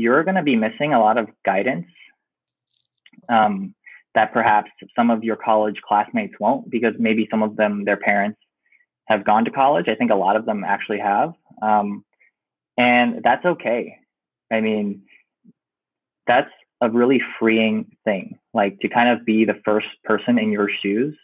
you're 0.00 0.24
going 0.24 0.36
to 0.36 0.42
be 0.42 0.56
missing 0.56 0.92
a 0.92 1.00
lot 1.00 1.18
of 1.18 1.28
guidance 1.44 1.86
um, 3.28 3.74
that 4.14 4.32
perhaps 4.32 4.70
some 4.96 5.10
of 5.10 5.22
your 5.22 5.36
college 5.36 5.80
classmates 5.86 6.34
won't 6.40 6.70
because 6.70 6.94
maybe 6.98 7.28
some 7.30 7.42
of 7.42 7.56
them, 7.56 7.84
their 7.84 7.96
parents 7.96 8.38
have 9.06 9.24
gone 9.24 9.44
to 9.44 9.50
college. 9.50 9.86
I 9.88 9.94
think 9.94 10.10
a 10.10 10.16
lot 10.16 10.36
of 10.36 10.46
them 10.46 10.64
actually 10.64 10.98
have. 10.98 11.34
Um, 11.62 12.04
and 12.78 13.22
that's 13.22 13.44
okay. 13.44 13.98
I 14.50 14.60
mean, 14.60 15.02
that's 16.26 16.50
a 16.80 16.88
really 16.88 17.20
freeing 17.38 17.96
thing, 18.04 18.38
like 18.54 18.80
to 18.80 18.88
kind 18.88 19.10
of 19.10 19.26
be 19.26 19.44
the 19.44 19.60
first 19.64 19.88
person 20.04 20.38
in 20.38 20.50
your 20.50 20.70
shoes, 20.82 21.14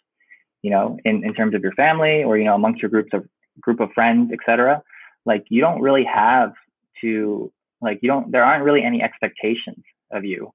you 0.62 0.70
know, 0.70 0.98
in, 1.04 1.24
in 1.24 1.32
terms 1.32 1.54
of 1.54 1.62
your 1.62 1.72
family 1.72 2.22
or, 2.24 2.36
you 2.36 2.44
know, 2.44 2.54
amongst 2.54 2.82
your 2.82 2.90
groups 2.90 3.10
of 3.14 3.26
group 3.60 3.80
of 3.80 3.90
friends, 3.94 4.32
etc. 4.32 4.82
Like 5.24 5.46
you 5.48 5.60
don't 5.60 5.80
really 5.80 6.04
have 6.04 6.52
to 7.00 7.50
like 7.80 7.98
you 8.02 8.08
don't 8.08 8.30
there 8.32 8.44
aren't 8.44 8.64
really 8.64 8.82
any 8.82 9.02
expectations 9.02 9.84
of 10.10 10.24
you 10.24 10.52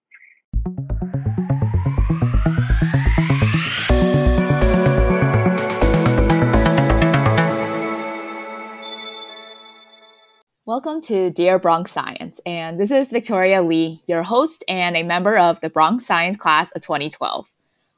Welcome 10.64 11.02
to 11.02 11.32
Dear 11.32 11.60
Bronx 11.60 11.92
Science, 11.92 12.40
and 12.46 12.80
this 12.80 12.92
is 12.92 13.12
Victoria 13.12 13.62
Lee, 13.62 14.02
your 14.08 14.24
host 14.24 14.64
and 14.70 14.96
a 14.96 15.04
member 15.04 15.38
of 15.38 15.60
the 15.60 15.70
Bronx 15.70 16.06
Science 16.06 16.38
class 16.38 16.72
of 16.72 16.82
2012. 16.82 17.46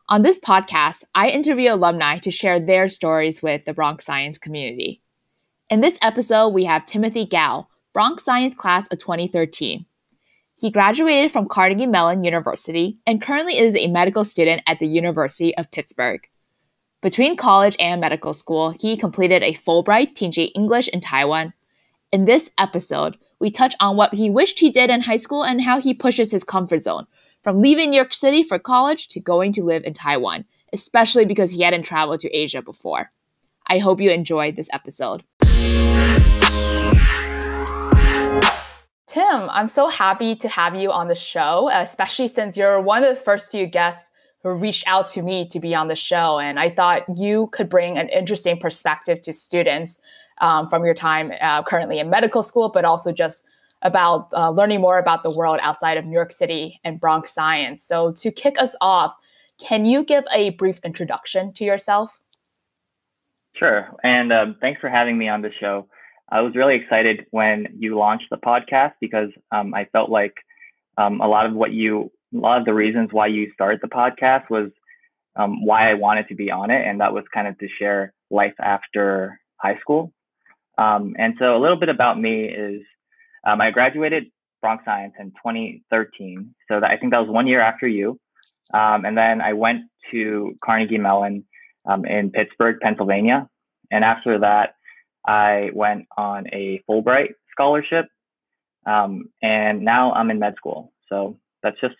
On 0.09 0.21
this 0.23 0.39
podcast, 0.39 1.03
I 1.13 1.29
interview 1.29 1.71
alumni 1.71 2.17
to 2.19 2.31
share 2.31 2.59
their 2.59 2.87
stories 2.87 3.43
with 3.43 3.65
the 3.65 3.73
Bronx 3.73 4.05
Science 4.05 4.39
community. 4.39 5.01
In 5.69 5.81
this 5.81 5.99
episode, 6.01 6.49
we 6.49 6.63
have 6.63 6.85
Timothy 6.85 7.27
Gao, 7.27 7.67
Bronx 7.93 8.23
Science 8.23 8.55
class 8.55 8.87
of 8.91 8.97
2013. 8.97 9.85
He 10.55 10.71
graduated 10.71 11.31
from 11.31 11.47
Carnegie 11.47 11.85
Mellon 11.85 12.23
University 12.23 12.97
and 13.05 13.21
currently 13.21 13.59
is 13.59 13.75
a 13.75 13.85
medical 13.85 14.23
student 14.23 14.63
at 14.65 14.79
the 14.79 14.87
University 14.87 15.55
of 15.57 15.69
Pittsburgh. 15.69 16.19
Between 17.03 17.37
college 17.37 17.75
and 17.79 18.01
medical 18.01 18.33
school, 18.33 18.71
he 18.71 18.97
completed 18.97 19.43
a 19.43 19.53
Fulbright 19.53 20.15
teaching 20.15 20.47
English 20.55 20.87
in 20.87 21.01
Taiwan. 21.01 21.53
In 22.11 22.25
this 22.25 22.49
episode, 22.57 23.15
we 23.39 23.51
touch 23.51 23.75
on 23.79 23.95
what 23.95 24.15
he 24.15 24.29
wished 24.29 24.59
he 24.59 24.71
did 24.71 24.89
in 24.89 25.01
high 25.01 25.17
school 25.17 25.43
and 25.43 25.61
how 25.61 25.79
he 25.79 25.93
pushes 25.93 26.31
his 26.31 26.43
comfort 26.43 26.79
zone, 26.79 27.05
from 27.43 27.61
leaving 27.61 27.91
New 27.91 27.97
York 27.97 28.13
City 28.13 28.41
for 28.41 28.57
college 28.57 29.07
to 29.09 29.19
going 29.19 29.51
to 29.51 29.63
live 29.63 29.83
in 29.83 29.93
Taiwan, 29.93 30.45
especially 30.71 31.25
because 31.25 31.51
he 31.51 31.61
hadn't 31.61 31.83
traveled 31.83 32.21
to 32.21 32.35
Asia 32.35 32.61
before. 32.63 33.11
I 33.67 33.77
hope 33.77 34.01
you 34.01 34.09
enjoyed 34.09 34.55
this 34.55 34.69
episode. 34.73 35.23
Tim, 39.13 39.47
I'm 39.51 39.67
so 39.67 39.89
happy 39.89 40.35
to 40.37 40.47
have 40.47 40.73
you 40.73 40.91
on 40.91 41.07
the 41.07 41.13
show, 41.13 41.69
especially 41.71 42.27
since 42.27 42.57
you're 42.57 42.81
one 42.81 43.03
of 43.03 43.15
the 43.15 43.21
first 43.21 43.51
few 43.51 43.67
guests 43.67 44.09
who 44.41 44.49
reached 44.49 44.85
out 44.87 45.07
to 45.09 45.21
me 45.21 45.47
to 45.49 45.59
be 45.59 45.75
on 45.75 45.87
the 45.87 45.95
show. 45.95 46.39
And 46.39 46.59
I 46.59 46.71
thought 46.71 47.03
you 47.15 47.47
could 47.51 47.69
bring 47.69 47.99
an 47.99 48.09
interesting 48.09 48.57
perspective 48.57 49.21
to 49.21 49.31
students 49.31 49.99
um, 50.41 50.65
from 50.65 50.83
your 50.83 50.95
time 50.95 51.31
uh, 51.41 51.61
currently 51.61 51.99
in 51.99 52.09
medical 52.09 52.41
school, 52.41 52.69
but 52.69 52.85
also 52.85 53.11
just 53.11 53.45
about 53.83 54.29
uh, 54.33 54.49
learning 54.49 54.81
more 54.81 54.97
about 54.97 55.21
the 55.21 55.29
world 55.29 55.59
outside 55.61 55.95
of 55.95 56.05
New 56.05 56.15
York 56.15 56.31
City 56.31 56.79
and 56.83 56.99
Bronx 56.99 57.31
science. 57.31 57.83
So, 57.83 58.13
to 58.13 58.31
kick 58.31 58.59
us 58.59 58.75
off, 58.81 59.13
can 59.59 59.85
you 59.85 60.03
give 60.03 60.23
a 60.33 60.49
brief 60.51 60.79
introduction 60.83 61.53
to 61.53 61.63
yourself? 61.63 62.19
Sure. 63.53 63.95
And 64.03 64.33
um, 64.33 64.55
thanks 64.59 64.81
for 64.81 64.89
having 64.89 65.19
me 65.19 65.29
on 65.29 65.43
the 65.43 65.51
show. 65.59 65.87
I 66.29 66.41
was 66.41 66.55
really 66.55 66.75
excited 66.75 67.25
when 67.31 67.67
you 67.77 67.97
launched 67.97 68.27
the 68.29 68.37
podcast 68.37 68.93
because 69.01 69.29
um, 69.51 69.73
I 69.73 69.85
felt 69.91 70.09
like 70.09 70.33
um, 70.97 71.21
a 71.21 71.27
lot 71.27 71.45
of 71.45 71.53
what 71.53 71.71
you, 71.71 72.11
a 72.33 72.37
lot 72.37 72.59
of 72.59 72.65
the 72.65 72.73
reasons 72.73 73.09
why 73.11 73.27
you 73.27 73.51
started 73.53 73.79
the 73.81 73.87
podcast 73.87 74.49
was 74.49 74.71
um, 75.35 75.65
why 75.65 75.89
I 75.89 75.95
wanted 75.95 76.27
to 76.29 76.35
be 76.35 76.51
on 76.51 76.69
it, 76.69 76.85
and 76.87 77.01
that 77.01 77.13
was 77.13 77.23
kind 77.33 77.47
of 77.47 77.57
to 77.59 77.67
share 77.79 78.13
life 78.29 78.53
after 78.59 79.39
high 79.57 79.77
school. 79.79 80.13
Um, 80.77 81.15
and 81.17 81.35
so 81.39 81.55
a 81.55 81.61
little 81.61 81.79
bit 81.79 81.89
about 81.89 82.19
me 82.19 82.45
is 82.45 82.81
um, 83.45 83.61
I 83.61 83.71
graduated 83.71 84.25
Bronx 84.61 84.85
Science 84.85 85.13
in 85.19 85.31
2013, 85.31 86.55
so 86.69 86.79
that 86.79 86.89
I 86.89 86.97
think 86.97 87.11
that 87.11 87.19
was 87.19 87.29
one 87.29 87.47
year 87.47 87.61
after 87.61 87.87
you, 87.87 88.19
um, 88.73 89.05
and 89.05 89.17
then 89.17 89.41
I 89.41 89.53
went 89.53 89.81
to 90.11 90.55
Carnegie 90.63 90.97
Mellon 90.97 91.45
in 92.07 92.31
Pittsburgh, 92.31 92.77
Pennsylvania, 92.81 93.47
and 93.91 94.03
after 94.03 94.39
that. 94.39 94.75
I 95.25 95.69
went 95.73 96.07
on 96.17 96.47
a 96.47 96.83
Fulbright 96.89 97.33
scholarship, 97.51 98.05
um, 98.85 99.29
and 99.41 99.81
now 99.81 100.11
I'm 100.13 100.31
in 100.31 100.39
med 100.39 100.55
school. 100.55 100.91
So 101.09 101.39
that's 101.61 101.79
just 101.79 101.95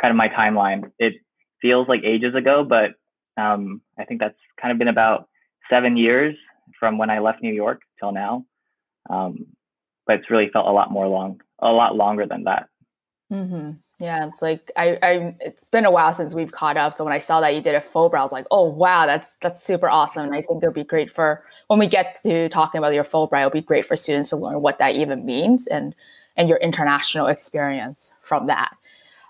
kind 0.00 0.10
of 0.10 0.16
my 0.16 0.28
timeline. 0.28 0.90
It 0.98 1.14
feels 1.60 1.88
like 1.88 2.02
ages 2.04 2.34
ago, 2.34 2.64
but 2.64 2.94
um, 3.40 3.82
I 3.98 4.04
think 4.04 4.20
that's 4.20 4.38
kind 4.60 4.72
of 4.72 4.78
been 4.78 4.88
about 4.88 5.28
seven 5.70 5.96
years 5.96 6.36
from 6.78 6.98
when 6.98 7.10
I 7.10 7.20
left 7.20 7.42
New 7.42 7.52
York 7.52 7.82
till 8.00 8.12
now. 8.12 8.44
Um, 9.08 9.46
but 10.06 10.16
it's 10.16 10.30
really 10.30 10.48
felt 10.52 10.66
a 10.66 10.72
lot 10.72 10.90
more 10.90 11.06
long, 11.06 11.40
a 11.60 11.68
lot 11.68 11.96
longer 11.96 12.26
than 12.26 12.44
that. 12.44 12.68
Mm-hmm. 13.32 13.72
Yeah, 14.00 14.26
it's 14.28 14.40
like 14.42 14.70
I, 14.76 14.96
I 15.02 15.34
it's 15.40 15.68
been 15.68 15.84
a 15.84 15.90
while 15.90 16.12
since 16.12 16.32
we've 16.32 16.52
caught 16.52 16.76
up. 16.76 16.94
So 16.94 17.02
when 17.02 17.12
I 17.12 17.18
saw 17.18 17.40
that 17.40 17.54
you 17.54 17.60
did 17.60 17.74
a 17.74 17.80
Fulbright, 17.80 18.20
I 18.20 18.22
was 18.22 18.30
like, 18.30 18.46
oh 18.52 18.62
wow, 18.64 19.06
that's 19.06 19.36
that's 19.36 19.60
super 19.62 19.88
awesome. 19.88 20.26
And 20.26 20.34
I 20.34 20.42
think 20.42 20.62
it'll 20.62 20.72
be 20.72 20.84
great 20.84 21.10
for 21.10 21.44
when 21.66 21.80
we 21.80 21.88
get 21.88 22.16
to 22.22 22.48
talking 22.48 22.78
about 22.78 22.94
your 22.94 23.02
Fulbright, 23.02 23.40
it'll 23.40 23.50
be 23.50 23.60
great 23.60 23.84
for 23.84 23.96
students 23.96 24.30
to 24.30 24.36
learn 24.36 24.62
what 24.62 24.78
that 24.78 24.94
even 24.94 25.26
means 25.26 25.66
and 25.66 25.96
and 26.36 26.48
your 26.48 26.58
international 26.58 27.26
experience 27.26 28.12
from 28.22 28.46
that. 28.46 28.70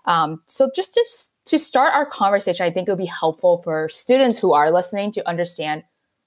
Um, 0.04 0.42
so 0.44 0.70
just 0.76 0.92
to 0.94 1.04
to 1.46 1.58
start 1.58 1.94
our 1.94 2.04
conversation, 2.04 2.66
I 2.66 2.70
think 2.70 2.88
it 2.88 2.92
would 2.92 2.98
be 2.98 3.06
helpful 3.06 3.62
for 3.62 3.88
students 3.88 4.38
who 4.38 4.52
are 4.52 4.70
listening 4.70 5.12
to 5.12 5.26
understand 5.26 5.82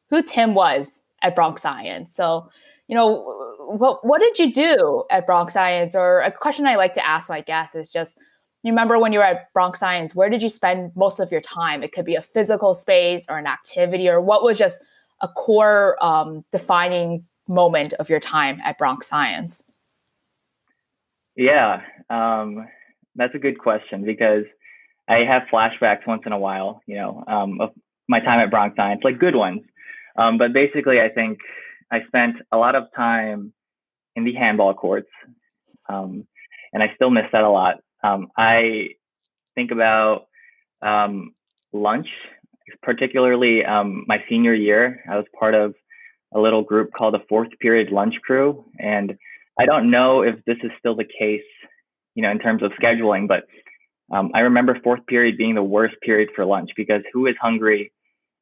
who 0.09 0.23
Tim 0.23 0.55
was 0.55 1.03
at 1.21 1.35
Bronx 1.35 1.61
Science. 1.61 2.11
So 2.15 2.49
you 2.87 2.95
know, 2.95 3.40
what 3.77 4.05
what 4.05 4.21
did 4.21 4.39
you 4.39 4.51
do 4.51 5.03
at 5.09 5.25
Bronx 5.25 5.53
Science? 5.53 5.95
Or 5.95 6.19
a 6.21 6.31
question 6.31 6.67
I 6.67 6.75
like 6.75 6.93
to 6.93 7.05
ask 7.05 7.29
my 7.29 7.41
guests 7.41 7.75
is 7.75 7.89
just 7.89 8.17
you 8.63 8.71
remember 8.71 8.99
when 8.99 9.11
you 9.11 9.19
were 9.19 9.25
at 9.25 9.51
Bronx 9.53 9.79
Science, 9.79 10.13
where 10.13 10.29
did 10.29 10.43
you 10.43 10.49
spend 10.49 10.91
most 10.95 11.19
of 11.19 11.31
your 11.31 11.41
time? 11.41 11.81
It 11.81 11.91
could 11.91 12.05
be 12.05 12.15
a 12.15 12.21
physical 12.21 12.73
space 12.73 13.25
or 13.27 13.39
an 13.39 13.47
activity, 13.47 14.07
or 14.07 14.21
what 14.21 14.43
was 14.43 14.57
just 14.57 14.83
a 15.21 15.27
core 15.27 15.97
um, 16.03 16.43
defining 16.51 17.25
moment 17.47 17.93
of 17.93 18.09
your 18.09 18.19
time 18.19 18.59
at 18.63 18.77
Bronx 18.77 19.07
Science? 19.07 19.63
Yeah, 21.35 21.81
um, 22.09 22.67
that's 23.15 23.33
a 23.33 23.39
good 23.39 23.57
question 23.57 24.05
because 24.05 24.43
I 25.07 25.19
have 25.27 25.43
flashbacks 25.51 26.05
once 26.05 26.23
in 26.25 26.31
a 26.31 26.39
while, 26.39 26.81
you 26.85 26.95
know, 26.95 27.23
um, 27.27 27.59
of 27.61 27.71
my 28.07 28.19
time 28.19 28.39
at 28.39 28.51
Bronx 28.51 28.75
Science, 28.75 29.01
like 29.03 29.19
good 29.19 29.35
ones. 29.35 29.61
Um, 30.17 30.37
but 30.37 30.53
basically, 30.53 30.99
I 30.99 31.09
think 31.09 31.39
I 31.91 31.99
spent 32.07 32.35
a 32.51 32.57
lot 32.57 32.75
of 32.75 32.83
time 32.95 33.53
in 34.15 34.23
the 34.23 34.33
handball 34.33 34.73
courts, 34.73 35.09
um, 35.89 36.27
and 36.73 36.83
I 36.83 36.93
still 36.95 37.09
miss 37.09 37.25
that 37.31 37.43
a 37.43 37.49
lot. 37.49 37.75
Um, 38.03 38.27
I 38.37 38.89
think 39.55 39.71
about 39.71 40.27
um, 40.81 41.33
lunch, 41.73 42.07
particularly 42.81 43.63
um, 43.63 44.05
my 44.07 44.23
senior 44.29 44.53
year. 44.53 45.03
I 45.09 45.17
was 45.17 45.25
part 45.37 45.53
of 45.53 45.75
a 46.33 46.39
little 46.39 46.63
group 46.63 46.91
called 46.97 47.13
the 47.13 47.23
Fourth 47.27 47.49
Period 47.59 47.91
Lunch 47.91 48.15
Crew, 48.23 48.65
and 48.79 49.17
I 49.59 49.65
don't 49.65 49.91
know 49.91 50.21
if 50.21 50.35
this 50.45 50.57
is 50.63 50.71
still 50.79 50.95
the 50.95 51.05
case, 51.05 51.41
you 52.15 52.23
know, 52.23 52.31
in 52.31 52.39
terms 52.39 52.63
of 52.63 52.71
scheduling, 52.81 53.27
but 53.27 53.43
um, 54.11 54.31
I 54.33 54.41
remember 54.41 54.77
fourth 54.83 55.05
period 55.07 55.37
being 55.37 55.55
the 55.55 55.63
worst 55.63 55.95
period 56.01 56.29
for 56.35 56.45
lunch 56.45 56.71
because 56.75 57.01
who 57.13 57.27
is 57.27 57.35
hungry 57.41 57.91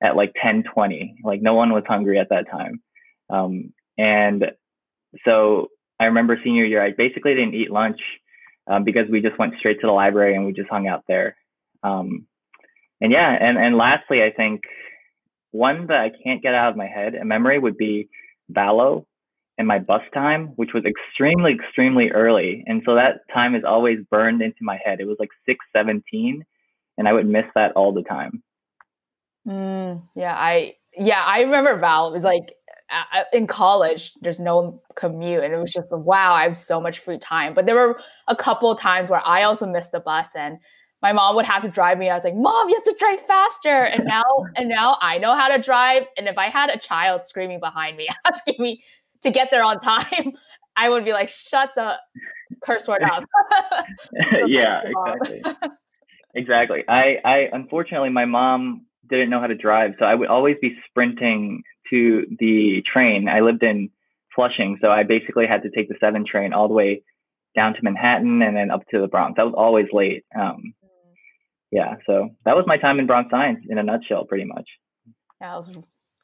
at 0.01 0.15
like 0.15 0.33
10, 0.41 0.63
20? 0.73 1.17
Like 1.23 1.41
no 1.41 1.53
one 1.53 1.71
was 1.71 1.83
hungry 1.87 2.19
at 2.19 2.29
that 2.29 2.49
time. 2.49 2.81
Um, 3.29 3.73
and 3.97 4.45
so 5.25 5.67
I 5.99 6.05
remember 6.05 6.39
senior 6.43 6.65
year, 6.65 6.83
I 6.83 6.91
basically 6.97 7.33
didn't 7.33 7.55
eat 7.55 7.71
lunch 7.71 7.99
um, 8.67 8.83
because 8.83 9.09
we 9.09 9.21
just 9.21 9.37
went 9.37 9.55
straight 9.59 9.81
to 9.81 9.87
the 9.87 9.93
library 9.93 10.35
and 10.35 10.45
we 10.45 10.53
just 10.53 10.69
hung 10.69 10.87
out 10.87 11.03
there. 11.07 11.35
Um, 11.83 12.27
and 13.01 13.11
yeah, 13.11 13.35
and, 13.39 13.57
and 13.57 13.77
lastly, 13.77 14.21
I 14.21 14.31
think 14.35 14.61
one 15.51 15.87
that 15.87 15.97
I 15.97 16.11
can't 16.23 16.41
get 16.41 16.53
out 16.53 16.71
of 16.71 16.77
my 16.77 16.87
head, 16.87 17.15
a 17.15 17.25
memory 17.25 17.57
would 17.59 17.77
be 17.77 18.09
Valo 18.51 19.05
and 19.57 19.67
my 19.67 19.79
bus 19.79 20.01
time, 20.13 20.53
which 20.55 20.71
was 20.73 20.83
extremely, 20.85 21.53
extremely 21.53 22.11
early. 22.11 22.63
And 22.65 22.81
so 22.85 22.95
that 22.95 23.21
time 23.33 23.55
is 23.55 23.63
always 23.67 23.99
burned 24.09 24.41
into 24.41 24.59
my 24.61 24.79
head. 24.83 24.99
It 24.99 25.05
was 25.05 25.17
like 25.19 25.29
617 25.45 26.45
and 26.97 27.07
I 27.07 27.13
would 27.13 27.27
miss 27.27 27.45
that 27.55 27.71
all 27.73 27.93
the 27.93 28.03
time. 28.03 28.43
Mm, 29.47 30.03
yeah, 30.15 30.35
I 30.35 30.75
yeah, 30.97 31.23
I 31.25 31.41
remember 31.41 31.77
Val. 31.77 32.09
It 32.09 32.13
was 32.13 32.23
like 32.23 32.53
in 33.33 33.47
college, 33.47 34.13
there's 34.21 34.39
no 34.39 34.81
commute, 34.95 35.43
and 35.43 35.53
it 35.53 35.57
was 35.57 35.71
just 35.71 35.89
wow, 35.91 36.33
I 36.33 36.43
have 36.43 36.55
so 36.55 36.81
much 36.81 36.99
free 36.99 37.17
time. 37.17 37.53
But 37.53 37.65
there 37.65 37.75
were 37.75 37.99
a 38.27 38.35
couple 38.35 38.73
times 38.75 39.09
where 39.09 39.25
I 39.25 39.43
also 39.43 39.67
missed 39.67 39.91
the 39.91 39.99
bus, 39.99 40.35
and 40.35 40.57
my 41.01 41.13
mom 41.13 41.35
would 41.35 41.45
have 41.45 41.61
to 41.63 41.69
drive 41.69 41.97
me. 41.97 42.09
I 42.09 42.15
was 42.15 42.23
like, 42.23 42.35
"Mom, 42.35 42.69
you 42.69 42.75
have 42.75 42.83
to 42.83 42.95
drive 42.99 43.21
faster!" 43.21 43.83
And 43.83 44.05
now, 44.05 44.23
and 44.55 44.69
now 44.69 44.97
I 45.01 45.17
know 45.17 45.35
how 45.35 45.47
to 45.55 45.61
drive. 45.61 46.03
And 46.17 46.27
if 46.27 46.37
I 46.37 46.47
had 46.47 46.69
a 46.69 46.77
child 46.77 47.25
screaming 47.25 47.59
behind 47.59 47.97
me, 47.97 48.07
asking 48.25 48.55
me 48.59 48.83
to 49.21 49.31
get 49.31 49.51
there 49.51 49.63
on 49.63 49.79
time, 49.79 50.33
I 50.75 50.89
would 50.89 51.03
be 51.03 51.11
like, 51.11 51.29
shut 51.29 51.71
the 51.75 51.97
curse 52.63 52.87
word 52.87 53.03
up. 53.03 53.25
yeah, 54.47 54.81
exactly. 54.85 55.41
exactly. 56.33 56.83
I, 56.87 57.17
I 57.25 57.49
unfortunately 57.51 58.09
my 58.09 58.23
mom 58.23 58.85
didn't 59.09 59.29
know 59.29 59.39
how 59.39 59.47
to 59.47 59.55
drive, 59.55 59.91
so 59.99 60.05
I 60.05 60.15
would 60.15 60.29
always 60.29 60.57
be 60.61 60.75
sprinting 60.87 61.63
to 61.89 62.25
the 62.39 62.83
train. 62.91 63.27
I 63.27 63.41
lived 63.41 63.63
in 63.63 63.89
Flushing, 64.35 64.77
so 64.81 64.89
I 64.89 65.03
basically 65.03 65.47
had 65.47 65.63
to 65.63 65.69
take 65.69 65.89
the 65.89 65.95
seven 65.99 66.25
train 66.25 66.53
all 66.53 66.67
the 66.67 66.73
way 66.73 67.03
down 67.55 67.73
to 67.73 67.79
Manhattan 67.81 68.41
and 68.41 68.55
then 68.55 68.71
up 68.71 68.81
to 68.91 69.01
the 69.01 69.07
Bronx. 69.07 69.37
I 69.39 69.43
was 69.43 69.55
always 69.57 69.87
late. 69.91 70.23
Um, 70.39 70.73
mm. 70.85 71.13
yeah, 71.71 71.95
so 72.05 72.29
that 72.45 72.55
was 72.55 72.65
my 72.67 72.77
time 72.77 72.99
in 72.99 73.07
Bronx 73.07 73.31
Science 73.31 73.65
in 73.67 73.77
a 73.77 73.83
nutshell, 73.83 74.25
pretty 74.25 74.45
much. 74.45 74.67
That 75.41 75.55
was 75.55 75.71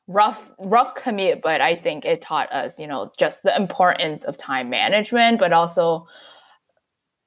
rough, 0.07 0.51
rough 0.59 0.95
commute, 0.95 1.41
but 1.41 1.61
I 1.61 1.75
think 1.75 2.05
it 2.05 2.21
taught 2.21 2.51
us, 2.51 2.79
you 2.79 2.87
know, 2.87 3.11
just 3.17 3.43
the 3.43 3.55
importance 3.55 4.23
of 4.23 4.37
time 4.37 4.69
management, 4.69 5.39
but 5.39 5.51
also 5.51 6.07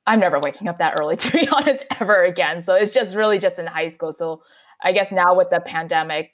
I'm 0.06 0.20
never 0.20 0.40
waking 0.40 0.68
up 0.68 0.78
that 0.78 0.98
early 0.98 1.16
to 1.18 1.32
be 1.32 1.48
honest 1.48 1.84
ever 2.00 2.24
again. 2.24 2.62
So 2.62 2.74
it's 2.74 2.92
just 2.92 3.14
really 3.14 3.38
just 3.38 3.58
in 3.58 3.66
high 3.66 3.88
school. 3.88 4.12
So 4.12 4.42
I 4.82 4.92
guess 4.92 5.10
now 5.10 5.34
with 5.34 5.50
the 5.50 5.60
pandemic, 5.60 6.32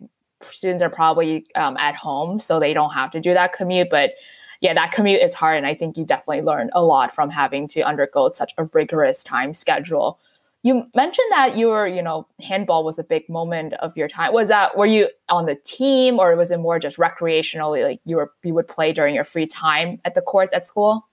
students 0.51 0.83
are 0.83 0.91
probably 0.91 1.47
um, 1.55 1.77
at 1.77 1.95
home, 1.97 2.39
so 2.39 2.61
they 2.61 2.75
don't 2.75 2.93
have 2.93 3.11
to 3.13 3.21
do 3.21 3.33
that 3.35 3.53
commute. 3.53 3.89
But 3.91 4.13
yeah, 4.61 4.75
that 4.75 4.93
commute 4.93 5.21
is 5.21 5.35
hard, 5.35 5.57
and 5.57 5.67
I 5.67 5.75
think 5.75 5.97
you 5.97 6.05
definitely 6.05 6.43
learn 6.43 6.71
a 6.73 6.83
lot 6.83 7.15
from 7.15 7.31
having 7.31 7.69
to 7.69 7.83
undergo 7.83 8.29
such 8.31 8.53
a 8.59 8.65
rigorous 8.73 9.23
time 9.23 9.55
schedule. 9.55 10.19
You 10.63 10.87
mentioned 10.95 11.27
that 11.31 11.57
you 11.57 11.69
were, 11.69 11.87
you 11.87 12.03
know, 12.03 12.27
handball 12.41 12.85
was 12.85 12.99
a 12.99 13.05
big 13.05 13.29
moment 13.29 13.75
of 13.75 13.95
your 13.99 14.09
time. 14.09 14.33
Was 14.33 14.49
that 14.49 14.77
were 14.77 14.87
you 14.87 15.09
on 15.29 15.45
the 15.45 15.57
team, 15.57 16.19
or 16.19 16.35
was 16.37 16.51
it 16.51 16.59
more 16.59 16.79
just 16.79 16.97
recreationally, 16.97 17.85
like 17.85 18.01
you 18.05 18.17
were 18.17 18.33
you 18.43 18.55
would 18.55 18.69
play 18.69 18.93
during 18.93 19.15
your 19.15 19.25
free 19.25 19.47
time 19.47 20.01
at 20.05 20.15
the 20.15 20.23
courts 20.23 20.55
at 20.55 20.67
school? 20.67 21.07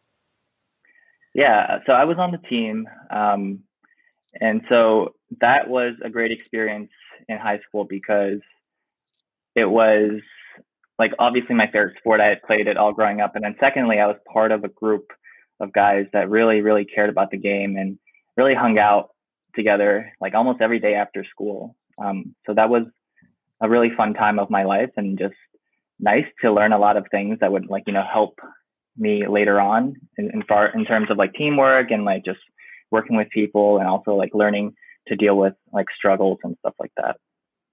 Yeah, 1.34 1.80
so 1.86 1.94
I 1.94 2.04
was 2.06 2.18
on 2.18 2.32
the 2.32 2.38
team, 2.38 2.88
um, 3.10 3.60
and 4.40 4.62
so 4.70 5.16
that 5.40 5.70
was 5.70 5.96
a 6.04 6.10
great 6.10 6.32
experience 6.32 6.90
in 7.32 7.38
high 7.38 7.60
school 7.68 7.86
because 7.86 8.40
it 9.56 9.66
was 9.66 10.22
like 11.00 11.12
obviously 11.20 11.56
my 11.56 11.66
favorite 11.68 11.98
sport. 11.98 12.22
I 12.22 12.28
had 12.28 12.44
played 12.44 12.68
it 12.68 12.78
all 12.78 12.94
growing 12.94 13.22
up, 13.22 13.36
and 13.36 13.44
then 13.44 13.56
secondly, 13.60 14.00
I 14.00 14.08
was 14.08 14.18
part 14.32 14.52
of 14.52 14.64
a 14.64 14.70
group 14.70 15.08
of 15.60 15.74
guys 15.74 16.06
that 16.14 16.30
really, 16.30 16.62
really 16.62 16.86
cared 16.86 17.10
about 17.10 17.32
the 17.32 17.38
game 17.38 17.76
and 17.76 17.98
really 18.38 18.56
hung 18.56 18.78
out 18.78 19.10
together 19.56 20.14
like 20.22 20.34
almost 20.34 20.62
every 20.62 20.80
day 20.80 20.94
after 20.94 21.26
school. 21.30 21.76
Um, 22.04 22.36
so 22.46 22.54
that 22.54 22.70
was 22.70 22.84
a 23.62 23.70
really 23.70 23.90
fun 23.96 24.14
time 24.14 24.40
of 24.40 24.50
my 24.50 24.64
life 24.64 24.90
and 24.98 25.18
just 25.18 25.36
nice 26.00 26.26
to 26.42 26.52
learn 26.52 26.74
a 26.74 26.80
lot 26.80 26.98
of 26.98 27.06
things 27.12 27.38
that 27.40 27.52
would 27.52 27.70
like 27.70 27.84
you 27.86 27.94
know 27.94 28.04
help 28.12 28.40
me 28.98 29.28
later 29.28 29.60
on 29.60 29.96
in, 30.18 30.32
in 30.34 30.44
far 30.44 30.70
in 30.70 30.84
terms 30.84 31.12
of 31.12 31.18
like 31.18 31.34
teamwork 31.34 31.92
and 31.92 32.04
like 32.04 32.26
just 32.26 32.40
working 32.90 33.16
with 33.16 33.30
people 33.30 33.78
and 33.78 33.88
also 33.88 34.16
like 34.16 34.32
learning 34.34 34.74
to 35.08 35.16
deal 35.16 35.38
with 35.38 35.54
like 35.74 35.88
struggles 35.96 36.40
and 36.44 36.56
stuff 36.60 36.74
like 36.80 36.92
that. 36.98 37.18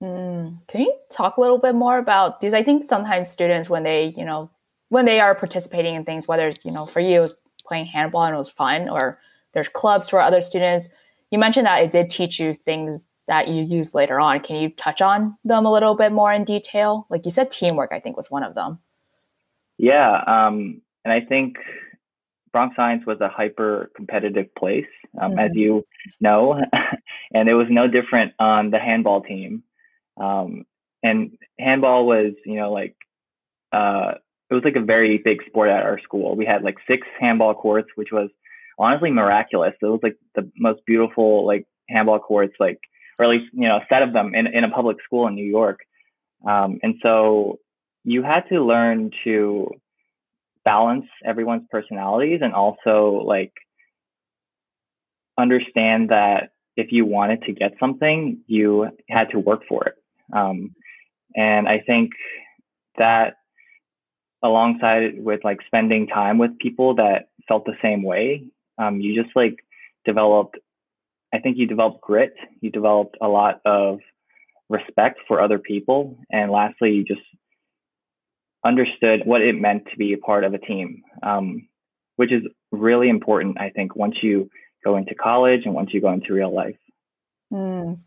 Mm. 0.02 0.58
Can 0.68 0.82
you 0.82 0.94
talk 1.10 1.36
a 1.36 1.40
little 1.40 1.58
bit 1.58 1.74
more 1.74 1.98
about 1.98 2.40
these? 2.40 2.54
I 2.54 2.62
think 2.62 2.84
sometimes 2.84 3.28
students, 3.28 3.68
when 3.68 3.82
they, 3.82 4.14
you 4.16 4.24
know, 4.24 4.50
when 4.90 5.04
they 5.04 5.20
are 5.20 5.34
participating 5.34 5.94
in 5.94 6.04
things, 6.04 6.28
whether 6.28 6.48
it's, 6.48 6.64
you 6.64 6.70
know, 6.70 6.86
for 6.86 7.00
you, 7.00 7.18
it 7.18 7.20
was 7.20 7.34
playing 7.66 7.86
handball 7.86 8.24
and 8.24 8.34
it 8.34 8.38
was 8.38 8.50
fun, 8.50 8.88
or 8.88 9.18
there's 9.52 9.68
clubs 9.68 10.08
for 10.08 10.20
other 10.20 10.40
students. 10.40 10.88
You 11.30 11.38
mentioned 11.38 11.66
that 11.66 11.82
it 11.82 11.90
did 11.90 12.10
teach 12.10 12.38
you 12.40 12.54
things 12.54 13.06
that 13.26 13.48
you 13.48 13.62
use 13.62 13.94
later 13.94 14.18
on. 14.18 14.40
Can 14.40 14.56
you 14.56 14.70
touch 14.70 15.02
on 15.02 15.36
them 15.44 15.66
a 15.66 15.72
little 15.72 15.94
bit 15.94 16.12
more 16.12 16.32
in 16.32 16.44
detail? 16.44 17.06
Like 17.10 17.24
you 17.24 17.30
said, 17.30 17.50
teamwork, 17.50 17.92
I 17.92 18.00
think, 18.00 18.16
was 18.16 18.30
one 18.30 18.42
of 18.42 18.54
them. 18.54 18.78
Yeah. 19.76 20.22
Um, 20.26 20.80
and 21.04 21.12
I 21.12 21.20
think 21.20 21.56
Bronx 22.52 22.74
Science 22.74 23.04
was 23.06 23.20
a 23.20 23.28
hyper 23.28 23.90
competitive 23.94 24.52
place, 24.54 24.86
um, 25.20 25.32
mm-hmm. 25.32 25.40
as 25.40 25.50
you 25.54 25.84
know, 26.20 26.60
and 27.32 27.48
it 27.48 27.54
was 27.54 27.66
no 27.70 27.88
different 27.88 28.32
on 28.38 28.70
the 28.70 28.78
handball 28.78 29.22
team. 29.22 29.62
Um, 30.20 30.64
and 31.02 31.38
handball 31.58 32.06
was, 32.06 32.32
you 32.44 32.56
know, 32.56 32.72
like, 32.72 32.96
uh, 33.72 34.14
it 34.50 34.54
was 34.54 34.64
like 34.64 34.76
a 34.76 34.80
very 34.80 35.18
big 35.18 35.38
sport 35.46 35.68
at 35.68 35.82
our 35.82 36.00
school. 36.00 36.34
We 36.34 36.46
had 36.46 36.62
like 36.62 36.76
six 36.88 37.06
handball 37.20 37.54
courts, 37.54 37.88
which 37.94 38.08
was 38.12 38.30
honestly 38.78 39.10
miraculous. 39.10 39.74
It 39.80 39.86
was 39.86 40.00
like 40.02 40.16
the 40.34 40.50
most 40.56 40.80
beautiful, 40.86 41.46
like, 41.46 41.66
handball 41.88 42.18
courts, 42.18 42.54
like, 42.58 42.80
or 43.18 43.24
at 43.24 43.30
least, 43.30 43.52
you 43.52 43.68
know, 43.68 43.76
a 43.76 43.86
set 43.88 44.02
of 44.02 44.12
them 44.12 44.34
in, 44.34 44.46
in 44.46 44.64
a 44.64 44.70
public 44.70 44.98
school 45.04 45.26
in 45.26 45.34
New 45.34 45.46
York. 45.46 45.80
Um, 46.46 46.78
and 46.82 46.94
so 47.02 47.58
you 48.04 48.22
had 48.22 48.48
to 48.48 48.64
learn 48.64 49.10
to 49.24 49.70
balance 50.64 51.06
everyone's 51.24 51.66
personalities 51.70 52.40
and 52.42 52.52
also 52.52 53.22
like 53.24 53.52
understand 55.38 56.10
that 56.10 56.50
if 56.78 56.92
you 56.92 57.04
wanted 57.04 57.42
to 57.42 57.52
get 57.52 57.72
something, 57.80 58.38
you 58.46 58.88
had 59.10 59.30
to 59.30 59.38
work 59.40 59.62
for 59.68 59.84
it. 59.84 59.94
Um, 60.32 60.76
and 61.34 61.68
I 61.68 61.80
think 61.84 62.12
that 62.96 63.34
alongside 64.44 65.20
with 65.22 65.40
like 65.42 65.58
spending 65.66 66.06
time 66.06 66.38
with 66.38 66.56
people 66.60 66.94
that 66.94 67.30
felt 67.48 67.64
the 67.64 67.74
same 67.82 68.04
way, 68.04 68.44
um, 68.78 69.00
you 69.00 69.20
just 69.20 69.34
like 69.34 69.56
developed, 70.04 70.56
I 71.34 71.40
think 71.40 71.58
you 71.58 71.66
developed 71.66 72.00
grit, 72.00 72.34
you 72.60 72.70
developed 72.70 73.16
a 73.20 73.26
lot 73.26 73.60
of 73.64 73.98
respect 74.68 75.18
for 75.26 75.42
other 75.42 75.58
people. 75.58 76.16
And 76.30 76.52
lastly, 76.52 76.92
you 76.92 77.04
just 77.04 77.26
understood 78.64 79.22
what 79.24 79.42
it 79.42 79.60
meant 79.60 79.82
to 79.90 79.96
be 79.96 80.12
a 80.12 80.18
part 80.18 80.44
of 80.44 80.54
a 80.54 80.58
team, 80.58 81.02
um, 81.24 81.66
which 82.14 82.30
is 82.30 82.42
really 82.70 83.08
important, 83.08 83.60
I 83.60 83.70
think, 83.70 83.96
once 83.96 84.14
you 84.22 84.48
go 84.84 84.96
into 84.96 85.14
college 85.14 85.62
and 85.64 85.74
once 85.74 85.92
you 85.92 86.00
go 86.00 86.12
into 86.12 86.32
real 86.32 86.54
life. 86.54 86.76
Mm. 87.52 87.98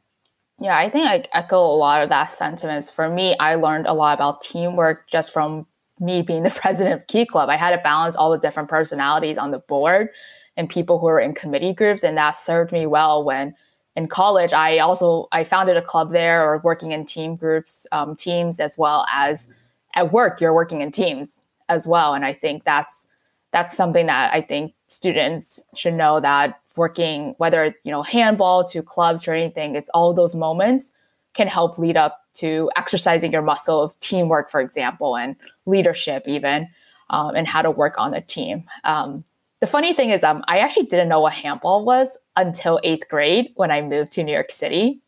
Yeah, 0.59 0.77
I 0.77 0.89
think 0.89 1.07
I 1.07 1.25
echo 1.33 1.57
a 1.57 1.75
lot 1.75 2.03
of 2.03 2.09
that 2.09 2.31
sentiments. 2.31 2.89
For 2.89 3.09
me, 3.09 3.35
I 3.39 3.55
learned 3.55 3.87
a 3.87 3.93
lot 3.93 4.15
about 4.17 4.41
teamwork 4.41 5.09
just 5.09 5.33
from 5.33 5.65
me 5.99 6.21
being 6.21 6.43
the 6.43 6.49
president 6.61 7.01
of 7.01 7.07
Key 7.07 7.25
Club. 7.25 7.49
I 7.49 7.57
had 7.57 7.71
to 7.71 7.81
balance 7.81 8.15
all 8.15 8.31
the 8.31 8.37
different 8.37 8.69
personalities 8.69 9.37
on 9.37 9.51
the 9.51 9.59
board 9.59 10.09
and 10.57 10.69
people 10.69 10.99
who 10.99 11.05
were 11.05 11.19
in 11.19 11.33
committee 11.33 11.73
groups, 11.73 12.03
and 12.03 12.17
that 12.17 12.31
served 12.31 12.71
me 12.71 12.85
well 12.85 13.23
when 13.23 13.55
in 13.95 14.07
college 14.07 14.53
i 14.53 14.77
also 14.77 15.27
i 15.31 15.43
founded 15.43 15.77
a 15.77 15.81
club 15.81 16.11
there 16.11 16.43
or 16.43 16.59
working 16.59 16.91
in 16.91 17.05
team 17.05 17.35
groups 17.35 17.85
um, 17.91 18.15
teams 18.15 18.59
as 18.59 18.77
well 18.77 19.05
as 19.13 19.51
at 19.95 20.13
work 20.13 20.39
you're 20.39 20.53
working 20.53 20.81
in 20.81 20.91
teams 20.91 21.41
as 21.69 21.87
well 21.87 22.13
and 22.13 22.25
i 22.25 22.31
think 22.33 22.63
that's 22.63 23.07
that's 23.51 23.75
something 23.75 24.05
that 24.05 24.33
i 24.33 24.41
think 24.41 24.73
students 24.87 25.59
should 25.75 25.93
know 25.93 26.19
that 26.19 26.60
working 26.75 27.33
whether 27.37 27.75
you 27.83 27.91
know 27.91 28.01
handball 28.01 28.63
to 28.63 28.81
clubs 28.81 29.27
or 29.27 29.33
anything 29.33 29.75
it's 29.75 29.89
all 29.89 30.13
those 30.13 30.35
moments 30.35 30.91
can 31.33 31.47
help 31.47 31.77
lead 31.77 31.97
up 31.97 32.25
to 32.33 32.69
exercising 32.75 33.31
your 33.31 33.41
muscle 33.41 33.81
of 33.81 33.99
teamwork 33.99 34.49
for 34.49 34.61
example 34.61 35.17
and 35.17 35.35
leadership 35.65 36.23
even 36.27 36.67
um, 37.09 37.35
and 37.35 37.47
how 37.47 37.61
to 37.61 37.71
work 37.71 37.97
on 37.97 38.13
a 38.13 38.21
team 38.21 38.63
um, 38.83 39.23
the 39.59 39.67
funny 39.67 39.93
thing 39.93 40.09
is 40.09 40.23
um, 40.23 40.43
i 40.47 40.59
actually 40.59 40.85
didn't 40.85 41.09
know 41.09 41.19
what 41.19 41.33
handball 41.33 41.83
was 41.85 42.17
until 42.37 42.79
eighth 42.83 43.07
grade 43.09 43.51
when 43.55 43.71
i 43.71 43.81
moved 43.81 44.11
to 44.11 44.23
new 44.23 44.33
york 44.33 44.51
city 44.51 45.01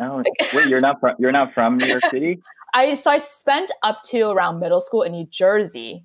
oh 0.00 0.22
wait 0.54 0.68
you're 0.68 0.80
not 0.80 1.00
from 1.00 1.14
you're 1.18 1.32
not 1.32 1.52
from 1.52 1.78
new 1.78 1.86
york 1.86 2.04
city 2.10 2.40
i 2.74 2.94
so 2.94 3.10
i 3.10 3.18
spent 3.18 3.70
up 3.82 4.02
to 4.02 4.28
around 4.30 4.60
middle 4.60 4.80
school 4.80 5.02
in 5.02 5.12
new 5.12 5.26
jersey 5.26 6.04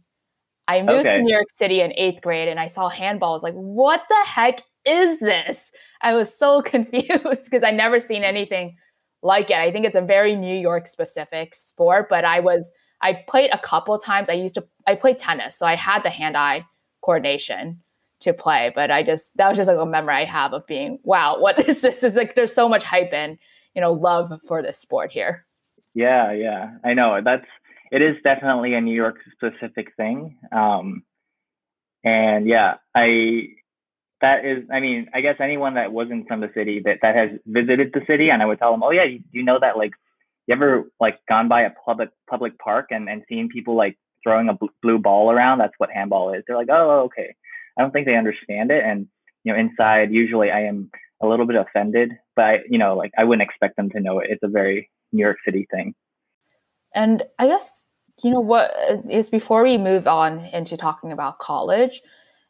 I 0.67 0.82
moved 0.82 1.05
okay. 1.05 1.17
to 1.17 1.22
New 1.22 1.34
York 1.34 1.50
City 1.50 1.82
in 1.82 1.93
eighth 1.98 2.22
grade 2.22 2.48
and 2.48 2.60
I 2.60 2.67
saw 2.67 2.89
handball. 2.89 3.32
I 3.32 3.34
was 3.34 3.43
like, 3.43 3.53
what 3.53 4.03
the 4.08 4.24
heck 4.25 4.62
is 4.86 5.20
this? 5.20 5.72
I 6.02 6.13
was 6.13 6.36
so 6.36 6.62
confused 6.63 7.46
because 7.46 7.63
I 7.63 7.72
never 7.72 8.00
seen 8.00 8.24
anything 8.24 8.78
like 9.22 9.50
it. 9.50 9.58
I 9.58 9.72
think 9.72 9.86
it's 9.86 9.96
a 9.96 10.02
very 10.02 10.36
New 10.36 10.58
York 10.58 10.88
specific 10.88 11.56
sport, 11.56 12.08
but 12.10 12.25
I 12.25 12.40
was 12.40 12.72
I 13.02 13.24
played 13.28 13.50
a 13.52 13.58
couple 13.58 13.98
times. 13.98 14.30
I 14.30 14.34
used 14.34 14.56
to 14.56 14.66
I 14.88 14.96
played 14.96 15.18
tennis, 15.18 15.56
so 15.56 15.66
I 15.66 15.75
had 15.75 16.04
the 16.04 16.10
hand-eye 16.10 16.66
coordination 17.02 17.82
to 18.22 18.34
play, 18.34 18.72
but 18.74 18.92
I 18.92 19.04
just 19.04 19.36
that 19.38 19.50
was 19.50 19.58
just 19.58 19.70
like 19.70 19.78
a 19.78 19.86
memory 19.86 20.16
I 20.16 20.25
have 20.25 20.54
of 20.54 20.66
being, 20.68 21.00
wow, 21.04 21.40
what 21.40 21.68
is 21.68 21.82
this? 21.82 22.04
Is 22.04 22.16
like 22.16 22.36
there's 22.36 22.54
so 22.54 22.68
much 22.68 22.84
hype 22.84 23.13
and, 23.13 23.38
you 23.75 23.82
know, 23.82 23.94
love 23.94 24.32
for 24.48 24.62
this 24.62 24.78
sport 24.78 25.12
here. 25.12 25.46
Yeah, 25.94 26.32
yeah. 26.32 26.72
I 26.84 26.94
know. 26.94 27.20
That's 27.24 27.46
it 27.92 28.02
is 28.02 28.16
definitely 28.24 28.74
a 28.74 28.82
New 28.82 28.96
York 28.96 29.18
specific 29.32 29.96
thing. 29.96 30.38
Um 30.52 31.04
and 32.04 32.48
yeah, 32.48 32.75
I 32.96 33.48
that 34.24 34.46
is, 34.46 34.63
I 34.72 34.80
mean, 34.80 35.10
I 35.13 35.20
guess 35.20 35.36
anyone 35.42 35.74
that 35.74 35.92
wasn't 35.92 36.30
from 36.30 36.39
the 36.39 36.50
city 36.56 36.82
that 36.86 37.00
that 37.01 37.13
has 37.13 37.32
visited 37.46 37.92
the 37.94 38.00
city, 38.08 38.30
and 38.30 38.42
I 38.42 38.46
would 38.46 38.58
tell 38.58 38.72
them, 38.72 38.82
oh 38.82 38.92
yeah, 38.92 39.03
you, 39.03 39.20
you 39.32 39.44
know 39.44 39.60
that 39.60 39.77
like, 39.77 39.92
you 40.48 40.56
ever 40.56 40.89
like 40.98 41.20
gone 41.27 41.50
by 41.50 41.63
a 41.63 41.72
public 41.86 42.10
public 42.30 42.58
park 42.58 42.88
and 42.89 43.10
and 43.10 43.24
seen 43.27 43.50
people 43.50 43.75
like 43.75 43.98
throwing 44.24 44.48
a 44.48 44.58
blue 44.82 44.98
ball 44.98 45.30
around? 45.30 45.60
That's 45.60 45.74
what 45.77 45.89
handball 45.92 46.34
is. 46.34 46.44
They're 46.48 46.56
like, 46.56 46.70
oh, 46.72 46.89
oh 46.89 47.03
okay. 47.06 47.36
I 47.77 47.82
don't 47.82 47.92
think 47.92 48.06
they 48.06 48.15
understand 48.15 48.72
it, 48.72 48.82
and 48.86 49.08
you 49.44 49.51
know, 49.51 49.60
inside 49.60 50.13
usually 50.13 50.51
I 50.51 50.62
am 50.62 50.89
a 51.22 51.27
little 51.27 51.46
bit 51.46 51.58
offended, 51.58 52.13
but 52.38 52.46
I, 52.46 52.60
you 52.70 52.77
know, 52.77 52.96
like 52.96 53.12
I 53.18 53.25
wouldn't 53.25 53.48
expect 53.48 53.75
them 53.75 53.89
to 53.89 54.00
know 54.00 54.20
it. 54.20 54.27
It's 54.30 54.44
a 54.44 54.48
very 54.48 54.89
New 55.12 55.22
York 55.22 55.38
City 55.44 55.68
thing. 55.70 55.96
And 56.96 57.24
I 57.39 57.48
guess 57.48 57.86
you 58.24 58.32
know 58.32 58.39
what 58.39 58.74
uh, 58.89 58.98
is 59.10 59.30
before 59.30 59.63
we 59.63 59.77
move 59.77 60.08
on 60.08 60.46
into 60.53 60.77
talking 60.77 61.12
about 61.12 61.39
college 61.39 62.01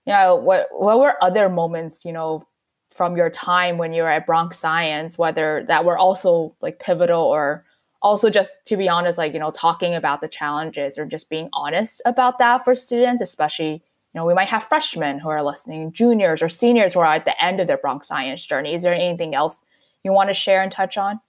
yeah, 0.05 0.31
what 0.31 0.67
what 0.71 0.99
were 0.99 1.23
other 1.23 1.49
moments, 1.49 2.03
you 2.05 2.11
know, 2.11 2.45
from 2.91 3.17
your 3.17 3.29
time 3.29 3.77
when 3.77 3.93
you 3.93 4.03
were 4.03 4.09
at 4.09 4.25
Bronx 4.25 4.57
Science, 4.57 5.17
whether 5.17 5.65
that 5.67 5.85
were 5.85 5.97
also 5.97 6.55
like 6.61 6.79
pivotal 6.79 7.21
or 7.21 7.65
also 8.01 8.29
just 8.29 8.65
to 8.65 8.77
be 8.77 8.89
honest, 8.89 9.17
like, 9.17 9.33
you 9.33 9.39
know, 9.39 9.51
talking 9.51 9.95
about 9.95 10.21
the 10.21 10.27
challenges 10.27 10.97
or 10.97 11.05
just 11.05 11.29
being 11.29 11.49
honest 11.53 12.01
about 12.05 12.37
that 12.39 12.63
for 12.63 12.75
students, 12.75 13.21
especially, 13.21 13.71
you 13.71 13.81
know, 14.15 14.25
we 14.25 14.33
might 14.33 14.49
have 14.49 14.63
freshmen 14.65 15.19
who 15.19 15.29
are 15.29 15.41
listening, 15.41 15.91
juniors 15.93 16.41
or 16.41 16.49
seniors 16.49 16.93
who 16.93 16.99
are 16.99 17.15
at 17.15 17.25
the 17.25 17.43
end 17.43 17.59
of 17.59 17.67
their 17.67 17.77
Bronx 17.77 18.07
Science 18.07 18.45
journey. 18.45 18.73
Is 18.73 18.83
there 18.83 18.93
anything 18.93 19.33
else 19.33 19.63
you 20.03 20.11
want 20.11 20.29
to 20.29 20.33
share 20.33 20.61
and 20.61 20.71
touch 20.71 20.97
on? 20.97 21.19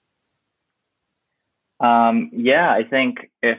Um, 1.80 2.30
yeah, 2.32 2.70
I 2.70 2.82
think 2.82 3.30
if 3.42 3.58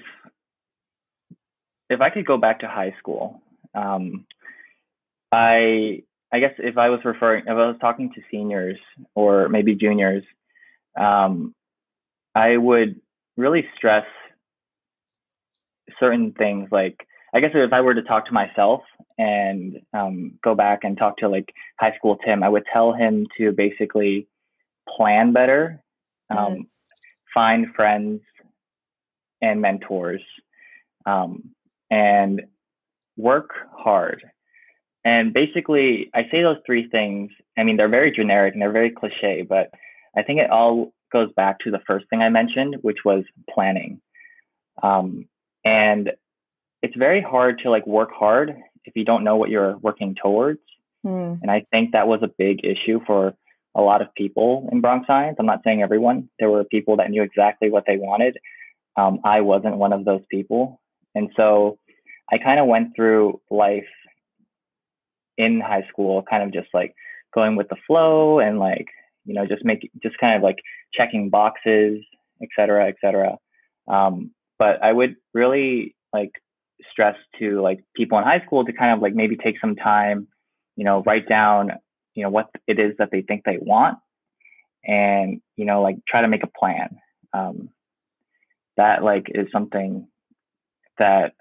if 1.89 2.01
I 2.01 2.09
could 2.09 2.25
go 2.25 2.37
back 2.37 2.59
to 2.59 2.67
high 2.67 2.95
school, 2.99 3.41
um, 3.75 4.25
I 5.35 6.03
I 6.31 6.39
guess 6.39 6.53
if 6.57 6.77
I 6.77 6.89
was 6.89 7.01
referring, 7.03 7.43
if 7.43 7.49
I 7.49 7.67
was 7.67 7.77
talking 7.81 8.11
to 8.13 8.21
seniors 8.31 8.77
or 9.15 9.49
maybe 9.49 9.75
juniors, 9.75 10.23
um, 10.97 11.53
I 12.33 12.57
would 12.57 12.99
really 13.37 13.65
stress 13.77 14.05
certain 15.99 16.31
things. 16.31 16.69
Like, 16.71 17.07
I 17.33 17.39
guess 17.41 17.51
if 17.53 17.73
I 17.73 17.81
were 17.81 17.93
to 17.93 18.01
talk 18.01 18.25
to 18.27 18.33
myself 18.33 18.81
and 19.17 19.81
um, 19.93 20.39
go 20.43 20.55
back 20.55 20.79
and 20.83 20.97
talk 20.97 21.17
to 21.17 21.29
like 21.29 21.53
high 21.79 21.95
school 21.97 22.17
Tim, 22.25 22.43
I 22.43 22.49
would 22.49 22.65
tell 22.71 22.93
him 22.93 23.27
to 23.37 23.51
basically 23.51 24.27
plan 24.89 25.33
better, 25.33 25.81
um, 26.29 26.37
mm-hmm. 26.37 26.61
find 27.33 27.67
friends 27.75 28.21
and 29.41 29.61
mentors, 29.61 30.21
um, 31.05 31.51
and 31.91 32.41
work 33.17 33.51
hard. 33.77 34.23
And 35.05 35.33
basically, 35.33 36.09
I 36.15 36.23
say 36.31 36.41
those 36.41 36.57
three 36.65 36.89
things. 36.89 37.31
I 37.57 37.63
mean, 37.63 37.77
they're 37.77 37.87
very 37.87 38.11
generic 38.11 38.53
and 38.53 38.61
they're 38.61 38.71
very 38.71 38.89
cliche, 38.89 39.45
but 39.47 39.69
I 40.17 40.23
think 40.23 40.39
it 40.39 40.49
all 40.49 40.93
goes 41.13 41.31
back 41.33 41.59
to 41.59 41.71
the 41.71 41.79
first 41.85 42.09
thing 42.09 42.21
I 42.21 42.29
mentioned, 42.29 42.77
which 42.81 42.97
was 43.05 43.23
planning. 43.53 44.01
Um, 44.81 45.27
and 45.63 46.11
it's 46.81 46.95
very 46.97 47.21
hard 47.21 47.59
to 47.63 47.69
like 47.69 47.85
work 47.85 48.09
hard 48.11 48.55
if 48.83 48.95
you 48.95 49.05
don't 49.05 49.23
know 49.23 49.37
what 49.37 49.51
you're 49.51 49.77
working 49.77 50.15
towards. 50.21 50.59
Mm. 51.05 51.39
And 51.41 51.51
I 51.51 51.65
think 51.71 51.91
that 51.91 52.07
was 52.07 52.21
a 52.23 52.31
big 52.37 52.65
issue 52.65 52.99
for 53.05 53.35
a 53.75 53.81
lot 53.81 54.01
of 54.01 54.13
people 54.15 54.67
in 54.71 54.81
Bronx 54.81 55.05
Science. 55.05 55.37
I'm 55.39 55.45
not 55.45 55.61
saying 55.63 55.83
everyone. 55.83 56.29
There 56.39 56.49
were 56.49 56.63
people 56.63 56.97
that 56.97 57.11
knew 57.11 57.21
exactly 57.21 57.69
what 57.69 57.83
they 57.85 57.97
wanted. 57.97 58.37
Um, 58.97 59.19
I 59.23 59.41
wasn't 59.41 59.77
one 59.77 59.93
of 59.93 60.03
those 60.05 60.21
people. 60.31 60.81
And 61.13 61.29
so 61.35 61.77
I 62.31 62.37
kind 62.39 62.59
of 62.59 62.67
went 62.67 62.95
through 62.95 63.41
life 63.51 63.85
in 65.37 65.59
high 65.59 65.85
school, 65.89 66.23
kind 66.29 66.43
of 66.43 66.53
just 66.53 66.73
like 66.73 66.93
going 67.33 67.55
with 67.55 67.67
the 67.69 67.75
flow 67.87 68.39
and 68.39 68.59
like, 68.59 68.87
you 69.25 69.33
know, 69.33 69.45
just 69.45 69.65
make 69.65 69.89
just 70.01 70.17
kind 70.17 70.35
of 70.35 70.43
like 70.43 70.57
checking 70.93 71.29
boxes, 71.29 72.03
et 72.41 72.49
cetera, 72.55 72.87
et 72.87 72.95
cetera. 73.01 73.37
Um, 73.87 74.31
but 74.57 74.81
I 74.83 74.91
would 74.91 75.15
really 75.33 75.95
like 76.13 76.31
stress 76.91 77.15
to 77.39 77.61
like 77.61 77.83
people 77.95 78.17
in 78.17 78.23
high 78.23 78.43
school 78.45 78.65
to 78.65 78.73
kind 78.73 78.93
of 78.93 79.01
like 79.01 79.13
maybe 79.13 79.35
take 79.35 79.59
some 79.59 79.75
time, 79.75 80.27
you 80.75 80.85
know, 80.85 81.03
write 81.05 81.27
down, 81.27 81.71
you 82.13 82.23
know, 82.23 82.29
what 82.29 82.49
it 82.67 82.79
is 82.79 82.93
that 82.99 83.09
they 83.11 83.21
think 83.21 83.43
they 83.43 83.57
want 83.59 83.97
and, 84.83 85.41
you 85.57 85.65
know, 85.65 85.81
like 85.81 85.97
try 86.07 86.21
to 86.21 86.27
make 86.27 86.43
a 86.43 86.59
plan. 86.59 86.97
Um, 87.33 87.69
that 88.77 89.03
like 89.03 89.27
is 89.33 89.47
something 89.51 90.07
that 90.97 91.33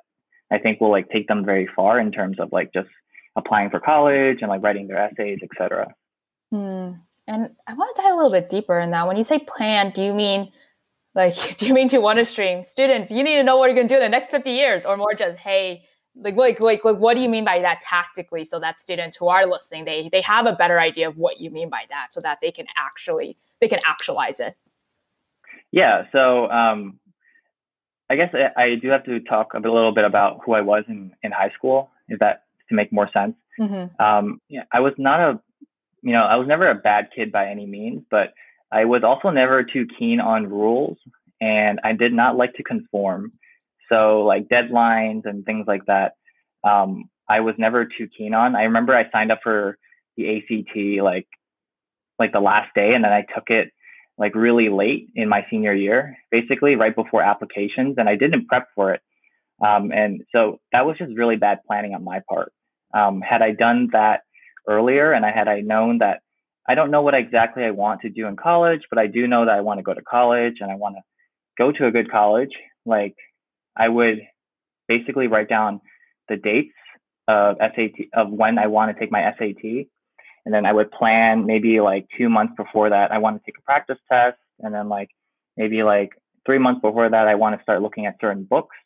I 0.51 0.59
think 0.59 0.81
will 0.81 0.91
like 0.91 1.09
take 1.09 1.29
them 1.29 1.45
very 1.45 1.69
far 1.75 1.99
in 2.01 2.13
terms 2.13 2.39
of 2.41 2.51
like 2.53 2.73
just 2.73 2.89
applying 3.37 3.71
for 3.71 3.81
college 3.81 4.39
and 4.41 4.49
like 4.49 4.63
writing 4.63 4.87
their 4.87 4.99
essays, 4.99 5.41
etc. 5.43 5.95
Hmm. 6.51 6.93
And 7.27 7.51
I 7.67 7.75
want 7.75 7.97
to 7.97 8.03
dive 8.03 8.13
a 8.13 8.17
little 8.17 8.31
bit 8.31 8.49
deeper 8.49 8.79
in 8.79 8.91
that. 8.91 9.07
When 9.07 9.17
you 9.17 9.25
say 9.25 9.39
plan, 9.39 9.91
do 9.91 10.05
you 10.05 10.13
mean 10.13 10.53
like 11.15 11.57
do 11.57 11.67
you 11.67 11.75
mean 11.75 11.89
to 11.89 11.99
one 11.99 12.23
stream 12.25 12.65
students? 12.65 13.11
You 13.11 13.23
need 13.23 13.37
to 13.37 13.43
know 13.43 13.57
what 13.57 13.67
you're 13.67 13.75
going 13.75 13.89
to 13.89 13.95
do 13.95 13.99
in 13.99 14.05
the 14.05 14.09
next 14.09 14.31
50 14.31 14.51
years, 14.51 14.85
or 14.85 14.97
more 14.97 15.15
just 15.15 15.39
hey, 15.39 15.85
like 16.17 16.37
like 16.37 16.61
like 16.61 16.85
like 16.85 16.99
what 16.99 17.15
do 17.15 17.21
you 17.21 17.29
mean 17.29 17.45
by 17.45 17.61
that 17.61 17.81
tactically? 17.81 18.45
So 18.45 18.59
that 18.61 18.79
students 18.79 19.17
who 19.17 19.29
are 19.29 19.47
listening, 19.47 19.85
they 19.85 20.09
they 20.11 20.21
have 20.21 20.47
a 20.47 20.53
better 20.53 20.79
idea 20.79 21.09
of 21.09 21.17
what 21.17 21.41
you 21.41 21.51
mean 21.51 21.71
by 21.71 21.85
that, 21.91 22.09
so 22.13 22.21
that 22.21 22.39
they 22.41 22.53
can 22.53 22.67
actually 22.77 23.37
they 23.61 23.69
can 23.69 23.81
actualize 23.87 24.41
it. 24.41 24.57
Yeah. 25.73 26.05
So 26.13 26.49
um, 26.51 27.01
I 28.09 28.17
guess 28.17 28.33
I, 28.33 28.63
I 28.63 28.75
do 28.81 28.89
have 28.89 29.05
to 29.07 29.19
talk 29.21 29.55
a, 29.55 29.61
bit, 29.61 29.71
a 29.71 29.75
little 29.75 29.93
bit 29.93 30.05
about 30.05 30.41
who 30.45 30.53
I 30.53 30.61
was 30.61 30.85
in 30.89 31.13
in 31.23 31.33
high 31.33 31.51
school. 31.57 31.91
Is 32.09 32.19
that 32.21 32.44
to 32.75 32.83
make 32.83 32.93
more 32.93 33.11
sense? 33.13 33.35
Mm-hmm. 33.59 34.03
Um, 34.05 34.41
yeah, 34.49 34.65
I 34.73 34.81
was 34.81 34.93
not 34.99 35.21
a, 35.21 35.41
you 36.03 36.13
know, 36.13 36.25
I 36.25 36.37
was 36.37 36.49
never 36.49 36.69
a 36.69 36.75
bad 36.75 37.09
kid 37.15 37.33
by 37.33 37.49
any 37.49 37.67
means, 37.67 38.03
but 38.11 38.35
I 38.71 38.85
was 38.85 39.03
also 39.05 39.31
never 39.31 39.65
too 39.65 39.87
keen 39.99 40.21
on 40.21 40.49
rules, 40.49 40.99
and 41.41 41.81
I 41.85 41.93
did 41.93 42.13
not 42.13 42.37
like 42.37 42.55
to 42.55 42.63
conform. 42.63 43.33
So 43.89 44.23
like 44.23 44.49
deadlines 44.49 45.23
and 45.25 45.45
things 45.45 45.67
like 45.67 45.87
that, 45.87 46.15
um, 46.65 47.09
I 47.29 47.41
was 47.41 47.55
never 47.59 47.85
too 47.85 48.09
keen 48.17 48.35
on. 48.35 48.57
I 48.57 48.65
remember 48.65 48.95
I 48.95 49.11
signed 49.11 49.31
up 49.31 49.41
for 49.43 49.79
the 50.17 50.37
ACT 50.37 51.03
like 51.03 51.29
like 52.19 52.33
the 52.33 52.41
last 52.41 52.75
day, 52.75 52.95
and 52.95 53.05
then 53.05 53.13
I 53.13 53.25
took 53.35 53.51
it 53.51 53.73
like 54.17 54.35
really 54.35 54.69
late 54.69 55.09
in 55.15 55.29
my 55.29 55.45
senior 55.51 55.75
year, 55.75 56.17
basically 56.31 56.77
right 56.77 56.95
before 56.95 57.23
applications, 57.23 57.97
and 57.99 58.09
I 58.09 58.17
didn't 58.17 58.47
prep 58.47 58.69
for 58.75 58.95
it. 58.95 59.01
Um, 59.65 59.93
and 59.93 60.23
so 60.33 60.61
that 60.73 60.87
was 60.87 60.99
just 60.99 61.17
really 61.17 61.37
bad 61.37 61.59
planning 61.67 61.95
on 61.95 62.05
my 62.05 62.21
part. 62.29 62.53
Um, 62.95 63.21
had 63.21 63.43
I 63.43 63.53
done 63.53 63.89
that 63.93 64.21
earlier, 64.69 65.13
and 65.13 65.27
I 65.27 65.33
had 65.33 65.49
I 65.49 65.61
known 65.61 65.99
that 65.99 66.21
I 66.69 66.75
don't 66.75 66.91
know 66.91 67.03
what 67.03 67.15
exactly 67.15 67.65
I 67.65 67.71
want 67.71 68.03
to 68.03 68.09
do 68.09 68.27
in 68.27 68.37
college, 68.37 68.83
but 68.89 68.99
I 68.99 69.07
do 69.07 69.27
know 69.27 69.45
that 69.45 69.55
I 69.55 69.61
want 69.61 69.79
to 69.79 69.83
go 69.83 69.93
to 69.93 70.03
college 70.03 70.57
and 70.61 70.71
I 70.71 70.77
want 70.77 70.97
to 70.97 71.03
go 71.59 71.73
to 71.73 71.87
a 71.87 71.91
good 71.91 72.11
college. 72.11 72.53
Like 72.87 73.17
I 73.77 73.89
would 73.89 74.21
basically 74.89 75.27
write 75.27 75.49
down 75.49 75.81
the 76.29 76.37
dates 76.37 76.73
of 77.29 77.57
SAT 77.59 78.07
of 78.15 78.31
when 78.31 78.59
I 78.59 78.69
want 78.69 78.95
to 78.95 78.99
take 78.99 79.13
my 79.13 79.23
SAT 79.39 79.89
and 80.45 80.53
then 80.53 80.67
I 80.67 80.73
would 80.73 80.91
plan 80.91 81.47
maybe 81.47 81.81
like 81.81 82.07
two 82.17 82.29
months 82.29 82.55
before 82.57 82.91
that, 82.91 83.13
I 83.13 83.19
want 83.19 83.37
to 83.37 83.43
take 83.47 83.59
a 83.59 83.63
practice 83.63 83.99
test. 84.11 84.37
And 84.61 84.75
then 84.75 84.89
like 84.89 85.09
maybe 85.57 85.83
like 85.83 86.11
three 86.45 86.59
months 86.59 86.81
before 86.83 87.09
that, 87.09 87.29
I 87.29 87.35
want 87.35 87.57
to 87.57 87.63
start 87.63 87.83
looking 87.83 88.07
at 88.07 88.17
certain 88.21 88.45
books. 88.45 88.77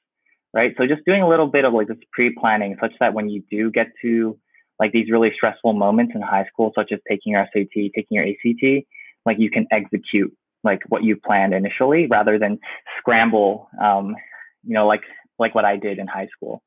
Right. 0.55 0.75
So 0.79 0.87
just 0.87 1.05
doing 1.05 1.23
a 1.23 1.29
little 1.29 1.47
bit 1.47 1.65
of 1.65 1.75
like 1.75 1.89
this 1.89 1.99
pre 2.13 2.35
planning 2.35 2.77
such 2.81 2.93
that 3.01 3.15
when 3.15 3.29
you 3.29 3.43
do 3.51 3.71
get 3.71 3.89
to 4.03 4.39
like 4.79 4.93
these 4.93 5.11
really 5.11 5.31
stressful 5.35 5.73
moments 5.75 6.13
in 6.15 6.23
high 6.23 6.47
school, 6.47 6.73
such 6.75 6.91
as 6.93 7.01
taking 7.09 7.33
your 7.33 7.47
SAT, 7.53 7.93
taking 7.95 8.07
your 8.11 8.25
ACT, 8.25 8.87
like 9.27 9.39
you 9.39 9.51
can 9.51 9.67
execute 9.71 10.35
like 10.65 10.81
what 10.89 11.05
you 11.05 11.17
planned 11.17 11.53
initially 11.53 12.07
rather 12.07 12.39
than 12.39 12.59
scramble, 12.99 13.69
um, 13.83 14.17
you 14.65 14.75
know, 14.75 14.87
like, 14.87 15.03
like 15.39 15.55
what 15.55 15.65
I 15.65 15.77
did 15.77 15.99
in 15.99 16.07
high 16.07 16.29
school. 16.35 16.63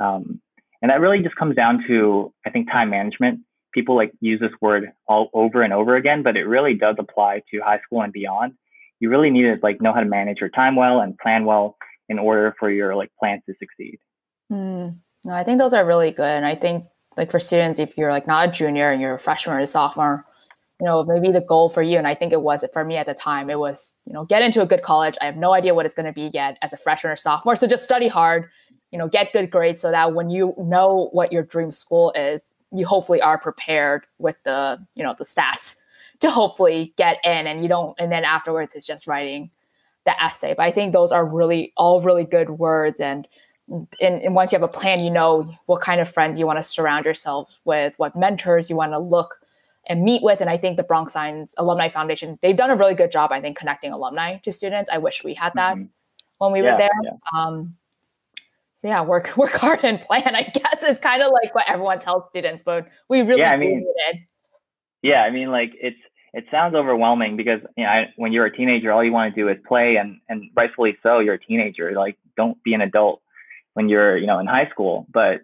Um, 0.00 0.40
and 0.82 0.90
that 0.90 1.00
really 1.00 1.22
just 1.22 1.36
comes 1.36 1.56
down 1.56 1.84
to, 1.88 2.32
I 2.46 2.50
think, 2.50 2.70
time 2.70 2.90
management 2.90 3.40
people 3.74 3.96
like 3.96 4.12
use 4.20 4.40
this 4.40 4.52
word 4.60 4.92
all 5.06 5.28
over 5.34 5.62
and 5.62 5.72
over 5.72 5.96
again, 5.96 6.22
but 6.22 6.36
it 6.36 6.44
really 6.44 6.74
does 6.74 6.94
apply 6.98 7.42
to 7.50 7.60
high 7.60 7.80
school 7.80 8.00
and 8.00 8.12
beyond. 8.12 8.54
You 9.00 9.10
really 9.10 9.30
need 9.30 9.42
to 9.42 9.56
like 9.62 9.82
know 9.82 9.92
how 9.92 10.00
to 10.00 10.06
manage 10.06 10.38
your 10.40 10.48
time 10.48 10.76
well 10.76 11.00
and 11.00 11.18
plan 11.18 11.44
well 11.44 11.76
in 12.08 12.18
order 12.18 12.54
for 12.58 12.70
your 12.70 12.94
like 12.94 13.10
plans 13.18 13.42
to 13.46 13.54
succeed. 13.58 13.98
Mm. 14.52 14.98
No, 15.24 15.32
I 15.32 15.42
think 15.42 15.58
those 15.58 15.72
are 15.72 15.86
really 15.86 16.10
good. 16.10 16.24
And 16.24 16.44
I 16.44 16.54
think 16.54 16.84
like 17.16 17.30
for 17.30 17.40
students, 17.40 17.78
if 17.78 17.96
you're 17.96 18.10
like 18.10 18.26
not 18.26 18.48
a 18.48 18.52
junior 18.52 18.90
and 18.90 19.00
you're 19.00 19.14
a 19.14 19.18
freshman 19.18 19.56
or 19.56 19.60
a 19.60 19.66
sophomore, 19.66 20.24
you 20.80 20.86
know, 20.86 21.04
maybe 21.04 21.30
the 21.30 21.40
goal 21.40 21.70
for 21.70 21.82
you, 21.82 21.96
and 21.96 22.06
I 22.06 22.14
think 22.14 22.32
it 22.32 22.42
was 22.42 22.64
for 22.72 22.84
me 22.84 22.96
at 22.96 23.06
the 23.06 23.14
time, 23.14 23.48
it 23.48 23.58
was, 23.58 23.94
you 24.04 24.12
know, 24.12 24.24
get 24.24 24.42
into 24.42 24.60
a 24.60 24.66
good 24.66 24.82
college. 24.82 25.14
I 25.20 25.26
have 25.26 25.36
no 25.36 25.54
idea 25.54 25.74
what 25.74 25.86
it's 25.86 25.94
going 25.94 26.06
to 26.06 26.12
be 26.12 26.30
yet 26.34 26.58
as 26.62 26.72
a 26.72 26.76
freshman 26.76 27.12
or 27.12 27.16
sophomore. 27.16 27.56
So 27.56 27.66
just 27.66 27.84
study 27.84 28.08
hard, 28.08 28.50
you 28.90 28.98
know, 28.98 29.08
get 29.08 29.32
good 29.32 29.50
grades 29.50 29.80
so 29.80 29.90
that 29.92 30.14
when 30.14 30.30
you 30.30 30.52
know 30.58 31.08
what 31.12 31.32
your 31.32 31.44
dream 31.44 31.70
school 31.70 32.12
is, 32.12 32.52
you 32.74 32.84
hopefully 32.86 33.22
are 33.22 33.38
prepared 33.38 34.06
with 34.18 34.42
the 34.42 34.84
you 34.94 35.04
know 35.04 35.14
the 35.16 35.24
stats 35.24 35.76
to 36.20 36.30
hopefully 36.30 36.92
get 36.96 37.18
in 37.24 37.46
and 37.46 37.62
you 37.62 37.68
don't 37.68 37.94
and 37.98 38.10
then 38.10 38.24
afterwards 38.24 38.74
it's 38.74 38.86
just 38.86 39.06
writing 39.06 39.50
the 40.04 40.22
essay 40.22 40.54
but 40.54 40.62
i 40.62 40.70
think 40.70 40.92
those 40.92 41.12
are 41.12 41.24
really 41.24 41.72
all 41.76 42.00
really 42.00 42.24
good 42.24 42.50
words 42.50 43.00
and 43.00 43.28
and, 43.68 44.20
and 44.20 44.34
once 44.34 44.52
you 44.52 44.56
have 44.56 44.62
a 44.62 44.68
plan 44.68 45.00
you 45.00 45.10
know 45.10 45.52
what 45.66 45.80
kind 45.80 46.00
of 46.00 46.08
friends 46.08 46.38
you 46.38 46.46
want 46.46 46.58
to 46.58 46.62
surround 46.62 47.04
yourself 47.04 47.60
with 47.64 47.98
what 47.98 48.14
mentors 48.14 48.68
you 48.68 48.76
want 48.76 48.92
to 48.92 48.98
look 48.98 49.36
and 49.86 50.02
meet 50.02 50.22
with 50.22 50.40
and 50.40 50.50
i 50.50 50.56
think 50.56 50.76
the 50.76 50.82
bronx 50.82 51.12
science 51.12 51.54
alumni 51.58 51.88
foundation 51.88 52.38
they've 52.42 52.56
done 52.56 52.70
a 52.70 52.76
really 52.76 52.94
good 52.94 53.10
job 53.10 53.32
i 53.32 53.40
think 53.40 53.56
connecting 53.56 53.92
alumni 53.92 54.36
to 54.38 54.52
students 54.52 54.90
i 54.90 54.98
wish 54.98 55.24
we 55.24 55.34
had 55.34 55.52
that 55.54 55.76
mm-hmm. 55.76 55.86
when 56.38 56.52
we 56.52 56.62
yeah, 56.62 56.72
were 56.72 56.78
there 56.78 56.90
yeah. 57.02 57.10
um, 57.34 57.74
so 58.84 58.88
yeah, 58.88 59.00
work 59.00 59.34
work 59.38 59.52
hard 59.52 59.82
and 59.82 59.98
plan. 59.98 60.34
I 60.34 60.42
guess 60.42 60.82
is 60.82 60.98
kind 60.98 61.22
of 61.22 61.32
like 61.32 61.54
what 61.54 61.64
everyone 61.68 62.00
tells 62.00 62.28
students, 62.28 62.62
but 62.62 62.86
we 63.08 63.22
really 63.22 63.40
yeah, 63.40 63.52
I 63.52 63.56
mean, 63.56 63.86
yeah, 65.02 65.22
I 65.22 65.30
mean, 65.30 65.50
like 65.50 65.72
it's 65.80 65.96
it 66.34 66.44
sounds 66.50 66.74
overwhelming 66.74 67.36
because 67.36 67.60
you 67.76 67.84
know 67.84 67.90
I, 67.90 68.04
when 68.16 68.32
you're 68.32 68.44
a 68.44 68.54
teenager, 68.54 68.92
all 68.92 69.04
you 69.04 69.12
want 69.12 69.34
to 69.34 69.40
do 69.40 69.48
is 69.48 69.56
play, 69.66 69.96
and 69.96 70.20
and 70.28 70.50
rightfully 70.54 70.96
so. 71.02 71.20
You're 71.20 71.34
a 71.34 71.38
teenager, 71.38 71.92
like 71.92 72.18
don't 72.36 72.62
be 72.64 72.74
an 72.74 72.80
adult 72.80 73.22
when 73.74 73.88
you're 73.88 74.18
you 74.18 74.26
know 74.26 74.40
in 74.40 74.46
high 74.46 74.68
school. 74.70 75.06
But 75.12 75.42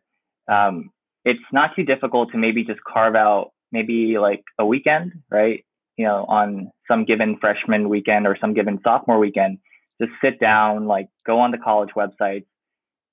um, 0.53 0.91
it's 1.25 1.41
not 1.53 1.77
too 1.77 1.85
difficult 1.85 2.33
to 2.33 2.39
maybe 2.39 2.65
just 2.65 2.81
carve 2.83 3.15
out 3.15 3.53
maybe 3.71 4.19
like 4.19 4.43
a 4.59 4.67
weekend, 4.67 5.13
right? 5.31 5.65
You 5.97 6.07
know, 6.07 6.25
on 6.29 6.73
some 6.89 7.05
given 7.05 7.39
freshman 7.41 7.89
weekend 7.89 8.27
or 8.27 8.37
some 8.41 8.53
given 8.53 8.81
sophomore 8.83 9.21
weekend, 9.21 9.59
just 10.01 10.13
sit 10.23 10.41
down, 10.41 10.87
like 10.87 11.09
go 11.25 11.39
on 11.39 11.53
the 11.53 11.59
college 11.59 11.91
website 11.97 12.47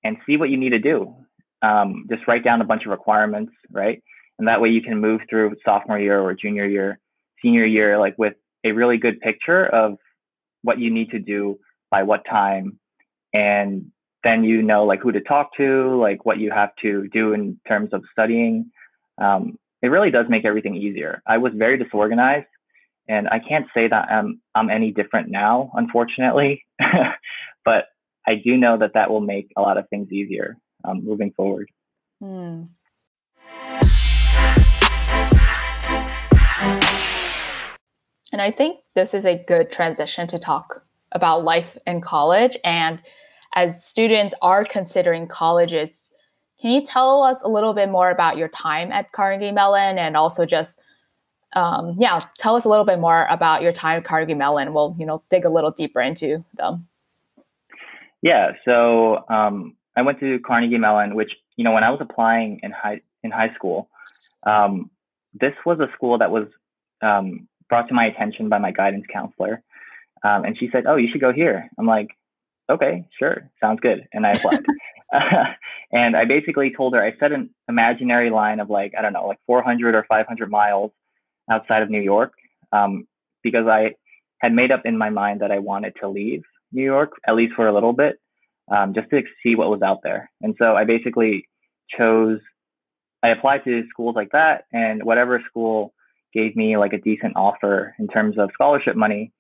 and 0.04 0.18
see 0.26 0.38
what 0.38 0.50
you 0.50 0.58
need 0.58 0.72
to 0.72 0.80
do. 0.80 1.14
Um, 1.62 2.08
just 2.10 2.28
write 2.28 2.44
down 2.44 2.62
a 2.62 2.66
bunch 2.66 2.86
of 2.86 2.92
requirements, 2.92 3.52
right? 3.72 4.02
And 4.40 4.48
that 4.48 4.62
way 4.62 4.70
you 4.70 4.82
can 4.82 5.00
move 5.00 5.22
through 5.30 5.56
sophomore 5.64 6.00
year 6.00 6.20
or 6.20 6.34
junior 6.34 6.66
year, 6.66 7.00
senior 7.42 7.66
year, 7.66 8.00
like 8.00 8.16
with 8.18 8.34
a 8.64 8.72
really 8.72 8.98
good 8.98 9.20
picture 9.20 9.66
of 9.66 9.98
what 10.64 10.80
you 10.80 10.92
need 10.92 11.12
to 11.12 11.20
do 11.20 11.60
by 11.90 12.04
what 12.04 12.24
time. 12.30 12.80
And 13.34 13.92
then 14.24 14.44
you 14.44 14.62
know 14.62 14.86
like 14.86 15.02
who 15.02 15.12
to 15.12 15.22
talk 15.22 15.56
to, 15.58 16.00
like 16.00 16.26
what 16.26 16.40
you 16.40 16.52
have 16.52 16.72
to 16.82 17.08
do 17.08 17.34
in 17.34 17.60
terms 17.68 17.90
of 17.94 18.04
studying. 18.12 18.72
Um, 19.18 19.58
it 19.82 19.88
really 19.88 20.12
does 20.12 20.26
make 20.30 20.46
everything 20.46 20.76
easier. 20.76 21.22
I 21.26 21.38
was 21.38 21.54
very 21.56 21.78
disorganized 21.78 22.48
and 23.08 23.28
I 23.30 23.40
can't 23.40 23.68
say 23.74 23.88
that 23.88 24.10
I'm, 24.10 24.42
I'm 24.54 24.70
any 24.70 24.92
different 24.92 25.30
now, 25.30 25.72
unfortunately, 25.76 26.66
but 27.66 27.86
I 28.28 28.36
do 28.44 28.58
know 28.58 28.78
that 28.80 28.96
that 28.96 29.10
will 29.10 29.22
make 29.22 29.52
a 29.56 29.62
lot 29.62 29.78
of 29.78 29.88
things 29.90 30.12
easier 30.12 30.58
um, 30.84 31.06
moving 31.06 31.32
forward. 31.32 31.70
Hmm. 32.22 32.64
And 38.32 38.42
I 38.42 38.52
think 38.52 38.80
this 38.94 39.14
is 39.14 39.26
a 39.26 39.44
good 39.48 39.72
transition 39.72 40.28
to 40.28 40.40
talk 40.40 40.84
about 41.12 41.44
life 41.44 41.78
in 41.88 42.02
college. 42.02 42.58
And 42.64 43.00
as 43.54 43.84
students 43.84 44.36
are 44.42 44.66
considering 44.66 45.28
colleges, 45.28 46.12
can 46.62 46.72
you 46.72 46.82
tell 46.82 47.24
us 47.24 47.42
a 47.42 47.48
little 47.48 47.74
bit 47.74 47.90
more 47.90 48.10
about 48.10 48.38
your 48.38 48.50
time 48.50 48.92
at 48.92 49.12
Carnegie 49.12 49.52
Mellon 49.52 49.98
and 49.98 50.18
also 50.18 50.46
just 50.46 50.80
um, 51.56 51.96
yeah, 51.98 52.20
tell 52.38 52.56
us 52.56 52.66
a 52.66 52.70
little 52.70 52.86
bit 52.86 53.00
more 53.00 53.26
about 53.30 53.62
your 53.62 53.72
time 53.72 53.98
at 54.00 54.04
Carnegie 54.04 54.34
Mellon. 54.34 54.74
We'll, 54.74 54.96
you 55.00 55.06
know, 55.06 55.24
dig 55.30 55.46
a 55.46 55.50
little 55.50 55.72
deeper 55.72 56.02
into 56.02 56.44
them. 56.56 56.88
Yeah, 58.22 58.52
so 58.66 59.26
um, 59.30 59.76
I 59.96 60.02
went 60.02 60.20
to 60.20 60.40
Carnegie 60.40 60.78
Mellon, 60.78 61.16
which 61.16 61.32
you 61.56 61.64
know, 61.64 61.72
when 61.72 61.84
I 61.84 61.90
was 61.90 62.00
applying 62.02 62.60
in 62.64 62.72
high 62.72 63.02
in 63.24 63.32
high 63.32 63.54
school, 63.56 63.90
um, 64.46 64.92
this 65.34 65.54
was 65.66 65.80
a 65.80 65.88
school 65.96 66.18
that 66.18 66.32
was 66.32 66.48
um, 67.02 67.48
brought 67.70 67.88
to 67.90 67.94
my 67.94 68.06
attention 68.06 68.50
by 68.50 68.60
my 68.60 68.72
guidance 68.72 69.06
counselor, 69.12 69.64
um, 70.24 70.46
and 70.46 70.58
she 70.58 70.70
said, 70.72 70.86
"Oh, 70.88 70.96
you 70.96 71.10
should 71.12 71.22
go 71.22 71.34
here." 71.34 71.70
I'm 71.78 71.88
like, 71.88 72.10
"Okay, 72.70 73.06
sure, 73.18 73.50
sounds 73.62 73.80
good," 73.82 74.08
and 74.14 74.26
I 74.26 74.32
applied. 74.32 74.66
and 75.92 76.18
I 76.18 76.26
basically 76.26 76.74
told 76.76 76.94
her 76.94 77.04
I 77.04 77.18
set 77.18 77.32
an 77.32 77.50
imaginary 77.70 78.30
line 78.30 78.60
of 78.60 78.70
like 78.70 78.94
I 78.98 79.02
don't 79.02 79.14
know, 79.14 79.28
like 79.28 79.40
400 79.48 79.96
or 79.96 80.06
500 80.08 80.50
miles 80.50 80.92
outside 81.50 81.82
of 81.82 81.90
New 81.90 82.02
York 82.02 82.34
um, 82.72 83.08
because 83.44 83.68
I 83.68 83.96
had 84.40 84.54
made 84.54 84.72
up 84.72 84.82
in 84.86 84.98
my 84.98 85.10
mind 85.10 85.42
that 85.42 85.52
I 85.52 85.60
wanted 85.60 85.94
to 86.02 86.10
leave 86.10 86.44
New 86.72 86.84
York, 86.84 87.14
at 87.28 87.36
least 87.36 87.54
for 87.56 87.68
a 87.68 87.74
little 87.74 87.94
bit, 87.94 88.20
um, 88.70 88.94
just 88.94 89.10
to 89.12 89.22
see 89.42 89.56
what 89.56 89.70
was 89.70 89.82
out 89.82 90.00
there. 90.04 90.30
And 90.42 90.56
so 90.60 90.76
I 90.76 90.84
basically 90.84 91.48
chose, 91.98 92.40
I 93.24 93.30
applied 93.30 93.64
to 93.64 93.84
schools 93.90 94.16
like 94.16 94.32
that, 94.34 94.66
and 94.72 95.04
whatever 95.04 95.42
school 95.50 95.94
gave 96.38 96.56
me 96.56 96.78
like 96.78 96.94
a 96.94 97.06
decent 97.10 97.34
offer 97.36 97.96
in 98.00 98.08
terms 98.08 98.36
of 98.38 98.52
scholarship 98.54 98.96
money, 98.96 99.32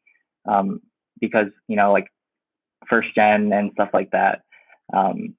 um, 0.51 0.82
because, 1.20 1.51
you 1.68 1.75
know, 1.75 1.92
like 1.92 2.08
first 2.89 3.10
gen 3.16 3.51
and 3.54 3.72
stuff 3.74 3.89
like 3.94 4.12
that. 4.12 4.42
Um, 4.94 5.36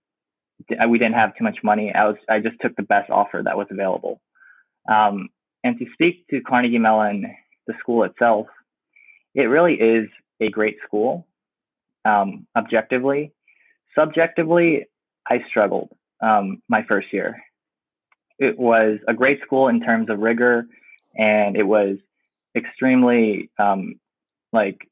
we 0.90 0.98
didn't 0.98 1.14
have 1.22 1.36
too 1.36 1.44
much 1.44 1.58
money. 1.62 1.92
I 1.94 2.04
was, 2.08 2.16
I 2.28 2.40
just 2.40 2.56
took 2.60 2.74
the 2.76 2.82
best 2.94 3.10
offer 3.10 3.40
that 3.44 3.56
was 3.56 3.68
available. 3.70 4.20
Um, 4.88 5.28
and 5.64 5.78
to 5.78 5.86
speak 5.92 6.26
to 6.30 6.40
Carnegie 6.40 6.78
Mellon, 6.78 7.26
the 7.66 7.74
school 7.80 8.04
itself, 8.04 8.46
it 9.34 9.42
really 9.42 9.74
is 9.74 10.08
a 10.40 10.48
great 10.48 10.76
school, 10.86 11.26
um, 12.04 12.46
objectively. 12.56 13.32
Subjectively, 13.98 14.86
I 15.28 15.36
struggled 15.48 15.90
um, 16.22 16.62
my 16.68 16.82
first 16.88 17.08
year. 17.12 17.42
It 18.38 18.58
was 18.58 18.98
a 19.08 19.14
great 19.14 19.40
school 19.44 19.68
in 19.68 19.80
terms 19.80 20.08
of 20.10 20.20
rigor, 20.20 20.66
and 21.18 21.56
it 21.56 21.64
was 21.64 21.98
extremely 22.56 23.50
um, 23.58 24.00
like 24.52 24.88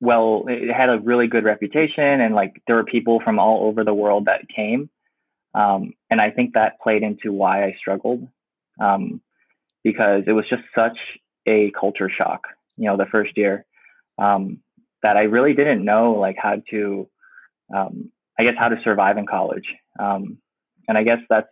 well 0.00 0.44
it 0.46 0.72
had 0.72 0.90
a 0.90 0.98
really 0.98 1.26
good 1.26 1.44
reputation 1.44 2.20
and 2.20 2.34
like 2.34 2.62
there 2.66 2.76
were 2.76 2.84
people 2.84 3.20
from 3.24 3.38
all 3.38 3.66
over 3.66 3.82
the 3.82 3.94
world 3.94 4.26
that 4.26 4.48
came 4.54 4.90
um, 5.54 5.94
and 6.10 6.20
i 6.20 6.30
think 6.30 6.52
that 6.54 6.80
played 6.80 7.02
into 7.02 7.32
why 7.32 7.64
i 7.64 7.74
struggled 7.78 8.28
um, 8.80 9.20
because 9.82 10.24
it 10.26 10.32
was 10.32 10.44
just 10.48 10.62
such 10.74 10.98
a 11.46 11.70
culture 11.78 12.10
shock, 12.10 12.48
you 12.76 12.86
know, 12.86 12.96
the 12.96 13.06
first 13.06 13.36
year, 13.36 13.64
um, 14.18 14.58
that 15.02 15.16
I 15.16 15.22
really 15.22 15.54
didn't 15.54 15.84
know 15.84 16.14
like 16.14 16.36
how 16.36 16.56
to, 16.70 17.08
um, 17.74 18.10
I 18.38 18.44
guess, 18.44 18.54
how 18.58 18.68
to 18.68 18.80
survive 18.82 19.16
in 19.16 19.26
college. 19.26 19.66
Um, 19.98 20.38
and 20.88 20.98
I 20.98 21.04
guess 21.04 21.18
that's 21.28 21.48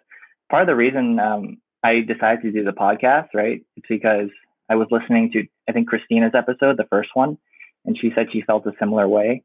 part 0.51 0.63
of 0.63 0.67
the 0.67 0.75
reason 0.75 1.19
um, 1.19 1.59
I 1.85 2.01
decided 2.01 2.43
to 2.43 2.51
do 2.51 2.65
the 2.65 2.73
podcast, 2.73 3.29
right? 3.35 3.65
It's 3.77 3.87
because 3.89 4.31
I 4.71 4.75
was 4.75 4.89
listening 4.91 5.31
to, 5.33 5.45
I 5.69 5.73
think, 5.73 5.89
Christina's 5.89 6.33
episode, 6.35 6.79
the 6.79 6.87
first 6.89 7.11
one, 7.13 7.37
and 7.85 7.97
she 8.01 8.11
said 8.15 8.29
she 8.33 8.41
felt 8.41 8.67
a 8.67 8.73
similar 8.79 9.07
way. 9.07 9.45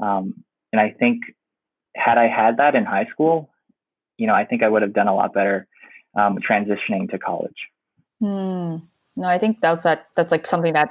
Um, 0.00 0.42
and 0.72 0.80
I 0.80 0.90
think 0.98 1.22
had 1.94 2.16
I 2.18 2.28
had 2.28 2.56
that 2.56 2.74
in 2.74 2.84
high 2.84 3.06
school, 3.12 3.50
you 4.16 4.26
know, 4.26 4.34
I 4.34 4.46
think 4.46 4.62
I 4.62 4.68
would 4.68 4.82
have 4.82 4.94
done 4.94 5.08
a 5.08 5.14
lot 5.14 5.34
better 5.34 5.66
um, 6.18 6.38
transitioning 6.38 7.10
to 7.10 7.18
college. 7.18 7.68
Hmm. 8.20 8.76
No, 9.14 9.28
I 9.28 9.38
think 9.38 9.60
that's 9.60 9.84
that. 9.84 10.08
That's 10.14 10.32
like 10.32 10.46
something 10.46 10.72
that 10.72 10.88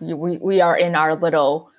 we 0.00 0.38
we 0.38 0.60
are 0.60 0.76
in 0.76 0.94
our 0.94 1.16
little 1.16 1.70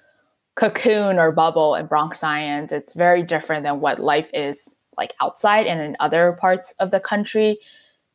cocoon 0.56 1.17
or 1.17 1.32
bubble 1.32 1.76
in 1.76 1.88
Bronx 1.88 2.19
science. 2.19 2.74
It's 2.74 2.93
very 2.93 3.24
different 3.24 3.63
than 3.63 3.80
what 3.80 4.00
life 4.00 4.30
is 4.34 4.76
like 4.98 5.13
outside 5.22 5.65
and 5.65 5.82
in 5.82 5.95
other 6.02 6.38
parts 6.39 6.74
of 6.80 6.91
the 6.91 7.00
country. 7.00 7.60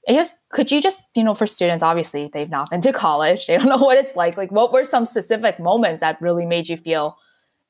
I 0.08 0.12
guess 0.12 0.32
could 0.50 0.70
you 0.70 0.80
just 0.80 1.04
you 1.14 1.24
know 1.24 1.34
for 1.34 1.46
students 1.46 1.82
obviously 1.82 2.30
they've 2.32 2.50
not 2.50 2.70
been 2.70 2.80
to 2.82 2.92
college 3.06 3.46
they 3.46 3.56
don't 3.56 3.68
know 3.68 3.78
what 3.78 3.98
it's 3.98 4.14
like 4.16 4.36
like 4.36 4.52
what 4.52 4.72
were 4.72 4.84
some 4.84 5.06
specific 5.06 5.58
moments 5.58 6.00
that 6.00 6.20
really 6.20 6.46
made 6.46 6.68
you 6.68 6.76
feel 6.76 7.16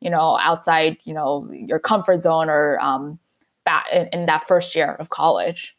you 0.01 0.11
know 0.11 0.39
outside 0.41 0.97
you 1.05 1.15
know 1.15 1.49
your 1.53 1.79
comfort 1.79 2.23
zone 2.23 2.49
or 2.49 2.79
um 2.81 3.19
that 3.65 3.87
in, 3.93 4.09
in 4.09 4.27
that 4.27 4.47
first 4.47 4.75
year 4.75 4.97
of 4.99 5.11
college 5.11 5.77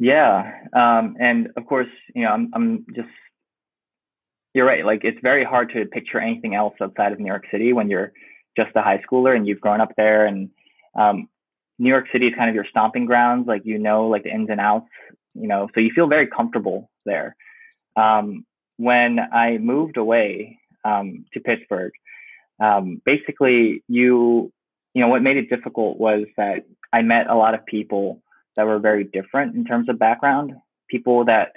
yeah, 0.00 0.50
um, 0.72 1.14
and 1.20 1.50
of 1.58 1.66
course, 1.66 1.90
you 2.14 2.22
know, 2.22 2.30
I'm, 2.30 2.50
I'm 2.54 2.86
just 2.96 3.08
you're 4.54 4.64
right. 4.64 4.84
Like 4.84 5.02
it's 5.04 5.18
very 5.22 5.44
hard 5.44 5.70
to 5.74 5.84
picture 5.84 6.18
anything 6.18 6.54
else 6.54 6.74
outside 6.80 7.12
of 7.12 7.20
New 7.20 7.26
York 7.26 7.44
City 7.52 7.74
when 7.74 7.90
you're 7.90 8.12
just 8.56 8.70
a 8.74 8.80
high 8.80 9.02
schooler 9.06 9.36
and 9.36 9.46
you've 9.46 9.60
grown 9.60 9.82
up 9.82 9.92
there. 9.98 10.24
And 10.24 10.48
um, 10.98 11.28
New 11.78 11.90
York 11.90 12.06
City 12.10 12.28
is 12.28 12.34
kind 12.34 12.48
of 12.48 12.54
your 12.54 12.64
stomping 12.68 13.04
grounds. 13.04 13.46
Like 13.46 13.60
you 13.66 13.78
know, 13.78 14.08
like 14.08 14.22
the 14.22 14.30
ins 14.30 14.48
and 14.48 14.58
outs. 14.58 14.88
You 15.40 15.48
know, 15.48 15.68
so 15.74 15.80
you 15.80 15.90
feel 15.94 16.08
very 16.08 16.26
comfortable 16.26 16.90
there. 17.04 17.36
Um, 17.96 18.44
when 18.76 19.18
I 19.18 19.58
moved 19.58 19.96
away 19.96 20.58
um, 20.84 21.24
to 21.32 21.40
Pittsburgh, 21.40 21.92
um, 22.62 23.00
basically 23.04 23.82
you 23.88 24.52
you 24.94 25.02
know 25.02 25.08
what 25.08 25.22
made 25.22 25.36
it 25.36 25.48
difficult 25.48 25.98
was 25.98 26.26
that 26.36 26.64
I 26.92 27.02
met 27.02 27.28
a 27.28 27.36
lot 27.36 27.54
of 27.54 27.64
people 27.66 28.22
that 28.56 28.66
were 28.66 28.78
very 28.78 29.04
different 29.04 29.54
in 29.54 29.64
terms 29.64 29.88
of 29.88 29.98
background. 29.98 30.52
People 30.88 31.24
that 31.26 31.52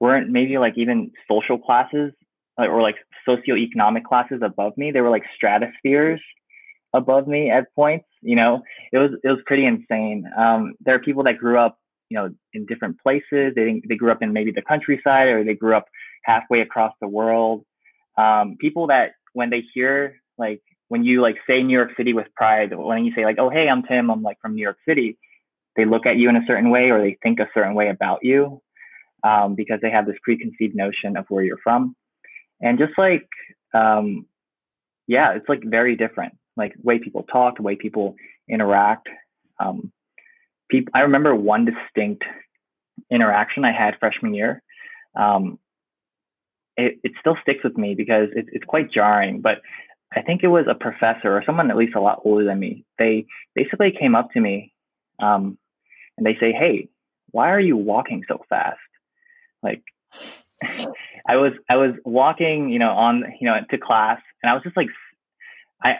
weren't 0.00 0.30
maybe 0.30 0.58
like 0.58 0.74
even 0.76 1.10
social 1.28 1.58
classes 1.58 2.12
or 2.58 2.82
like 2.82 2.96
socioeconomic 3.26 4.04
classes 4.04 4.40
above 4.42 4.76
me. 4.76 4.90
They 4.90 5.00
were 5.00 5.10
like 5.10 5.24
stratospheres 5.34 6.20
above 6.92 7.26
me 7.26 7.50
at 7.50 7.74
points. 7.74 8.06
You 8.22 8.36
know, 8.36 8.62
it 8.92 8.98
was 8.98 9.10
it 9.22 9.28
was 9.28 9.40
pretty 9.46 9.66
insane. 9.66 10.24
Um, 10.36 10.74
there 10.80 10.94
are 10.94 11.00
people 11.00 11.24
that 11.24 11.38
grew 11.38 11.58
up, 11.58 11.78
you 12.14 12.20
know, 12.20 12.34
in 12.52 12.66
different 12.66 13.00
places. 13.00 13.54
They 13.56 13.82
they 13.88 13.96
grew 13.96 14.12
up 14.12 14.22
in 14.22 14.32
maybe 14.32 14.52
the 14.52 14.62
countryside 14.62 15.28
or 15.28 15.44
they 15.44 15.54
grew 15.54 15.76
up 15.76 15.86
halfway 16.22 16.60
across 16.60 16.94
the 17.00 17.08
world. 17.08 17.64
Um, 18.16 18.56
people 18.60 18.86
that 18.86 19.12
when 19.32 19.50
they 19.50 19.62
hear 19.74 20.20
like 20.38 20.62
when 20.88 21.04
you 21.04 21.20
like 21.22 21.36
say 21.48 21.62
New 21.62 21.76
York 21.76 21.90
City 21.96 22.12
with 22.12 22.28
pride, 22.36 22.72
when 22.72 23.04
you 23.04 23.12
say 23.16 23.24
like, 23.24 23.38
oh 23.40 23.50
hey, 23.50 23.68
I'm 23.68 23.82
Tim, 23.82 24.10
I'm 24.10 24.22
like 24.22 24.38
from 24.40 24.54
New 24.54 24.62
York 24.62 24.78
City 24.88 25.18
they 25.76 25.84
look 25.84 26.06
at 26.06 26.16
you 26.16 26.28
in 26.28 26.36
a 26.36 26.46
certain 26.46 26.70
way 26.70 26.90
or 26.90 27.00
they 27.00 27.18
think 27.22 27.40
a 27.40 27.48
certain 27.54 27.74
way 27.74 27.88
about 27.88 28.20
you 28.22 28.62
um, 29.22 29.54
because 29.54 29.80
they 29.82 29.90
have 29.90 30.06
this 30.06 30.16
preconceived 30.22 30.74
notion 30.74 31.16
of 31.16 31.26
where 31.28 31.42
you're 31.42 31.58
from. 31.62 31.96
And 32.60 32.78
just 32.78 32.92
like, 32.96 33.26
um, 33.74 34.26
yeah, 35.06 35.34
it's 35.34 35.48
like 35.48 35.62
very 35.64 35.96
different, 35.96 36.34
like 36.56 36.74
way 36.82 36.98
people 36.98 37.24
talk, 37.24 37.56
the 37.56 37.62
way 37.62 37.76
people 37.76 38.14
interact. 38.48 39.08
Um, 39.58 39.92
people, 40.68 40.92
I 40.94 41.00
remember 41.00 41.34
one 41.34 41.64
distinct 41.64 42.24
interaction 43.10 43.64
I 43.64 43.72
had 43.72 43.98
freshman 43.98 44.34
year. 44.34 44.62
Um, 45.14 45.58
it, 46.76 46.98
it 47.04 47.12
still 47.20 47.36
sticks 47.42 47.62
with 47.62 47.78
me 47.78 47.94
because 47.94 48.28
it, 48.34 48.46
it's 48.52 48.64
quite 48.64 48.90
jarring, 48.90 49.40
but 49.40 49.58
I 50.14 50.22
think 50.22 50.42
it 50.42 50.48
was 50.48 50.66
a 50.68 50.74
professor 50.74 51.36
or 51.36 51.42
someone 51.44 51.70
at 51.70 51.76
least 51.76 51.96
a 51.96 52.00
lot 52.00 52.22
older 52.24 52.44
than 52.44 52.58
me. 52.58 52.84
They 52.98 53.26
basically 53.54 53.92
came 53.98 54.14
up 54.14 54.30
to 54.32 54.40
me 54.40 54.72
um, 55.20 55.58
and 56.16 56.26
they 56.26 56.36
say, 56.40 56.52
hey, 56.52 56.88
why 57.30 57.50
are 57.50 57.60
you 57.60 57.76
walking 57.76 58.22
so 58.28 58.44
fast? 58.48 58.78
Like, 59.62 59.82
I 61.26 61.36
was 61.36 61.52
I 61.68 61.76
was 61.76 61.94
walking, 62.04 62.70
you 62.70 62.78
know, 62.78 62.90
on 62.90 63.24
you 63.40 63.46
know 63.48 63.56
to 63.70 63.78
class, 63.78 64.20
and 64.42 64.50
I 64.50 64.54
was 64.54 64.62
just 64.62 64.76
like, 64.76 64.88
I 65.82 65.94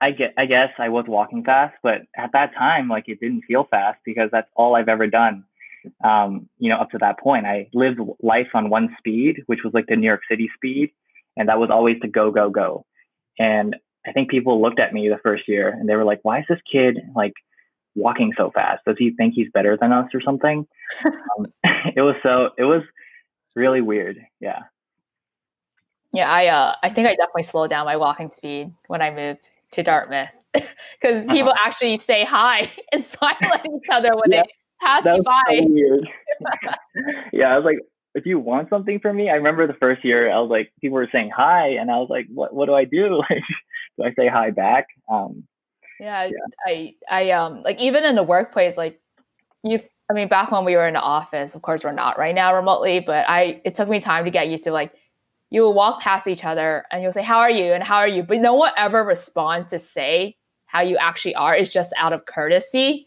I 0.00 0.10
get 0.10 0.34
I 0.36 0.46
guess 0.46 0.70
I 0.78 0.88
was 0.88 1.06
walking 1.08 1.44
fast, 1.44 1.76
but 1.82 2.02
at 2.16 2.32
that 2.32 2.54
time, 2.54 2.88
like 2.88 3.08
it 3.08 3.20
didn't 3.20 3.42
feel 3.42 3.64
fast 3.70 3.98
because 4.04 4.30
that's 4.30 4.50
all 4.56 4.74
I've 4.76 4.88
ever 4.88 5.06
done. 5.06 5.44
Um, 6.02 6.48
you 6.58 6.70
know, 6.70 6.76
up 6.76 6.90
to 6.90 6.98
that 6.98 7.18
point, 7.18 7.46
I 7.46 7.68
lived 7.74 8.00
life 8.20 8.48
on 8.54 8.70
one 8.70 8.94
speed, 8.98 9.42
which 9.46 9.60
was 9.64 9.74
like 9.74 9.86
the 9.86 9.96
New 9.96 10.06
York 10.06 10.22
City 10.28 10.50
speed, 10.54 10.90
and 11.36 11.48
that 11.48 11.58
was 11.58 11.70
always 11.70 12.00
to 12.00 12.08
go 12.08 12.30
go 12.30 12.50
go. 12.50 12.84
And 13.38 13.76
I 14.06 14.12
think 14.12 14.30
people 14.30 14.60
looked 14.60 14.80
at 14.80 14.92
me 14.92 15.08
the 15.08 15.18
first 15.22 15.48
year 15.48 15.68
and 15.68 15.88
they 15.88 15.96
were 15.96 16.04
like, 16.04 16.20
"Why 16.22 16.40
is 16.40 16.46
this 16.48 16.60
kid 16.70 16.98
like 17.14 17.34
walking 17.94 18.32
so 18.36 18.50
fast? 18.50 18.84
Does 18.86 18.96
he 18.98 19.12
think 19.12 19.34
he's 19.34 19.50
better 19.52 19.76
than 19.76 19.92
us 19.92 20.10
or 20.12 20.20
something?" 20.20 20.66
um, 21.04 21.46
it 21.96 22.02
was 22.02 22.16
so 22.22 22.50
it 22.58 22.64
was 22.64 22.82
really 23.54 23.80
weird. 23.80 24.18
Yeah. 24.40 24.62
Yeah, 26.12 26.30
I 26.30 26.46
uh, 26.46 26.74
I 26.82 26.90
think 26.90 27.08
I 27.08 27.14
definitely 27.14 27.42
slowed 27.42 27.70
down 27.70 27.86
my 27.86 27.96
walking 27.96 28.30
speed 28.30 28.72
when 28.86 29.02
I 29.02 29.10
moved 29.10 29.48
to 29.74 29.82
Dartmouth 29.82 30.32
because 30.52 31.24
people 31.26 31.50
uh-huh. 31.50 31.66
actually 31.66 31.96
say 31.96 32.24
hi 32.24 32.70
and 32.92 33.02
smile 33.02 33.36
at 33.40 33.66
each 33.66 33.88
other 33.90 34.10
when 34.14 34.32
yeah, 34.32 34.42
they 34.42 34.48
pass 34.80 35.04
me 35.04 35.20
by. 35.24 35.42
So 35.60 35.66
weird. 35.68 36.08
yeah, 37.32 37.52
I 37.52 37.56
was 37.56 37.64
like, 37.64 37.78
if 38.14 38.26
you 38.26 38.38
want 38.38 38.70
something 38.70 39.00
from 39.00 39.16
me, 39.16 39.28
I 39.28 39.34
remember 39.34 39.66
the 39.66 39.74
first 39.74 40.04
year 40.04 40.30
I 40.30 40.38
was 40.38 40.50
like, 40.50 40.72
people 40.80 40.94
were 40.94 41.08
saying 41.10 41.30
hi, 41.36 41.68
and 41.70 41.90
I 41.90 41.96
was 41.96 42.08
like, 42.10 42.26
what 42.32 42.54
What 42.54 42.66
do 42.66 42.74
I 42.74 42.84
do? 42.84 43.22
Like, 43.30 43.42
do 43.98 44.04
I 44.04 44.14
say 44.14 44.28
hi 44.28 44.50
back? 44.50 44.86
Um, 45.08 45.44
yeah, 46.00 46.24
yeah, 46.24 46.32
I 46.66 46.94
I 47.08 47.30
um 47.30 47.62
like 47.62 47.80
even 47.80 48.04
in 48.04 48.16
the 48.16 48.22
workplace, 48.22 48.76
like 48.76 49.00
you. 49.62 49.80
I 50.10 50.12
mean, 50.12 50.28
back 50.28 50.50
when 50.50 50.66
we 50.66 50.76
were 50.76 50.86
in 50.86 50.92
the 50.92 51.00
office, 51.00 51.54
of 51.54 51.62
course, 51.62 51.82
we're 51.82 51.92
not 51.92 52.18
right 52.18 52.34
now 52.34 52.54
remotely, 52.54 53.00
but 53.00 53.24
I 53.26 53.62
it 53.64 53.72
took 53.72 53.88
me 53.88 54.00
time 54.00 54.26
to 54.26 54.30
get 54.30 54.48
used 54.48 54.64
to 54.64 54.70
like 54.70 54.92
you 55.54 55.62
will 55.62 55.72
walk 55.72 56.00
past 56.00 56.26
each 56.26 56.44
other 56.44 56.84
and 56.90 57.00
you'll 57.00 57.12
say, 57.12 57.22
How 57.22 57.38
are 57.38 57.50
you? 57.50 57.72
and 57.72 57.84
how 57.84 57.98
are 57.98 58.08
you? 58.08 58.24
But 58.24 58.40
no 58.40 58.54
one 58.54 58.72
ever 58.76 59.04
responds 59.04 59.70
to 59.70 59.78
say 59.78 60.36
how 60.66 60.80
you 60.80 60.96
actually 60.96 61.36
are. 61.36 61.54
It's 61.54 61.72
just 61.72 61.94
out 61.96 62.12
of 62.12 62.26
courtesy. 62.26 63.06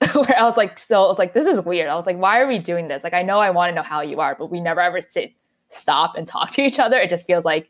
Where 0.12 0.36
I 0.36 0.42
was 0.42 0.56
like, 0.56 0.80
so 0.80 1.04
I 1.04 1.06
was 1.06 1.20
like, 1.20 1.32
this 1.32 1.46
is 1.46 1.60
weird. 1.60 1.88
I 1.88 1.94
was 1.94 2.06
like, 2.06 2.16
why 2.16 2.40
are 2.40 2.48
we 2.48 2.58
doing 2.58 2.88
this? 2.88 3.04
Like, 3.04 3.14
I 3.14 3.22
know 3.22 3.38
I 3.38 3.50
want 3.50 3.70
to 3.70 3.74
know 3.76 3.84
how 3.84 4.00
you 4.00 4.18
are, 4.18 4.34
but 4.34 4.50
we 4.50 4.60
never 4.60 4.80
ever 4.80 5.00
sit, 5.00 5.32
stop 5.68 6.16
and 6.16 6.26
talk 6.26 6.50
to 6.52 6.62
each 6.62 6.80
other. 6.80 6.98
It 6.98 7.08
just 7.08 7.24
feels 7.24 7.44
like 7.44 7.68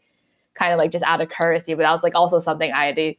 kind 0.55 0.73
of 0.73 0.79
like 0.79 0.93
just 0.93 1.05
out 1.05 1.21
of 1.21 1.29
courtesy. 1.29 1.75
But 1.75 1.83
that 1.83 1.93
was 1.93 2.03
like 2.03 2.15
also 2.15 2.39
something 2.39 2.73
I 2.73 2.87
had 2.87 2.97
to 2.97 3.15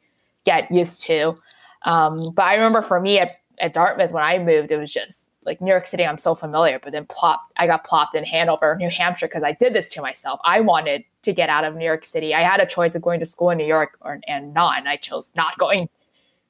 get 0.45 0.71
used 0.71 1.03
to. 1.03 1.37
Um, 1.83 2.31
but 2.33 2.45
I 2.45 2.55
remember 2.55 2.81
for 2.81 2.99
me 2.99 3.19
at, 3.19 3.33
at 3.59 3.73
Dartmouth 3.73 4.11
when 4.11 4.23
I 4.23 4.39
moved, 4.39 4.71
it 4.71 4.79
was 4.79 4.91
just 4.91 5.30
like 5.45 5.59
New 5.61 5.71
York 5.71 5.87
City, 5.87 6.05
I'm 6.05 6.17
so 6.17 6.35
familiar, 6.35 6.79
but 6.79 6.91
then 6.91 7.05
plop, 7.07 7.41
I 7.57 7.65
got 7.65 7.83
plopped 7.83 8.15
in 8.15 8.23
Hanover, 8.23 8.75
New 8.79 8.89
Hampshire, 8.89 9.27
because 9.27 9.43
I 9.43 9.53
did 9.53 9.73
this 9.73 9.89
to 9.89 10.01
myself. 10.01 10.39
I 10.43 10.61
wanted 10.61 11.03
to 11.23 11.33
get 11.33 11.49
out 11.49 11.63
of 11.63 11.75
New 11.75 11.85
York 11.85 12.05
City. 12.05 12.33
I 12.33 12.41
had 12.41 12.59
a 12.59 12.65
choice 12.65 12.95
of 12.95 13.01
going 13.01 13.19
to 13.19 13.25
school 13.25 13.49
in 13.49 13.57
New 13.57 13.65
York 13.65 13.97
or 14.01 14.19
and 14.27 14.53
not, 14.53 14.77
and 14.77 14.87
I 14.87 14.97
chose 14.97 15.31
not 15.35 15.57
going 15.57 15.89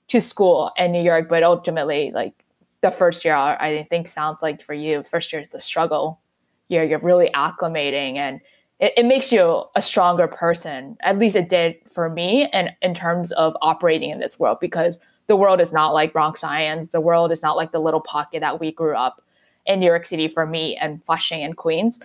to 0.10 0.20
school 0.20 0.72
in 0.78 0.92
New 0.92 1.02
York. 1.02 1.30
But 1.30 1.44
ultimately, 1.44 2.12
like 2.14 2.34
the 2.82 2.92
first 2.92 3.24
year, 3.24 3.36
I 3.36 3.88
think 3.90 4.08
sounds 4.08 4.42
like 4.42 4.62
for 4.62 4.74
you, 4.74 5.04
first 5.04 5.32
year 5.32 5.42
is 5.42 5.50
the 5.50 5.60
struggle 5.60 6.20
year. 6.68 6.84
You're 6.84 7.00
really 7.00 7.30
acclimating, 7.34 8.18
and 8.18 8.42
it, 8.80 8.94
it 8.98 9.06
makes 9.06 9.32
you 9.32 9.64
a 9.76 9.82
stronger 9.82 10.28
person. 10.28 10.98
At 11.02 11.18
least 11.18 11.36
it 11.38 11.48
did 11.48 11.78
for 11.90 12.10
me, 12.10 12.50
and 12.52 12.72
in 12.82 12.94
terms 12.94 13.32
of 13.34 13.56
operating 13.62 14.10
in 14.10 14.20
this 14.20 14.38
world, 14.38 14.58
because 14.60 15.00
the 15.28 15.36
world 15.36 15.62
is 15.62 15.72
not 15.72 15.94
like 15.94 16.14
Bronx 16.14 16.40
Science. 16.40 16.90
The 16.90 17.02
world 17.02 17.32
is 17.32 17.42
not 17.42 17.56
like 17.56 17.72
the 17.72 17.80
little 17.80 18.02
pocket 18.02 18.42
that 18.42 18.60
we 18.60 18.72
grew 18.72 18.96
up 18.96 19.22
in 19.66 19.80
New 19.80 19.86
York 19.86 20.06
City 20.06 20.28
for 20.28 20.46
me 20.46 20.76
and 20.78 21.04
Flushing 21.06 21.44
and 21.44 21.56
Queens. 21.56 22.00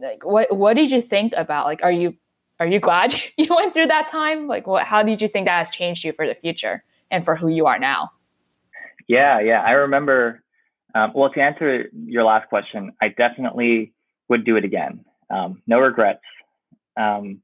Like, 0.00 0.24
what 0.24 0.54
what 0.56 0.74
did 0.74 0.90
you 0.90 1.00
think 1.00 1.32
about? 1.36 1.66
Like, 1.66 1.82
are 1.82 1.92
you 1.92 2.16
are 2.60 2.66
you 2.66 2.80
glad 2.80 3.14
you 3.36 3.54
went 3.54 3.74
through 3.74 3.86
that 3.86 4.08
time? 4.08 4.46
Like, 4.46 4.66
what 4.66 4.84
how 4.84 5.02
did 5.02 5.22
you 5.22 5.28
think 5.28 5.46
that 5.46 5.58
has 5.58 5.70
changed 5.70 6.04
you 6.04 6.12
for 6.12 6.26
the 6.26 6.34
future 6.34 6.82
and 7.10 7.24
for 7.24 7.36
who 7.36 7.48
you 7.48 7.66
are 7.66 7.78
now? 7.78 8.10
Yeah, 9.08 9.40
yeah, 9.40 9.62
I 9.62 9.72
remember. 9.72 10.42
Um, 10.94 11.12
well, 11.12 11.30
to 11.30 11.40
answer 11.40 11.90
your 11.92 12.22
last 12.22 12.48
question, 12.48 12.92
I 13.02 13.08
definitely 13.08 13.92
would 14.28 14.44
do 14.44 14.56
it 14.56 14.64
again. 14.64 15.04
Um, 15.28 15.60
no 15.66 15.80
regrets. 15.80 16.22
Um, 16.96 17.40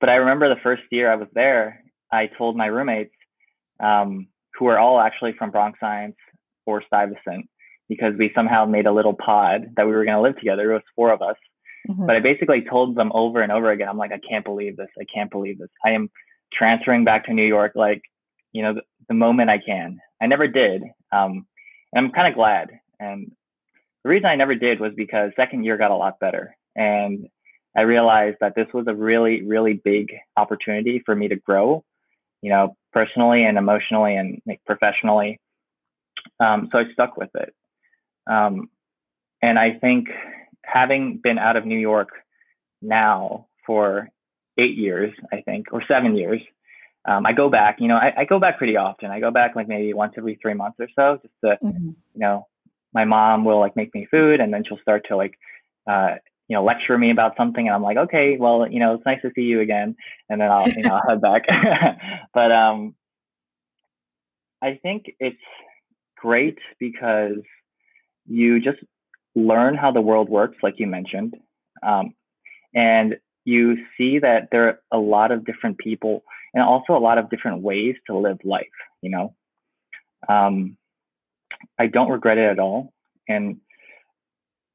but 0.00 0.08
I 0.08 0.14
remember 0.14 0.48
the 0.48 0.60
first 0.60 0.82
year 0.90 1.10
I 1.10 1.16
was 1.16 1.28
there, 1.34 1.82
I 2.12 2.26
told 2.26 2.56
my 2.56 2.66
roommates, 2.66 3.14
um, 3.80 4.28
who 4.58 4.66
are 4.66 4.78
all 4.78 5.00
actually 5.00 5.32
from 5.38 5.50
Bronx 5.50 5.78
Science 5.80 6.16
or 6.66 6.82
Stuyvesant, 6.86 7.48
because 7.88 8.14
we 8.18 8.30
somehow 8.34 8.66
made 8.66 8.86
a 8.86 8.92
little 8.92 9.14
pod 9.14 9.72
that 9.76 9.86
we 9.86 9.92
were 9.92 10.04
going 10.04 10.16
to 10.16 10.22
live 10.22 10.38
together. 10.38 10.70
It 10.70 10.74
was 10.74 10.82
four 10.94 11.12
of 11.12 11.22
us. 11.22 11.36
Mm-hmm. 11.88 12.06
But 12.06 12.16
I 12.16 12.20
basically 12.20 12.62
told 12.68 12.96
them 12.96 13.10
over 13.14 13.40
and 13.40 13.52
over 13.52 13.70
again, 13.70 13.88
I'm 13.88 13.96
like, 13.96 14.12
I 14.12 14.20
can't 14.28 14.44
believe 14.44 14.76
this. 14.76 14.88
I 15.00 15.04
can't 15.12 15.30
believe 15.30 15.58
this. 15.58 15.70
I 15.84 15.90
am 15.90 16.10
transferring 16.52 17.04
back 17.04 17.26
to 17.26 17.32
New 17.32 17.46
York, 17.46 17.72
like, 17.74 18.02
you 18.52 18.62
know, 18.62 18.74
the, 18.74 18.82
the 19.08 19.14
moment 19.14 19.50
I 19.50 19.58
can. 19.58 19.98
I 20.20 20.26
never 20.26 20.48
did. 20.48 20.82
Um, 21.12 21.46
and 21.92 22.06
I'm 22.06 22.12
kind 22.12 22.28
of 22.28 22.34
glad. 22.34 22.70
And 23.00 23.32
the 24.04 24.10
reason 24.10 24.26
I 24.26 24.36
never 24.36 24.54
did 24.54 24.80
was 24.80 24.92
because 24.96 25.30
second 25.36 25.64
year 25.64 25.76
got 25.76 25.90
a 25.90 25.96
lot 25.96 26.20
better. 26.20 26.56
And 26.76 27.28
I 27.76 27.82
realized 27.82 28.38
that 28.40 28.54
this 28.54 28.68
was 28.74 28.86
a 28.88 28.94
really, 28.94 29.42
really 29.42 29.74
big 29.74 30.08
opportunity 30.36 31.02
for 31.04 31.14
me 31.14 31.28
to 31.28 31.36
grow 31.36 31.84
you 32.42 32.50
know, 32.50 32.76
personally 32.92 33.44
and 33.44 33.58
emotionally 33.58 34.16
and 34.16 34.40
like, 34.46 34.60
professionally. 34.66 35.40
Um, 36.40 36.68
so 36.70 36.78
I 36.78 36.84
stuck 36.92 37.16
with 37.16 37.30
it. 37.34 37.54
Um, 38.26 38.68
and 39.42 39.58
I 39.58 39.78
think 39.80 40.08
having 40.64 41.20
been 41.22 41.38
out 41.38 41.56
of 41.56 41.64
New 41.64 41.78
York 41.78 42.10
now 42.82 43.46
for 43.66 44.08
eight 44.58 44.76
years, 44.76 45.14
I 45.32 45.40
think, 45.42 45.66
or 45.72 45.82
seven 45.86 46.16
years, 46.16 46.40
um, 47.08 47.24
I 47.24 47.32
go 47.32 47.48
back, 47.48 47.76
you 47.80 47.88
know, 47.88 47.96
I, 47.96 48.12
I, 48.18 48.24
go 48.24 48.38
back 48.38 48.58
pretty 48.58 48.76
often. 48.76 49.10
I 49.10 49.20
go 49.20 49.30
back 49.30 49.56
like 49.56 49.68
maybe 49.68 49.94
once 49.94 50.14
every 50.18 50.38
three 50.42 50.54
months 50.54 50.78
or 50.78 50.88
so, 50.94 51.18
just 51.22 51.34
to, 51.42 51.64
mm-hmm. 51.64 51.88
you 51.88 52.20
know, 52.20 52.46
my 52.92 53.04
mom 53.04 53.44
will 53.44 53.60
like 53.60 53.76
make 53.76 53.94
me 53.94 54.06
food 54.10 54.40
and 54.40 54.52
then 54.52 54.64
she'll 54.66 54.80
start 54.82 55.06
to 55.08 55.16
like, 55.16 55.38
uh, 55.88 56.16
you 56.48 56.56
know, 56.56 56.64
lecture 56.64 56.96
me 56.96 57.10
about 57.10 57.36
something, 57.36 57.66
and 57.66 57.74
I'm 57.74 57.82
like, 57.82 57.98
okay, 57.98 58.36
well, 58.38 58.66
you 58.68 58.80
know, 58.80 58.94
it's 58.94 59.04
nice 59.04 59.20
to 59.22 59.30
see 59.34 59.42
you 59.42 59.60
again, 59.60 59.94
and 60.30 60.40
then 60.40 60.50
I'll, 60.50 60.68
you 60.68 60.82
know, 60.82 61.00
head 61.08 61.20
back. 61.20 61.42
but 62.34 62.50
um, 62.50 62.94
I 64.62 64.78
think 64.82 65.12
it's 65.20 65.36
great 66.16 66.58
because 66.80 67.42
you 68.26 68.60
just 68.60 68.78
learn 69.34 69.76
how 69.76 69.92
the 69.92 70.00
world 70.00 70.30
works, 70.30 70.56
like 70.62 70.74
you 70.78 70.86
mentioned, 70.86 71.34
um, 71.82 72.14
and 72.74 73.16
you 73.44 73.76
see 73.96 74.18
that 74.18 74.48
there 74.50 74.68
are 74.68 74.80
a 74.90 74.98
lot 74.98 75.32
of 75.32 75.44
different 75.44 75.78
people 75.78 76.24
and 76.54 76.62
also 76.62 76.94
a 76.94 76.98
lot 76.98 77.18
of 77.18 77.30
different 77.30 77.62
ways 77.62 77.94
to 78.06 78.16
live 78.16 78.38
life. 78.42 78.66
You 79.02 79.10
know, 79.10 79.34
um, 80.30 80.78
I 81.78 81.88
don't 81.88 82.10
regret 82.10 82.38
it 82.38 82.50
at 82.50 82.58
all, 82.58 82.94
and 83.28 83.58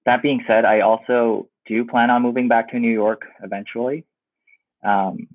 that 0.06 0.22
being 0.22 0.44
said, 0.48 0.66
I 0.66 0.82
also 0.82 1.48
do 1.66 1.74
you 1.74 1.86
plan 1.86 2.10
on 2.10 2.22
moving 2.22 2.48
back 2.48 2.72
to 2.72 2.80
New 2.80 2.92
York 2.92 3.24
eventually. 3.42 4.06
Um, 4.84 5.28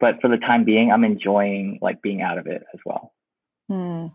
but 0.00 0.20
for 0.20 0.28
the 0.28 0.38
time 0.38 0.64
being, 0.64 0.90
I'm 0.90 1.04
enjoying 1.04 1.78
like 1.82 2.02
being 2.02 2.22
out 2.22 2.38
of 2.38 2.46
it 2.46 2.64
as 2.72 2.80
well. 2.84 3.12
Hmm. 3.68 4.06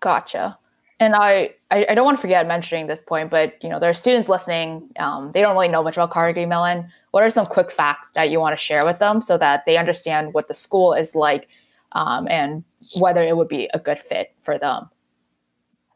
Gotcha. 0.00 0.58
And 1.00 1.14
I, 1.14 1.54
I, 1.70 1.86
I, 1.90 1.94
don't 1.94 2.04
want 2.04 2.18
to 2.18 2.20
forget 2.20 2.46
mentioning 2.46 2.88
this 2.88 3.02
point, 3.02 3.30
but 3.30 3.54
you 3.62 3.68
know, 3.68 3.78
there 3.78 3.88
are 3.88 3.94
students 3.94 4.28
listening. 4.28 4.90
Um, 4.98 5.30
they 5.32 5.40
don't 5.40 5.54
really 5.54 5.68
know 5.68 5.82
much 5.82 5.96
about 5.96 6.10
Carnegie 6.10 6.46
Mellon. 6.46 6.90
What 7.12 7.22
are 7.22 7.30
some 7.30 7.46
quick 7.46 7.70
facts 7.70 8.10
that 8.12 8.30
you 8.30 8.40
want 8.40 8.58
to 8.58 8.62
share 8.62 8.84
with 8.84 8.98
them 8.98 9.20
so 9.20 9.38
that 9.38 9.64
they 9.64 9.76
understand 9.76 10.34
what 10.34 10.48
the 10.48 10.54
school 10.54 10.92
is 10.92 11.14
like 11.14 11.48
um, 11.92 12.26
and 12.28 12.64
whether 12.96 13.22
it 13.22 13.36
would 13.36 13.48
be 13.48 13.70
a 13.72 13.78
good 13.78 13.98
fit 13.98 14.32
for 14.42 14.58
them? 14.58 14.90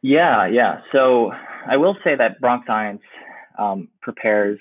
Yeah, 0.03 0.47
yeah. 0.47 0.81
So 0.93 1.33
I 1.67 1.77
will 1.77 1.97
say 2.05 2.15
that 2.15 2.41
Bronx 2.41 2.67
Science 2.67 3.03
um, 3.59 3.89
prepares 4.01 4.59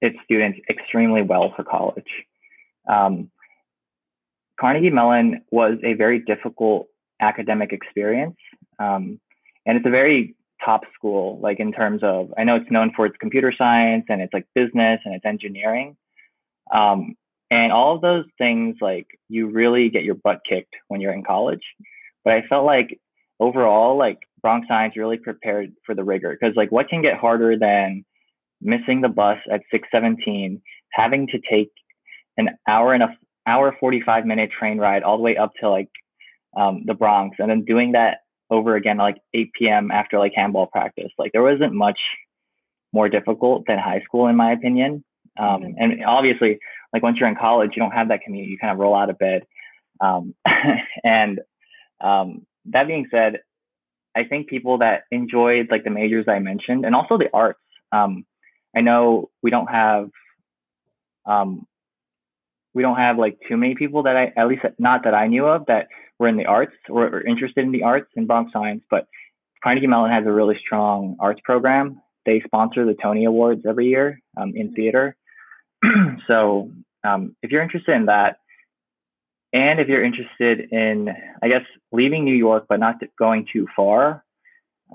its 0.00 0.16
students 0.24 0.58
extremely 0.68 1.22
well 1.22 1.52
for 1.56 1.64
college. 1.64 2.10
Um, 2.88 3.30
Carnegie 4.60 4.90
Mellon 4.90 5.42
was 5.50 5.78
a 5.82 5.94
very 5.94 6.20
difficult 6.20 6.88
academic 7.20 7.72
experience, 7.72 8.36
um, 8.78 9.18
and 9.66 9.76
it's 9.76 9.86
a 9.86 9.90
very 9.90 10.36
top 10.64 10.82
school. 10.94 11.38
Like 11.40 11.58
in 11.60 11.72
terms 11.72 12.02
of, 12.02 12.32
I 12.36 12.44
know 12.44 12.56
it's 12.56 12.70
known 12.70 12.92
for 12.94 13.06
its 13.06 13.16
computer 13.18 13.52
science 13.56 14.04
and 14.08 14.20
it's 14.20 14.32
like 14.32 14.46
business 14.54 15.00
and 15.04 15.14
it's 15.14 15.24
engineering, 15.24 15.96
um, 16.72 17.16
and 17.50 17.72
all 17.72 17.94
of 17.96 18.02
those 18.02 18.26
things. 18.38 18.76
Like 18.80 19.06
you 19.28 19.48
really 19.48 19.88
get 19.90 20.04
your 20.04 20.14
butt 20.14 20.40
kicked 20.48 20.74
when 20.88 21.00
you're 21.00 21.12
in 21.12 21.24
college. 21.24 21.62
But 22.24 22.34
I 22.34 22.42
felt 22.48 22.64
like 22.64 23.00
overall, 23.40 23.96
like 23.96 24.20
Bronx 24.44 24.68
Science 24.68 24.94
really 24.94 25.16
prepared 25.16 25.72
for 25.86 25.94
the 25.94 26.04
rigor 26.04 26.36
because 26.38 26.54
like 26.54 26.70
what 26.70 26.90
can 26.90 27.00
get 27.00 27.16
harder 27.16 27.58
than 27.58 28.04
missing 28.60 29.00
the 29.00 29.08
bus 29.08 29.38
at 29.50 29.62
617, 29.70 30.60
having 30.92 31.26
to 31.28 31.38
take 31.50 31.70
an 32.36 32.50
hour 32.68 32.92
and 32.92 33.02
a 33.02 33.16
hour 33.46 33.74
45 33.80 34.26
minute 34.26 34.50
train 34.56 34.76
ride 34.76 35.02
all 35.02 35.16
the 35.16 35.22
way 35.22 35.38
up 35.38 35.52
to 35.60 35.70
like 35.70 35.88
um, 36.54 36.82
the 36.84 36.92
Bronx 36.92 37.36
and 37.38 37.48
then 37.48 37.64
doing 37.64 37.92
that 37.92 38.18
over 38.50 38.76
again 38.76 38.98
like 38.98 39.16
8 39.32 39.50
p.m. 39.58 39.90
after 39.90 40.18
like 40.18 40.32
handball 40.36 40.66
practice. 40.66 41.10
Like 41.18 41.32
there 41.32 41.42
wasn't 41.42 41.72
much 41.72 41.98
more 42.92 43.08
difficult 43.08 43.64
than 43.66 43.78
high 43.78 44.02
school, 44.04 44.28
in 44.28 44.36
my 44.36 44.52
opinion. 44.52 45.04
Um, 45.38 45.62
mm-hmm. 45.62 45.70
And 45.78 46.04
obviously, 46.04 46.58
like 46.92 47.02
once 47.02 47.16
you're 47.18 47.30
in 47.30 47.34
college, 47.34 47.70
you 47.74 47.80
don't 47.80 47.92
have 47.92 48.08
that 48.08 48.20
commute. 48.22 48.50
You 48.50 48.58
kind 48.58 48.74
of 48.74 48.78
roll 48.78 48.94
out 48.94 49.08
of 49.08 49.18
bed. 49.18 49.44
Um, 50.02 50.34
and 51.02 51.40
um, 51.98 52.46
that 52.66 52.86
being 52.86 53.06
said, 53.10 53.38
I 54.16 54.24
think 54.24 54.48
people 54.48 54.78
that 54.78 55.04
enjoyed 55.10 55.68
like 55.70 55.84
the 55.84 55.90
majors 55.90 56.26
I 56.28 56.38
mentioned 56.38 56.84
and 56.84 56.94
also 56.94 57.18
the 57.18 57.30
arts. 57.32 57.60
Um, 57.92 58.24
I 58.76 58.80
know 58.80 59.30
we 59.42 59.50
don't 59.50 59.66
have 59.66 60.10
um, 61.26 61.66
we 62.74 62.82
don't 62.82 62.96
have 62.96 63.18
like 63.18 63.38
too 63.48 63.56
many 63.56 63.74
people 63.74 64.04
that 64.04 64.16
I 64.16 64.32
at 64.36 64.48
least 64.48 64.62
not 64.78 65.04
that 65.04 65.14
I 65.14 65.28
knew 65.28 65.46
of 65.46 65.66
that 65.66 65.88
were 66.18 66.28
in 66.28 66.36
the 66.36 66.46
arts 66.46 66.74
or, 66.88 67.06
or 67.06 67.20
interested 67.26 67.64
in 67.64 67.72
the 67.72 67.82
arts 67.82 68.10
in 68.16 68.26
Bronx 68.26 68.52
Science, 68.52 68.82
but 68.90 69.06
Carnegie 69.62 69.86
Mellon 69.86 70.10
has 70.10 70.26
a 70.26 70.32
really 70.32 70.58
strong 70.64 71.16
arts 71.18 71.40
program. 71.44 72.00
They 72.26 72.40
sponsor 72.44 72.84
the 72.84 72.96
Tony 73.00 73.24
Awards 73.24 73.62
every 73.66 73.86
year 73.86 74.20
um, 74.36 74.52
in 74.54 74.74
theater. 74.74 75.16
so 76.26 76.70
um, 77.04 77.36
if 77.42 77.50
you're 77.50 77.62
interested 77.62 77.94
in 77.94 78.06
that, 78.06 78.38
and 79.54 79.78
if 79.78 79.86
you're 79.86 80.04
interested 80.04 80.72
in, 80.72 81.10
I 81.40 81.48
guess, 81.48 81.62
leaving 81.92 82.24
New 82.24 82.34
York 82.34 82.66
but 82.68 82.80
not 82.80 82.96
going 83.16 83.46
too 83.50 83.68
far, 83.74 84.24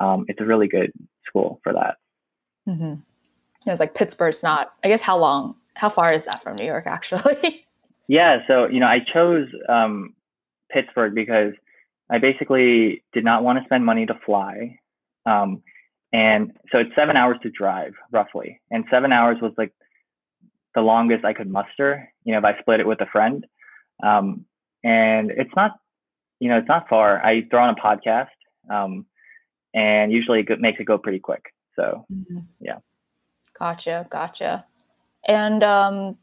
um, 0.01 0.25
it's 0.27 0.41
a 0.41 0.45
really 0.45 0.67
good 0.67 0.91
school 1.25 1.61
for 1.63 1.71
that. 1.71 1.95
Mm-hmm. 2.67 2.95
It 3.65 3.69
was 3.69 3.79
like 3.79 3.95
Pittsburgh's 3.95 4.43
not. 4.43 4.73
I 4.83 4.89
guess 4.89 5.01
how 5.01 5.17
long? 5.17 5.55
How 5.75 5.87
far 5.87 6.11
is 6.11 6.25
that 6.25 6.43
from 6.43 6.57
New 6.57 6.65
York, 6.65 6.87
actually? 6.87 7.65
yeah, 8.07 8.39
so 8.47 8.67
you 8.67 8.81
know, 8.81 8.87
I 8.87 8.99
chose 8.99 9.47
um, 9.69 10.13
Pittsburgh 10.69 11.15
because 11.15 11.53
I 12.09 12.17
basically 12.17 13.03
did 13.13 13.23
not 13.23 13.43
want 13.43 13.59
to 13.59 13.65
spend 13.65 13.85
money 13.85 14.05
to 14.07 14.19
fly, 14.25 14.77
um, 15.25 15.63
and 16.11 16.51
so 16.71 16.79
it's 16.79 16.93
seven 16.95 17.15
hours 17.15 17.37
to 17.43 17.49
drive 17.49 17.93
roughly, 18.11 18.59
and 18.71 18.83
seven 18.91 19.13
hours 19.13 19.37
was 19.41 19.53
like 19.57 19.71
the 20.75 20.81
longest 20.81 21.23
I 21.23 21.33
could 21.33 21.49
muster. 21.49 22.11
You 22.25 22.33
know, 22.33 22.39
if 22.39 22.45
I 22.45 22.59
split 22.59 22.81
it 22.81 22.87
with 22.87 22.99
a 22.99 23.05
friend, 23.05 23.45
um, 24.03 24.45
and 24.83 25.31
it's 25.31 25.51
not, 25.55 25.79
you 26.39 26.49
know, 26.49 26.57
it's 26.57 26.67
not 26.67 26.87
far. 26.89 27.23
I 27.25 27.43
throw 27.49 27.63
on 27.63 27.69
a 27.69 27.75
podcast, 27.75 28.27
um, 28.69 29.05
and 29.73 30.11
usually 30.11 30.45
it 30.47 30.59
makes 30.59 30.79
it 30.79 30.85
go 30.85 30.97
pretty 30.97 31.19
quick. 31.19 31.53
So, 31.75 32.05
mm-hmm. 32.11 32.39
yeah. 32.59 32.79
Gotcha, 33.57 34.07
gotcha. 34.09 34.65
And 35.27 35.63
um, 35.63 36.17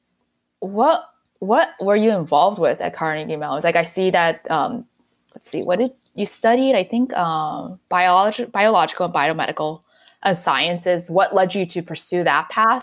what 0.60 1.10
what 1.40 1.74
were 1.80 1.96
you 1.96 2.10
involved 2.10 2.58
with 2.58 2.80
at 2.80 2.94
Carnegie 2.94 3.36
Mellon? 3.36 3.62
Like 3.62 3.76
I 3.76 3.82
see 3.82 4.10
that. 4.10 4.50
Um, 4.50 4.86
let's 5.34 5.50
see, 5.50 5.62
what 5.62 5.78
did 5.78 5.92
you 6.14 6.26
studied? 6.26 6.74
I 6.74 6.82
think 6.82 7.12
um, 7.14 7.78
biology, 7.90 8.46
biological 8.46 9.06
and 9.06 9.14
biomedical 9.14 9.82
uh, 10.22 10.34
sciences. 10.34 11.10
What 11.10 11.34
led 11.34 11.54
you 11.54 11.66
to 11.66 11.82
pursue 11.82 12.24
that 12.24 12.48
path? 12.48 12.82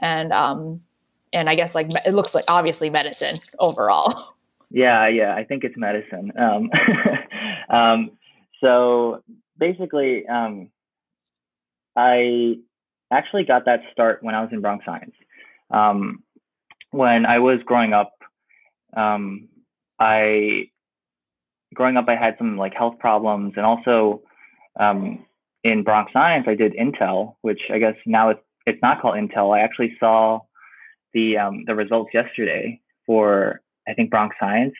And 0.00 0.32
um, 0.32 0.82
and 1.32 1.48
I 1.48 1.54
guess 1.54 1.74
like 1.74 1.90
it 2.04 2.14
looks 2.14 2.34
like 2.34 2.44
obviously 2.48 2.90
medicine 2.90 3.40
overall. 3.58 4.34
Yeah, 4.72 5.06
yeah, 5.08 5.34
I 5.34 5.44
think 5.44 5.64
it's 5.64 5.76
medicine. 5.76 6.32
Um, 6.38 6.70
um, 7.76 8.10
so 8.62 9.22
basically, 9.58 10.24
um, 10.26 10.70
I 11.94 12.54
actually 13.12 13.44
got 13.44 13.66
that 13.66 13.80
start 13.92 14.20
when 14.22 14.34
I 14.34 14.40
was 14.40 14.48
in 14.50 14.62
Bronx 14.62 14.86
Science. 14.86 15.14
Um, 15.70 16.22
when 16.90 17.26
I 17.26 17.38
was 17.38 17.60
growing 17.66 17.92
up, 17.92 18.14
um, 18.96 19.48
I 19.98 20.70
growing 21.74 21.98
up 21.98 22.06
I 22.08 22.16
had 22.16 22.36
some 22.38 22.56
like 22.56 22.72
health 22.72 22.98
problems, 22.98 23.52
and 23.56 23.66
also 23.66 24.22
um, 24.80 25.26
in 25.62 25.82
Bronx 25.82 26.14
Science 26.14 26.46
I 26.48 26.54
did 26.54 26.72
Intel, 26.72 27.34
which 27.42 27.60
I 27.70 27.78
guess 27.78 27.96
now 28.06 28.30
it's 28.30 28.40
it's 28.64 28.80
not 28.80 29.02
called 29.02 29.16
Intel. 29.16 29.54
I 29.54 29.60
actually 29.60 29.96
saw 30.00 30.40
the 31.12 31.34
the 31.66 31.74
results 31.74 32.12
yesterday 32.14 32.80
for 33.04 33.60
I 33.88 33.94
think 33.94 34.10
Bronx 34.10 34.36
Science. 34.38 34.74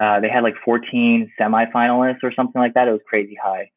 Uh, 0.00 0.20
they 0.20 0.28
had 0.28 0.42
like 0.42 0.54
14 0.64 1.30
semifinalists 1.38 2.22
or 2.22 2.32
something 2.34 2.60
like 2.60 2.74
that. 2.74 2.88
It 2.88 2.92
was 2.92 3.00
crazy 3.06 3.36
high, 3.42 3.70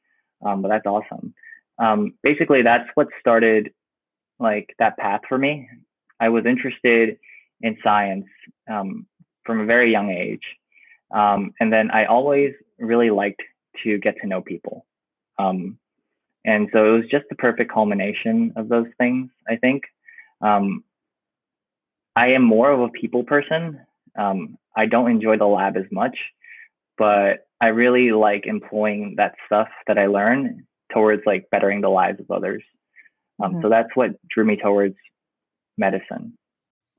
um, 0.46 0.62
but 0.62 0.70
that's 0.70 0.86
awesome. 0.86 1.34
Um, 1.78 2.14
basically, 2.24 2.62
that's 2.62 2.90
what 2.96 3.08
started 3.20 3.72
like 4.40 4.74
that 4.80 4.98
path 4.98 5.22
for 5.28 5.38
me. 5.38 5.70
I 6.20 6.30
was 6.30 6.46
interested 6.46 7.18
in 7.62 7.78
science 7.84 8.26
um, 8.70 9.06
from 9.46 9.60
a 9.60 9.66
very 9.66 9.92
young 9.92 10.10
age, 10.10 10.44
um, 11.14 11.54
and 11.60 11.72
then 11.72 11.92
I 11.92 12.06
always 12.06 12.54
really 12.80 13.10
liked 13.10 13.42
to 13.84 13.98
get 14.00 14.16
to 14.22 14.28
know 14.28 14.42
people. 14.42 14.86
Um, 15.38 15.78
and 16.46 16.70
so 16.72 16.96
it 16.96 16.98
was 16.98 17.10
just 17.10 17.26
the 17.30 17.36
perfect 17.36 17.72
culmination 17.72 18.54
of 18.56 18.70
those 18.70 18.88
things. 18.98 19.30
I 19.48 19.58
think. 19.58 19.84
Um, 20.42 20.84
I 22.16 22.28
am 22.28 22.44
more 22.44 22.72
of 22.72 22.80
a 22.80 22.90
people 22.90 23.24
person. 23.24 23.82
Um, 24.18 24.58
I 24.76 24.86
don't 24.86 25.10
enjoy 25.10 25.38
the 25.38 25.46
lab 25.46 25.78
as 25.78 25.86
much, 25.92 26.18
but 26.98 27.48
I 27.62 27.68
really 27.68 28.12
like 28.12 28.46
employing 28.46 29.16
that 29.18 29.36
stuff 29.46 29.70
that 29.88 29.98
I 29.98 30.08
learn 30.08 30.66
towards 30.94 31.24
like 31.26 31.50
bettering 31.52 31.82
the 31.82 31.90
lives 31.90 32.20
of 32.20 32.30
others. 32.32 32.64
Um, 33.44 33.54
mm-hmm. 33.54 33.62
So 33.62 33.70
that's 33.70 33.90
what 33.96 34.12
drew 34.30 34.46
me 34.46 34.58
towards 34.58 34.96
medicine. 35.78 36.38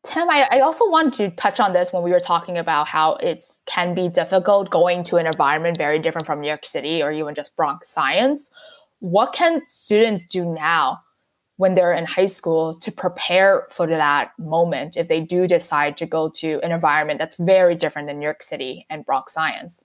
Tim, 0.04 0.30
I, 0.30 0.46
I, 0.52 0.60
also 0.60 0.88
wanted 0.88 1.14
to 1.14 1.30
touch 1.30 1.58
on 1.58 1.72
this 1.72 1.92
when 1.92 2.04
we 2.04 2.12
were 2.12 2.20
talking 2.20 2.56
about 2.58 2.86
how 2.86 3.14
it 3.14 3.44
can 3.66 3.92
be 3.92 4.08
difficult 4.08 4.70
going 4.70 5.02
to 5.04 5.16
an 5.16 5.26
environment 5.26 5.76
very 5.76 5.98
different 5.98 6.26
from 6.26 6.40
New 6.40 6.46
York 6.46 6.64
City 6.64 7.02
or 7.02 7.10
even 7.10 7.34
just 7.34 7.56
Bronx 7.56 7.88
science. 7.88 8.50
What 9.00 9.32
can 9.32 9.66
students 9.66 10.24
do 10.24 10.44
now 10.44 11.00
when 11.56 11.74
they're 11.74 11.92
in 11.92 12.04
high 12.04 12.26
school 12.26 12.74
to 12.74 12.92
prepare 12.92 13.66
for 13.70 13.86
that 13.86 14.32
moment 14.38 14.96
if 14.96 15.08
they 15.08 15.20
do 15.20 15.46
decide 15.46 15.96
to 15.96 16.06
go 16.06 16.28
to 16.28 16.60
an 16.62 16.72
environment 16.72 17.18
that's 17.18 17.36
very 17.36 17.74
different 17.74 18.08
than 18.08 18.18
New 18.18 18.24
York 18.24 18.42
City 18.42 18.86
and 18.90 19.04
Bronx 19.06 19.32
Science? 19.32 19.84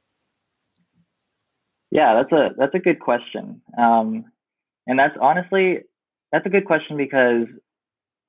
Yeah, 1.91 2.13
that's 2.15 2.31
a 2.31 2.49
that's 2.57 2.75
a 2.75 2.79
good 2.79 3.01
question, 3.01 3.61
um, 3.77 4.25
and 4.87 4.97
that's 4.97 5.15
honestly 5.19 5.79
that's 6.31 6.45
a 6.45 6.49
good 6.49 6.63
question 6.65 6.95
because 6.95 7.47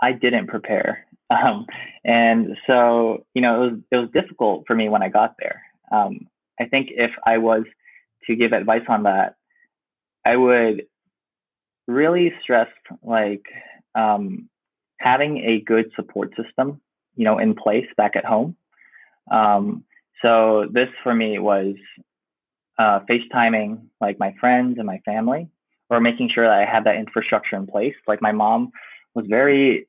I 0.00 0.12
didn't 0.12 0.48
prepare, 0.48 1.06
um, 1.30 1.66
and 2.04 2.56
so 2.66 3.24
you 3.34 3.42
know 3.42 3.62
it 3.62 3.70
was 3.70 3.80
it 3.92 3.96
was 3.96 4.08
difficult 4.12 4.64
for 4.66 4.74
me 4.74 4.88
when 4.88 5.02
I 5.02 5.08
got 5.08 5.36
there. 5.38 5.62
Um, 5.92 6.26
I 6.58 6.64
think 6.64 6.88
if 6.90 7.12
I 7.24 7.38
was 7.38 7.62
to 8.26 8.34
give 8.34 8.52
advice 8.52 8.82
on 8.88 9.04
that, 9.04 9.36
I 10.26 10.36
would 10.36 10.86
really 11.92 12.32
stressed 12.42 12.70
like 13.02 13.44
um, 13.94 14.48
having 14.98 15.38
a 15.38 15.60
good 15.60 15.90
support 15.96 16.32
system, 16.36 16.80
you 17.16 17.24
know, 17.24 17.38
in 17.38 17.54
place 17.54 17.86
back 17.96 18.16
at 18.16 18.24
home. 18.24 18.56
Um, 19.30 19.84
so 20.22 20.66
this 20.72 20.88
for 21.02 21.14
me 21.14 21.38
was 21.38 21.74
uh, 22.78 23.00
FaceTiming 23.08 23.82
like 24.00 24.18
my 24.18 24.34
friends 24.40 24.76
and 24.78 24.86
my 24.86 24.98
family, 25.04 25.48
or 25.90 26.00
making 26.00 26.30
sure 26.34 26.46
that 26.46 26.58
I 26.58 26.64
had 26.64 26.84
that 26.84 26.96
infrastructure 26.96 27.56
in 27.56 27.66
place. 27.66 27.94
Like 28.06 28.22
my 28.22 28.32
mom 28.32 28.70
was 29.14 29.26
very 29.28 29.88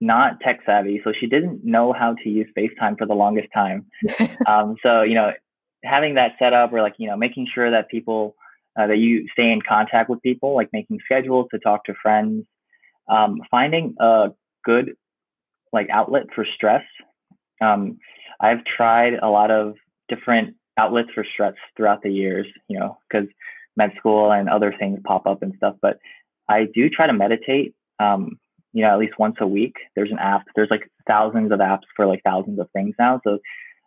not 0.00 0.40
tech 0.40 0.60
savvy, 0.66 1.00
so 1.04 1.12
she 1.18 1.26
didn't 1.26 1.64
know 1.64 1.92
how 1.92 2.14
to 2.22 2.28
use 2.28 2.48
FaceTime 2.56 2.98
for 2.98 3.06
the 3.06 3.14
longest 3.14 3.48
time. 3.52 3.86
um, 4.46 4.76
so 4.82 5.02
you 5.02 5.14
know, 5.14 5.32
having 5.82 6.14
that 6.14 6.32
set 6.38 6.52
up, 6.52 6.72
or 6.72 6.82
like 6.82 6.94
you 6.98 7.08
know, 7.08 7.16
making 7.16 7.46
sure 7.52 7.70
that 7.70 7.88
people 7.88 8.36
uh, 8.78 8.86
that 8.86 8.98
you 8.98 9.26
stay 9.32 9.50
in 9.50 9.60
contact 9.66 10.10
with 10.10 10.22
people, 10.22 10.54
like 10.54 10.68
making 10.72 10.98
schedules 11.04 11.46
to 11.50 11.58
talk 11.58 11.84
to 11.84 11.94
friends, 12.02 12.44
um, 13.08 13.40
finding 13.50 13.94
a 14.00 14.30
good 14.64 14.94
like 15.72 15.88
outlet 15.90 16.24
for 16.34 16.46
stress. 16.54 16.84
Um, 17.60 17.98
I've 18.40 18.64
tried 18.64 19.14
a 19.14 19.28
lot 19.28 19.50
of 19.50 19.74
different 20.08 20.56
outlets 20.78 21.10
for 21.14 21.24
stress 21.32 21.54
throughout 21.76 22.02
the 22.02 22.10
years, 22.10 22.46
you 22.68 22.78
know, 22.78 22.98
because 23.08 23.28
med 23.76 23.92
school 23.98 24.32
and 24.32 24.48
other 24.48 24.74
things 24.78 24.98
pop 25.04 25.26
up 25.26 25.42
and 25.42 25.54
stuff. 25.56 25.76
But 25.80 25.98
I 26.48 26.66
do 26.74 26.88
try 26.88 27.06
to 27.06 27.12
meditate, 27.12 27.74
um, 28.00 28.38
you 28.72 28.82
know, 28.82 28.90
at 28.90 28.98
least 28.98 29.18
once 29.18 29.36
a 29.40 29.46
week. 29.46 29.74
There's 29.94 30.10
an 30.10 30.18
app. 30.18 30.42
There's 30.54 30.70
like 30.70 30.90
thousands 31.06 31.52
of 31.52 31.60
apps 31.60 31.82
for 31.96 32.06
like 32.06 32.22
thousands 32.24 32.58
of 32.58 32.68
things 32.72 32.94
now. 32.98 33.20
So 33.24 33.38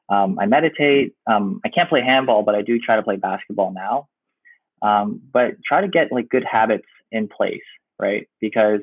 um, 0.09 0.39
I 0.39 0.45
meditate. 0.45 1.13
Um, 1.29 1.59
I 1.65 1.69
can't 1.69 1.89
play 1.89 2.01
handball, 2.01 2.43
but 2.43 2.55
I 2.55 2.61
do 2.61 2.79
try 2.79 2.95
to 2.95 3.03
play 3.03 3.17
basketball 3.17 3.73
now. 3.73 4.07
Um, 4.81 5.21
but 5.31 5.55
try 5.65 5.81
to 5.81 5.87
get 5.87 6.11
like 6.11 6.29
good 6.29 6.45
habits 6.49 6.87
in 7.11 7.27
place, 7.27 7.61
right? 7.99 8.27
Because 8.39 8.81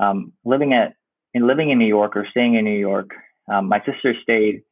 um, 0.00 0.32
living 0.44 0.72
at 0.72 0.94
in 1.34 1.46
living 1.46 1.70
in 1.70 1.78
New 1.78 1.86
York 1.86 2.16
or 2.16 2.26
staying 2.30 2.54
in 2.54 2.64
New 2.64 2.78
York, 2.78 3.10
um, 3.52 3.68
my 3.68 3.82
sister 3.84 4.14
stayed 4.22 4.62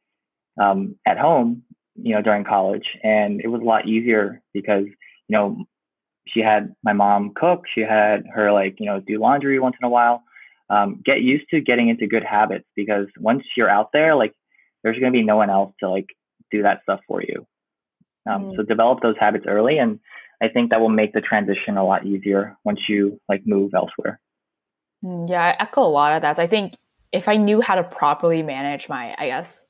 um, 0.59 0.95
at 1.05 1.17
home, 1.17 1.63
you 1.95 2.15
know, 2.15 2.21
during 2.21 2.43
college, 2.43 2.85
and 3.03 3.41
it 3.41 3.47
was 3.47 3.61
a 3.61 3.65
lot 3.65 3.87
easier 3.87 4.41
because 4.53 4.85
you 4.85 5.37
know 5.37 5.65
she 6.27 6.39
had 6.39 6.73
my 6.83 6.93
mom 6.93 7.33
cook, 7.35 7.63
she 7.73 7.81
had 7.81 8.25
her 8.33 8.51
like 8.51 8.75
you 8.79 8.85
know 8.85 8.99
do 8.99 9.19
laundry 9.19 9.59
once 9.59 9.75
in 9.81 9.85
a 9.85 9.89
while. 9.89 10.23
Um, 10.67 11.01
get 11.05 11.21
used 11.21 11.45
to 11.51 11.61
getting 11.61 11.89
into 11.89 12.07
good 12.07 12.23
habits 12.23 12.65
because 12.75 13.05
once 13.19 13.43
you're 13.55 13.69
out 13.69 13.91
there, 13.93 14.15
like 14.15 14.33
there's 14.83 14.97
going 14.97 15.13
to 15.13 15.17
be 15.17 15.23
no 15.23 15.35
one 15.35 15.51
else 15.51 15.73
to 15.81 15.89
like 15.89 16.07
do 16.49 16.63
that 16.63 16.81
stuff 16.83 17.01
for 17.07 17.21
you. 17.21 17.45
Um, 18.27 18.45
mm. 18.45 18.55
So 18.55 18.63
develop 18.63 19.01
those 19.01 19.15
habits 19.19 19.45
early, 19.47 19.77
and 19.77 19.99
I 20.41 20.49
think 20.49 20.69
that 20.69 20.81
will 20.81 20.89
make 20.89 21.13
the 21.13 21.21
transition 21.21 21.77
a 21.77 21.85
lot 21.85 22.05
easier 22.05 22.57
once 22.63 22.81
you 22.87 23.19
like 23.29 23.41
move 23.45 23.73
elsewhere. 23.73 24.19
Mm, 25.03 25.29
yeah, 25.29 25.43
I 25.43 25.61
echo 25.61 25.81
a 25.81 25.87
lot 25.87 26.13
of 26.13 26.21
that. 26.21 26.39
I 26.39 26.47
think 26.47 26.75
if 27.11 27.27
I 27.27 27.37
knew 27.37 27.61
how 27.61 27.75
to 27.75 27.83
properly 27.83 28.43
manage 28.43 28.89
my, 28.89 29.15
I 29.17 29.27
guess, 29.27 29.65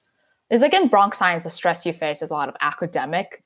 it's 0.49 0.61
like 0.61 0.73
in 0.73 0.87
Bronx 0.87 1.17
Science, 1.17 1.43
the 1.43 1.49
stress 1.49 1.85
you 1.85 1.93
face 1.93 2.21
is 2.21 2.29
a 2.29 2.33
lot 2.33 2.49
of 2.49 2.55
academically 2.61 3.39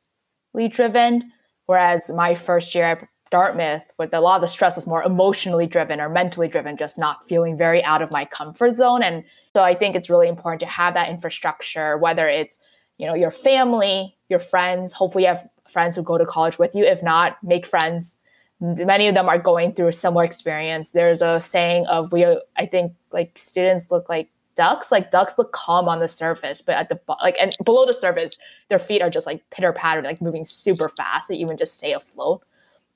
driven. 0.69 1.31
Whereas 1.65 2.09
my 2.09 2.35
first 2.35 2.73
year 2.75 2.85
at 2.85 3.07
Dartmouth, 3.31 3.83
with 3.97 4.13
a 4.13 4.21
lot 4.21 4.37
of 4.37 4.41
the 4.41 4.47
stress 4.47 4.75
was 4.75 4.87
more 4.87 5.03
emotionally 5.03 5.67
driven 5.67 6.01
or 6.01 6.09
mentally 6.09 6.47
driven, 6.47 6.77
just 6.77 6.97
not 6.97 7.27
feeling 7.27 7.57
very 7.57 7.83
out 7.83 8.01
of 8.01 8.11
my 8.11 8.25
comfort 8.25 8.75
zone. 8.75 9.03
And 9.03 9.23
so 9.55 9.63
I 9.63 9.75
think 9.75 9.95
it's 9.95 10.09
really 10.09 10.27
important 10.27 10.61
to 10.61 10.65
have 10.65 10.95
that 10.95 11.09
infrastructure, 11.09 11.97
whether 11.97 12.27
it's 12.27 12.59
you 12.97 13.05
know 13.07 13.13
your 13.13 13.31
family, 13.31 14.17
your 14.29 14.39
friends. 14.39 14.91
Hopefully, 14.93 15.23
you 15.23 15.29
have 15.29 15.47
friends 15.69 15.95
who 15.95 16.03
go 16.03 16.17
to 16.17 16.25
college 16.25 16.59
with 16.59 16.75
you. 16.75 16.83
If 16.83 17.03
not, 17.03 17.41
make 17.43 17.65
friends. 17.65 18.17
Many 18.59 19.07
of 19.07 19.15
them 19.15 19.29
are 19.29 19.37
going 19.37 19.73
through 19.73 19.87
a 19.87 19.93
similar 19.93 20.23
experience. 20.23 20.91
There's 20.91 21.21
a 21.21 21.39
saying 21.39 21.85
of 21.87 22.11
we, 22.11 22.25
I 22.57 22.65
think, 22.65 22.93
like 23.11 23.37
students 23.37 23.89
look 23.89 24.09
like 24.09 24.29
ducks. 24.55 24.91
Like 24.91 25.11
ducks 25.11 25.37
look 25.37 25.53
calm 25.53 25.87
on 25.87 25.99
the 25.99 26.09
surface, 26.09 26.61
but 26.61 26.75
at 26.75 26.89
the 26.89 26.99
like 27.21 27.37
and 27.39 27.55
below 27.63 27.85
the 27.85 27.93
surface, 27.93 28.37
their 28.67 28.79
feet 28.79 29.01
are 29.01 29.09
just 29.09 29.25
like 29.25 29.49
pitter 29.51 29.71
patter, 29.71 30.01
like 30.01 30.21
moving 30.21 30.43
super 30.43 30.89
fast 30.89 31.29
to 31.29 31.35
even 31.35 31.55
just 31.55 31.77
stay 31.77 31.93
afloat. 31.93 32.43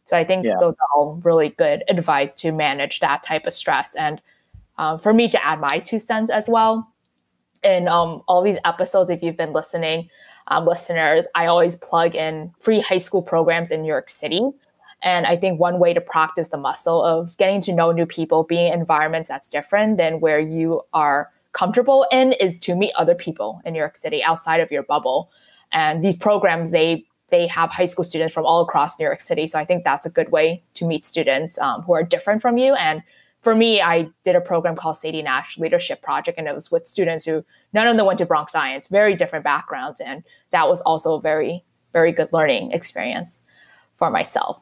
So 0.04 0.18
I 0.18 0.26
think 0.26 0.44
yeah. 0.44 0.56
those 0.60 0.74
are 0.74 0.88
all 0.96 1.22
really 1.24 1.50
good 1.50 1.84
advice 1.88 2.34
to 2.36 2.52
manage 2.52 3.00
that 3.00 3.24
type 3.24 3.48
of 3.48 3.54
stress. 3.54 3.96
And 3.96 4.22
um, 4.78 5.00
for 5.00 5.14
me 5.14 5.30
to 5.30 5.46
add 5.46 5.62
my 5.62 5.80
two 5.80 6.00
cents 6.00 6.30
as 6.30 6.50
well, 6.50 6.94
in 7.64 7.88
um, 7.88 8.22
all 8.28 8.44
these 8.44 8.60
episodes, 8.66 9.10
if 9.10 9.24
you've 9.24 9.38
been 9.38 9.54
listening, 9.54 10.10
um, 10.48 10.66
listeners, 10.66 11.26
I 11.36 11.46
always 11.46 11.76
plug 11.76 12.16
in 12.16 12.54
free 12.60 12.80
high 12.80 12.98
school 12.98 13.22
programs 13.22 13.72
in 13.72 13.82
New 13.82 13.88
York 13.88 14.10
City. 14.10 14.42
And 15.02 15.26
I 15.26 15.36
think 15.36 15.60
one 15.60 15.80
way 15.80 15.94
to 15.94 16.02
practice 16.02 16.50
the 16.50 16.58
muscle 16.58 17.04
of 17.04 17.36
getting 17.38 17.60
to 17.62 17.74
know 17.74 17.92
new 17.92 18.06
people, 18.06 18.44
being 18.44 18.72
in 18.72 18.80
environments 18.80 19.28
that's 19.30 19.50
different 19.50 19.98
than 19.98 20.22
where 20.22 20.40
you 20.40 20.82
are 20.94 21.30
comfortable 21.52 22.06
in, 22.12 22.32
is 22.34 22.58
to 22.60 22.76
meet 22.76 22.94
other 22.96 23.14
people 23.16 23.62
in 23.66 23.74
New 23.74 23.80
York 23.80 23.98
City 23.98 24.24
outside 24.24 24.62
of 24.62 24.72
your 24.72 24.84
bubble. 24.84 25.30
And 25.72 26.04
these 26.04 26.16
programs, 26.16 26.72
they 26.72 27.06
they 27.30 27.48
have 27.48 27.72
high 27.72 27.86
school 27.86 28.04
students 28.04 28.34
from 28.34 28.46
all 28.46 28.62
across 28.62 29.00
New 29.00 29.06
York 29.06 29.20
City. 29.20 29.48
So 29.48 29.58
I 29.58 29.66
think 29.66 29.84
that's 29.84 30.06
a 30.06 30.10
good 30.10 30.32
way 30.32 30.62
to 30.76 30.86
meet 30.86 31.04
students 31.04 31.58
um, 31.60 31.82
who 31.82 31.94
are 31.94 32.04
different 32.04 32.44
from 32.44 32.60
you. 32.60 32.76
And 32.76 33.02
for 33.44 33.54
me, 33.56 33.82
I 33.82 34.10
did 34.24 34.36
a 34.36 34.42
program 34.42 34.76
called 34.76 34.96
Sadie 34.96 35.22
Nash 35.22 35.58
Leadership 35.58 36.02
Project, 36.02 36.38
and 36.38 36.48
it 36.48 36.56
was 36.56 36.72
with 36.72 36.88
students 36.88 37.26
who 37.26 37.44
none 37.74 37.88
of 37.88 37.98
them 37.98 38.06
went 38.06 38.20
to 38.20 38.26
Bronx 38.26 38.54
Science, 38.54 38.88
very 38.88 39.16
different 39.16 39.44
backgrounds. 39.44 40.00
And 40.00 40.24
that 40.52 40.70
was 40.70 40.82
also 40.82 41.16
a 41.16 41.22
very, 41.22 41.64
very 41.92 42.12
good 42.12 42.30
learning 42.32 42.72
experience 42.72 43.42
for 43.96 44.10
myself. 44.10 44.62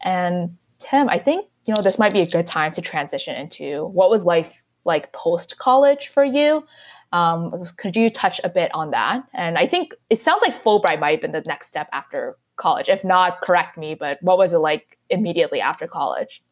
And 0.00 0.56
Tim, 0.78 1.10
I 1.10 1.18
think, 1.18 1.46
you 1.66 1.74
know, 1.74 1.82
this 1.82 1.98
might 1.98 2.14
be 2.14 2.22
a 2.22 2.26
good 2.26 2.46
time 2.46 2.72
to 2.72 2.80
transition 2.80 3.36
into 3.36 3.86
what 3.88 4.08
was 4.08 4.24
life 4.24 4.62
like 4.84 5.12
post 5.12 5.58
college 5.58 6.08
for 6.08 6.24
you? 6.24 6.64
Um, 7.12 7.62
could 7.76 7.96
you 7.96 8.08
touch 8.08 8.40
a 8.44 8.48
bit 8.48 8.70
on 8.74 8.92
that? 8.92 9.24
And 9.34 9.58
I 9.58 9.66
think 9.66 9.94
it 10.08 10.16
sounds 10.16 10.42
like 10.42 10.54
Fulbright 10.54 11.00
might 11.00 11.10
have 11.10 11.20
been 11.20 11.32
the 11.32 11.42
next 11.42 11.66
step 11.66 11.88
after 11.92 12.36
college. 12.56 12.88
If 12.88 13.04
not, 13.04 13.40
correct 13.42 13.76
me, 13.76 13.94
but 13.94 14.22
what 14.22 14.38
was 14.38 14.52
it 14.52 14.58
like 14.58 14.98
immediately 15.10 15.60
after 15.60 15.86
college? 15.86 16.42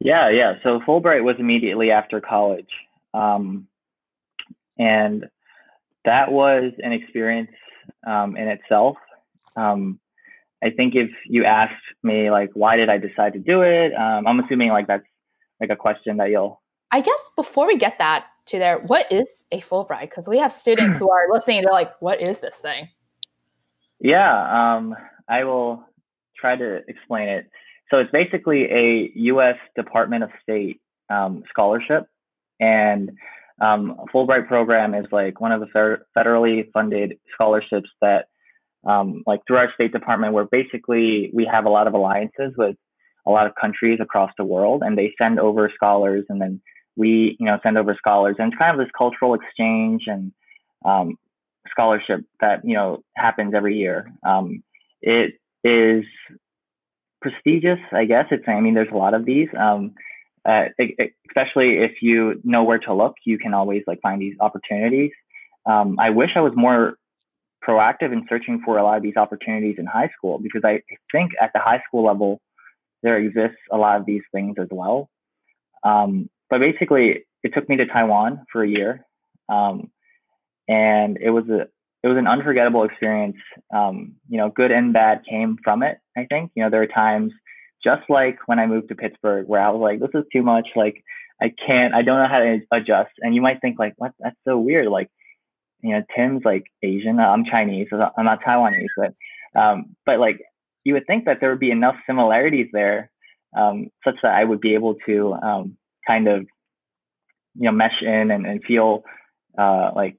Yeah, 0.00 0.30
yeah. 0.30 0.54
So 0.62 0.80
Fulbright 0.86 1.22
was 1.22 1.36
immediately 1.38 1.90
after 1.90 2.20
college. 2.20 2.70
Um, 3.14 3.66
and 4.78 5.26
that 6.04 6.30
was 6.30 6.72
an 6.78 6.92
experience 6.92 7.50
um, 8.06 8.36
in 8.36 8.48
itself. 8.48 8.96
Um, 9.56 9.98
I 10.62 10.70
think 10.70 10.94
if 10.94 11.10
you 11.26 11.44
asked 11.44 11.74
me, 12.02 12.30
like, 12.30 12.50
why 12.54 12.76
did 12.76 12.88
I 12.88 12.98
decide 12.98 13.32
to 13.32 13.38
do 13.38 13.62
it? 13.62 13.92
Um, 13.94 14.26
I'm 14.26 14.40
assuming 14.40 14.70
like 14.70 14.86
that's 14.86 15.04
like 15.60 15.70
a 15.70 15.76
question 15.76 16.16
that 16.18 16.30
you'll. 16.30 16.60
I 16.90 17.00
guess 17.00 17.30
before 17.36 17.66
we 17.66 17.76
get 17.76 17.98
that, 17.98 18.26
to 18.48 18.58
there. 18.58 18.78
What 18.78 19.10
is 19.12 19.44
a 19.52 19.60
Fulbright? 19.60 20.02
Because 20.02 20.28
we 20.28 20.38
have 20.38 20.52
students 20.52 20.98
who 20.98 21.10
are 21.10 21.26
listening. 21.30 21.62
They're 21.62 21.72
like, 21.72 21.92
"What 22.00 22.20
is 22.20 22.40
this 22.40 22.58
thing?" 22.58 22.88
Yeah, 24.00 24.76
um, 24.76 24.94
I 25.28 25.44
will 25.44 25.84
try 26.36 26.56
to 26.56 26.80
explain 26.88 27.28
it. 27.28 27.50
So 27.90 27.98
it's 27.98 28.10
basically 28.10 28.64
a 28.64 29.10
U.S. 29.14 29.56
Department 29.76 30.24
of 30.24 30.30
State 30.42 30.80
um, 31.10 31.42
scholarship, 31.48 32.04
and 32.60 33.10
um, 33.60 33.96
Fulbright 34.14 34.46
program 34.46 34.94
is 34.94 35.06
like 35.10 35.40
one 35.40 35.52
of 35.52 35.60
the 35.60 35.98
federally 36.16 36.70
funded 36.72 37.14
scholarships 37.32 37.88
that, 38.00 38.26
um, 38.86 39.22
like 39.26 39.40
through 39.46 39.56
our 39.56 39.72
State 39.74 39.92
Department, 39.92 40.32
where 40.32 40.44
basically 40.44 41.30
we 41.32 41.48
have 41.50 41.64
a 41.64 41.70
lot 41.70 41.86
of 41.86 41.94
alliances 41.94 42.52
with 42.56 42.76
a 43.26 43.30
lot 43.30 43.46
of 43.46 43.52
countries 43.60 43.98
across 44.00 44.30
the 44.36 44.44
world, 44.44 44.82
and 44.84 44.96
they 44.96 45.14
send 45.18 45.40
over 45.40 45.70
scholars, 45.74 46.24
and 46.28 46.40
then 46.40 46.60
we 46.98 47.36
you 47.38 47.46
know 47.46 47.58
send 47.62 47.78
over 47.78 47.94
scholars 47.96 48.36
and 48.38 48.52
it's 48.52 48.58
kind 48.58 48.78
of 48.78 48.84
this 48.84 48.92
cultural 48.96 49.32
exchange 49.32 50.02
and 50.06 50.32
um, 50.84 51.16
scholarship 51.70 52.20
that 52.40 52.60
you 52.64 52.74
know 52.74 53.02
happens 53.16 53.54
every 53.54 53.76
year 53.76 54.12
um, 54.26 54.62
it 55.00 55.34
is 55.64 56.04
prestigious 57.20 57.78
i 57.92 58.04
guess. 58.04 58.26
It's 58.30 58.44
i 58.46 58.60
mean 58.60 58.74
there's 58.74 58.92
a 58.92 58.96
lot 58.96 59.14
of 59.14 59.24
these 59.24 59.48
um, 59.58 59.94
uh, 60.48 60.66
especially 61.28 61.78
if 61.78 62.00
you 62.00 62.40
know 62.44 62.64
where 62.64 62.78
to 62.78 62.94
look 62.94 63.14
you 63.24 63.38
can 63.38 63.54
always 63.54 63.82
like 63.86 64.00
find 64.00 64.20
these 64.20 64.36
opportunities. 64.40 65.12
Um, 65.66 65.98
i 65.98 66.10
wish 66.10 66.30
i 66.36 66.40
was 66.40 66.52
more 66.56 66.96
proactive 67.66 68.12
in 68.12 68.24
searching 68.28 68.62
for 68.64 68.78
a 68.78 68.84
lot 68.84 68.96
of 68.96 69.02
these 69.02 69.16
opportunities 69.16 69.76
in 69.78 69.86
high 69.86 70.10
school 70.16 70.38
because 70.38 70.62
i 70.64 70.82
think 71.12 71.32
at 71.40 71.50
the 71.52 71.60
high 71.60 71.82
school 71.86 72.04
level 72.04 72.40
there 73.02 73.18
exists 73.18 73.60
a 73.70 73.76
lot 73.76 74.00
of 74.00 74.06
these 74.06 74.22
things 74.32 74.56
as 74.60 74.68
well. 74.70 75.08
Um, 75.84 76.28
but 76.50 76.60
basically, 76.60 77.26
it 77.42 77.54
took 77.54 77.68
me 77.68 77.76
to 77.76 77.86
Taiwan 77.86 78.44
for 78.50 78.62
a 78.62 78.68
year, 78.68 79.04
um, 79.48 79.90
and 80.66 81.16
it 81.18 81.30
was 81.30 81.44
a 81.48 81.68
it 82.02 82.08
was 82.08 82.16
an 82.16 82.26
unforgettable 82.26 82.84
experience. 82.84 83.36
Um, 83.74 84.16
you 84.28 84.38
know, 84.38 84.50
good 84.50 84.70
and 84.70 84.92
bad 84.92 85.22
came 85.28 85.58
from 85.62 85.82
it. 85.82 85.98
I 86.16 86.26
think 86.26 86.52
you 86.54 86.62
know 86.62 86.70
there 86.70 86.80
were 86.80 86.86
times, 86.86 87.32
just 87.82 88.02
like 88.08 88.38
when 88.46 88.58
I 88.58 88.66
moved 88.66 88.88
to 88.88 88.94
Pittsburgh, 88.94 89.46
where 89.46 89.60
I 89.60 89.70
was 89.70 89.80
like, 89.80 90.00
this 90.00 90.20
is 90.20 90.26
too 90.32 90.42
much. 90.42 90.68
Like, 90.76 91.02
I 91.40 91.52
can't. 91.66 91.94
I 91.94 92.02
don't 92.02 92.18
know 92.18 92.28
how 92.28 92.40
to 92.40 92.60
adjust. 92.72 93.12
And 93.20 93.34
you 93.34 93.42
might 93.42 93.60
think 93.60 93.78
like, 93.78 93.94
what? 93.96 94.12
That's 94.18 94.36
so 94.46 94.58
weird. 94.58 94.88
Like, 94.88 95.10
you 95.82 95.90
know, 95.90 96.02
Tim's 96.14 96.42
like 96.44 96.64
Asian. 96.82 97.18
I'm 97.18 97.44
Chinese. 97.44 97.88
I'm 97.92 98.24
not 98.24 98.42
Taiwanese, 98.42 98.88
but 98.96 99.60
um, 99.60 99.96
but 100.06 100.20
like 100.20 100.40
you 100.84 100.94
would 100.94 101.06
think 101.06 101.24
that 101.24 101.38
there 101.40 101.50
would 101.50 101.60
be 101.60 101.70
enough 101.70 101.96
similarities 102.06 102.68
there 102.72 103.10
um, 103.56 103.88
such 104.04 104.16
that 104.22 104.34
I 104.34 104.44
would 104.44 104.60
be 104.60 104.74
able 104.74 104.94
to 105.06 105.34
um, 105.34 105.76
kind 106.06 106.28
of 106.28 106.42
you 107.54 107.64
know 107.64 107.72
mesh 107.72 108.02
in 108.02 108.30
and, 108.30 108.46
and 108.46 108.62
feel 108.64 109.02
uh, 109.56 109.90
like 109.94 110.16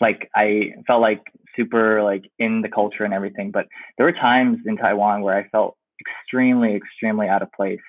like 0.00 0.30
I 0.34 0.72
felt 0.86 1.00
like 1.00 1.22
super 1.56 2.02
like 2.02 2.30
in 2.38 2.62
the 2.62 2.68
culture 2.68 3.04
and 3.04 3.14
everything. 3.14 3.50
But 3.50 3.66
there 3.96 4.06
were 4.06 4.12
times 4.12 4.58
in 4.66 4.76
Taiwan 4.76 5.22
where 5.22 5.36
I 5.36 5.48
felt 5.48 5.76
extremely 6.00 6.74
extremely 6.74 7.28
out 7.28 7.42
of 7.42 7.52
place. 7.52 7.80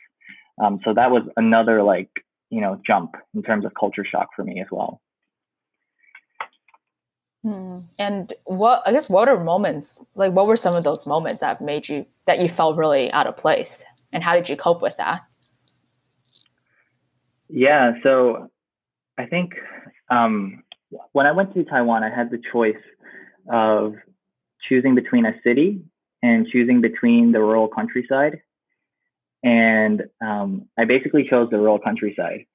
Um, 0.62 0.80
so 0.86 0.94
that 0.94 1.12
was 1.12 1.24
another 1.38 1.84
like 1.84 2.10
you 2.50 2.62
know 2.62 2.82
jump 2.86 3.16
in 3.34 3.44
terms 3.44 3.66
of 3.66 3.74
culture 3.80 4.06
shock 4.06 4.30
for 4.36 4.44
me 4.44 4.62
as 4.62 4.68
well. 4.72 5.02
Hmm. 7.44 7.80
And 8.00 8.34
what 8.46 8.82
I 8.86 8.92
guess 8.92 9.10
what 9.10 9.28
are 9.28 9.44
moments 9.44 10.02
like 10.16 10.34
what 10.34 10.48
were 10.48 10.56
some 10.56 10.76
of 10.76 10.84
those 10.84 11.06
moments 11.06 11.42
that 11.42 11.62
made 11.62 11.88
you 11.88 12.06
that 12.26 12.40
you 12.40 12.50
felt 12.50 12.78
really 12.78 13.12
out 13.12 13.28
of 13.28 13.38
place 13.38 13.84
and 14.16 14.24
how 14.24 14.34
did 14.34 14.48
you 14.48 14.56
cope 14.56 14.82
with 14.82 14.96
that? 14.98 15.22
Yeah, 17.50 17.94
so 18.02 18.50
I 19.18 19.26
think 19.26 19.54
um, 20.10 20.64
when 21.12 21.26
I 21.26 21.32
went 21.32 21.54
to 21.54 21.64
Taiwan, 21.64 22.04
I 22.04 22.16
had 22.16 22.32
the 22.32 22.42
choice 22.52 22.76
of 23.52 23.96
choosing 24.68 24.96
between 24.96 25.26
a 25.26 25.34
city 25.44 25.82
and 26.22 26.48
choosing 26.48 26.82
between 26.82 27.32
the 27.32 27.40
rural 27.40 27.68
countryside. 27.68 28.42
And 29.44 30.04
um, 30.26 30.68
I 30.78 30.86
basically 30.86 31.28
chose 31.30 31.50
the 31.52 31.58
rural 31.58 31.80
countryside. 31.80 32.46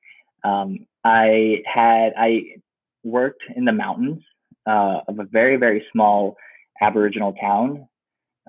Um, 0.42 0.86
I 1.04 1.62
had 1.72 2.12
I 2.18 2.56
worked 3.04 3.42
in 3.54 3.64
the 3.64 3.72
mountains 3.72 4.22
uh, 4.66 5.00
of 5.06 5.18
a 5.18 5.24
very 5.24 5.56
very 5.56 5.84
small 5.92 6.36
Aboriginal 6.80 7.34
town. 7.34 7.86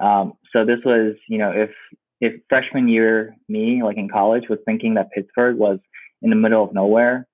Um, 0.01 0.33
so 0.51 0.65
this 0.65 0.79
was, 0.85 1.15
you 1.27 1.37
know, 1.37 1.51
if 1.51 1.69
if 2.19 2.41
freshman 2.49 2.87
year 2.87 3.35
me, 3.47 3.83
like 3.83 3.97
in 3.97 4.09
college, 4.09 4.45
was 4.49 4.59
thinking 4.65 4.95
that 4.95 5.11
Pittsburgh 5.11 5.57
was 5.57 5.79
in 6.21 6.29
the 6.29 6.35
middle 6.35 6.63
of 6.63 6.73
nowhere, 6.73 7.27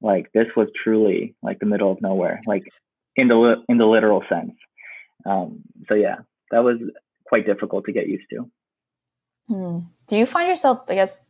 like 0.00 0.30
this 0.32 0.46
was 0.56 0.68
truly 0.82 1.34
like 1.42 1.58
the 1.58 1.66
middle 1.66 1.90
of 1.90 2.00
nowhere, 2.00 2.40
like 2.46 2.64
in 3.16 3.28
the 3.28 3.62
in 3.68 3.78
the 3.78 3.86
literal 3.86 4.22
sense. 4.28 4.52
Um, 5.24 5.62
so 5.88 5.94
yeah, 5.94 6.16
that 6.50 6.62
was 6.62 6.78
quite 7.26 7.46
difficult 7.46 7.84
to 7.86 7.92
get 7.92 8.08
used 8.08 8.26
to. 8.30 8.50
Hmm. 9.48 9.78
Do 10.06 10.16
you 10.16 10.26
find 10.26 10.48
yourself? 10.48 10.82
I 10.88 10.94
guess 10.94 11.22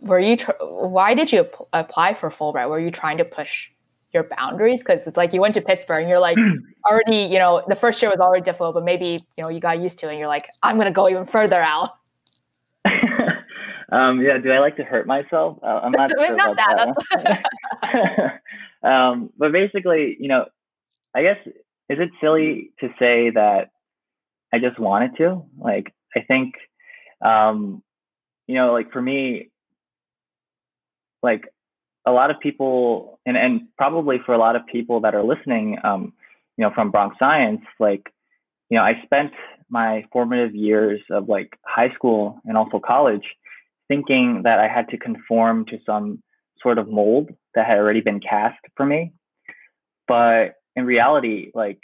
were 0.00 0.18
you? 0.18 0.36
Tr- 0.36 0.52
why 0.60 1.14
did 1.14 1.32
you 1.32 1.40
ap- 1.40 1.68
apply 1.72 2.14
for 2.14 2.30
Fulbright? 2.30 2.68
Were 2.68 2.80
you 2.80 2.90
trying 2.90 3.18
to 3.18 3.24
push 3.24 3.68
your 4.12 4.24
boundaries 4.24 4.82
because 4.82 5.06
it's 5.06 5.16
like 5.16 5.32
you 5.32 5.40
went 5.40 5.54
to 5.54 5.60
Pittsburgh 5.60 6.00
and 6.00 6.08
you're 6.08 6.18
like 6.18 6.38
already, 6.86 7.16
you 7.16 7.38
know, 7.38 7.62
the 7.68 7.74
first 7.74 8.00
year 8.00 8.10
was 8.10 8.20
already 8.20 8.42
difficult, 8.42 8.74
but 8.74 8.84
maybe, 8.84 9.24
you 9.36 9.42
know, 9.44 9.48
you 9.48 9.60
got 9.60 9.78
used 9.78 9.98
to 9.98 10.06
it 10.06 10.10
and 10.10 10.18
you're 10.18 10.28
like, 10.28 10.48
I'm 10.62 10.76
going 10.76 10.86
to 10.86 10.92
go 10.92 11.08
even 11.08 11.24
further 11.24 11.60
out. 11.60 11.96
um, 13.92 14.22
yeah. 14.22 14.38
Do 14.38 14.50
I 14.50 14.60
like 14.60 14.76
to 14.76 14.84
hurt 14.84 15.06
myself? 15.06 15.58
Uh, 15.62 15.80
I'm 15.82 15.92
not 15.92 16.10
sure 16.18 16.36
not 16.36 16.56
that. 16.56 16.94
that. 17.12 17.50
um, 18.82 19.30
but 19.38 19.52
basically, 19.52 20.16
you 20.18 20.28
know, 20.28 20.46
I 21.14 21.22
guess, 21.22 21.38
is 21.46 21.98
it 21.98 22.10
silly 22.20 22.72
to 22.80 22.88
say 22.98 23.30
that 23.30 23.70
I 24.52 24.58
just 24.58 24.78
wanted 24.78 25.16
to? 25.18 25.42
Like, 25.58 25.92
I 26.16 26.20
think, 26.20 26.54
um, 27.24 27.82
you 28.46 28.54
know, 28.54 28.72
like 28.72 28.92
for 28.92 29.02
me, 29.02 29.50
like 31.22 31.44
a 32.06 32.12
lot 32.12 32.30
of 32.30 32.40
people, 32.40 33.20
and 33.26 33.36
and 33.36 33.62
probably 33.76 34.16
for 34.24 34.34
a 34.34 34.38
lot 34.38 34.56
of 34.56 34.66
people 34.66 35.00
that 35.02 35.14
are 35.14 35.24
listening, 35.24 35.78
um, 35.84 36.12
you 36.56 36.64
know, 36.64 36.70
from 36.74 36.90
Bronx 36.90 37.16
Science, 37.18 37.60
like, 37.78 38.02
you 38.70 38.76
know, 38.78 38.82
I 38.84 39.02
spent 39.04 39.32
my 39.70 40.04
formative 40.12 40.54
years 40.54 41.00
of 41.10 41.28
like 41.28 41.50
high 41.66 41.92
school 41.94 42.40
and 42.44 42.56
also 42.56 42.80
college 42.80 43.24
thinking 43.88 44.42
that 44.44 44.58
I 44.58 44.68
had 44.68 44.88
to 44.90 44.98
conform 44.98 45.66
to 45.66 45.78
some 45.84 46.22
sort 46.62 46.78
of 46.78 46.88
mold 46.88 47.30
that 47.54 47.66
had 47.66 47.78
already 47.78 48.00
been 48.00 48.20
cast 48.20 48.58
for 48.76 48.84
me. 48.84 49.12
But 50.06 50.54
in 50.76 50.84
reality, 50.84 51.50
like 51.54 51.80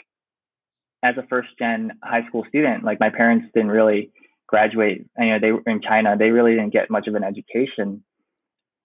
as 1.03 1.17
a 1.19 1.27
first 1.29 1.49
gen 1.59 1.93
high 2.03 2.27
school 2.27 2.45
student, 2.49 2.85
like 2.85 3.01
my 3.01 3.11
parents 3.11 3.47
didn't 3.55 3.71
really 3.71 4.11
graduate. 4.47 5.07
You 5.19 5.27
know, 5.27 5.39
they 5.41 5.53
were 5.53 5.63
in 5.67 5.81
China. 5.81 6.17
They 6.17 6.31
really 6.31 6.53
didn't 6.53 6.73
get 6.73 6.91
much 6.91 7.07
of 7.07 7.15
an 7.15 7.25
education. 7.25 8.03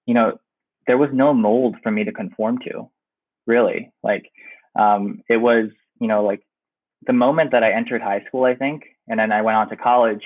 You 0.06 0.14
know, 0.14 0.40
there 0.88 0.98
was 0.98 1.10
no 1.14 1.34
mold 1.34 1.76
for 1.84 1.92
me 1.92 2.04
to 2.04 2.12
conform 2.12 2.60
to, 2.60 2.90
really. 3.46 3.92
Like, 4.04 4.30
um, 4.78 5.22
it 5.30 5.38
was, 5.38 5.70
you 6.00 6.08
know, 6.08 6.24
like 6.24 6.42
the 7.06 7.14
moment 7.14 7.52
that 7.52 7.64
I 7.64 7.72
entered 7.72 8.02
high 8.02 8.24
school, 8.28 8.44
I 8.44 8.56
think, 8.56 8.84
and 9.08 9.20
then 9.20 9.32
I 9.32 9.42
went 9.42 9.58
on 9.58 9.70
to 9.70 9.76
college, 9.76 10.24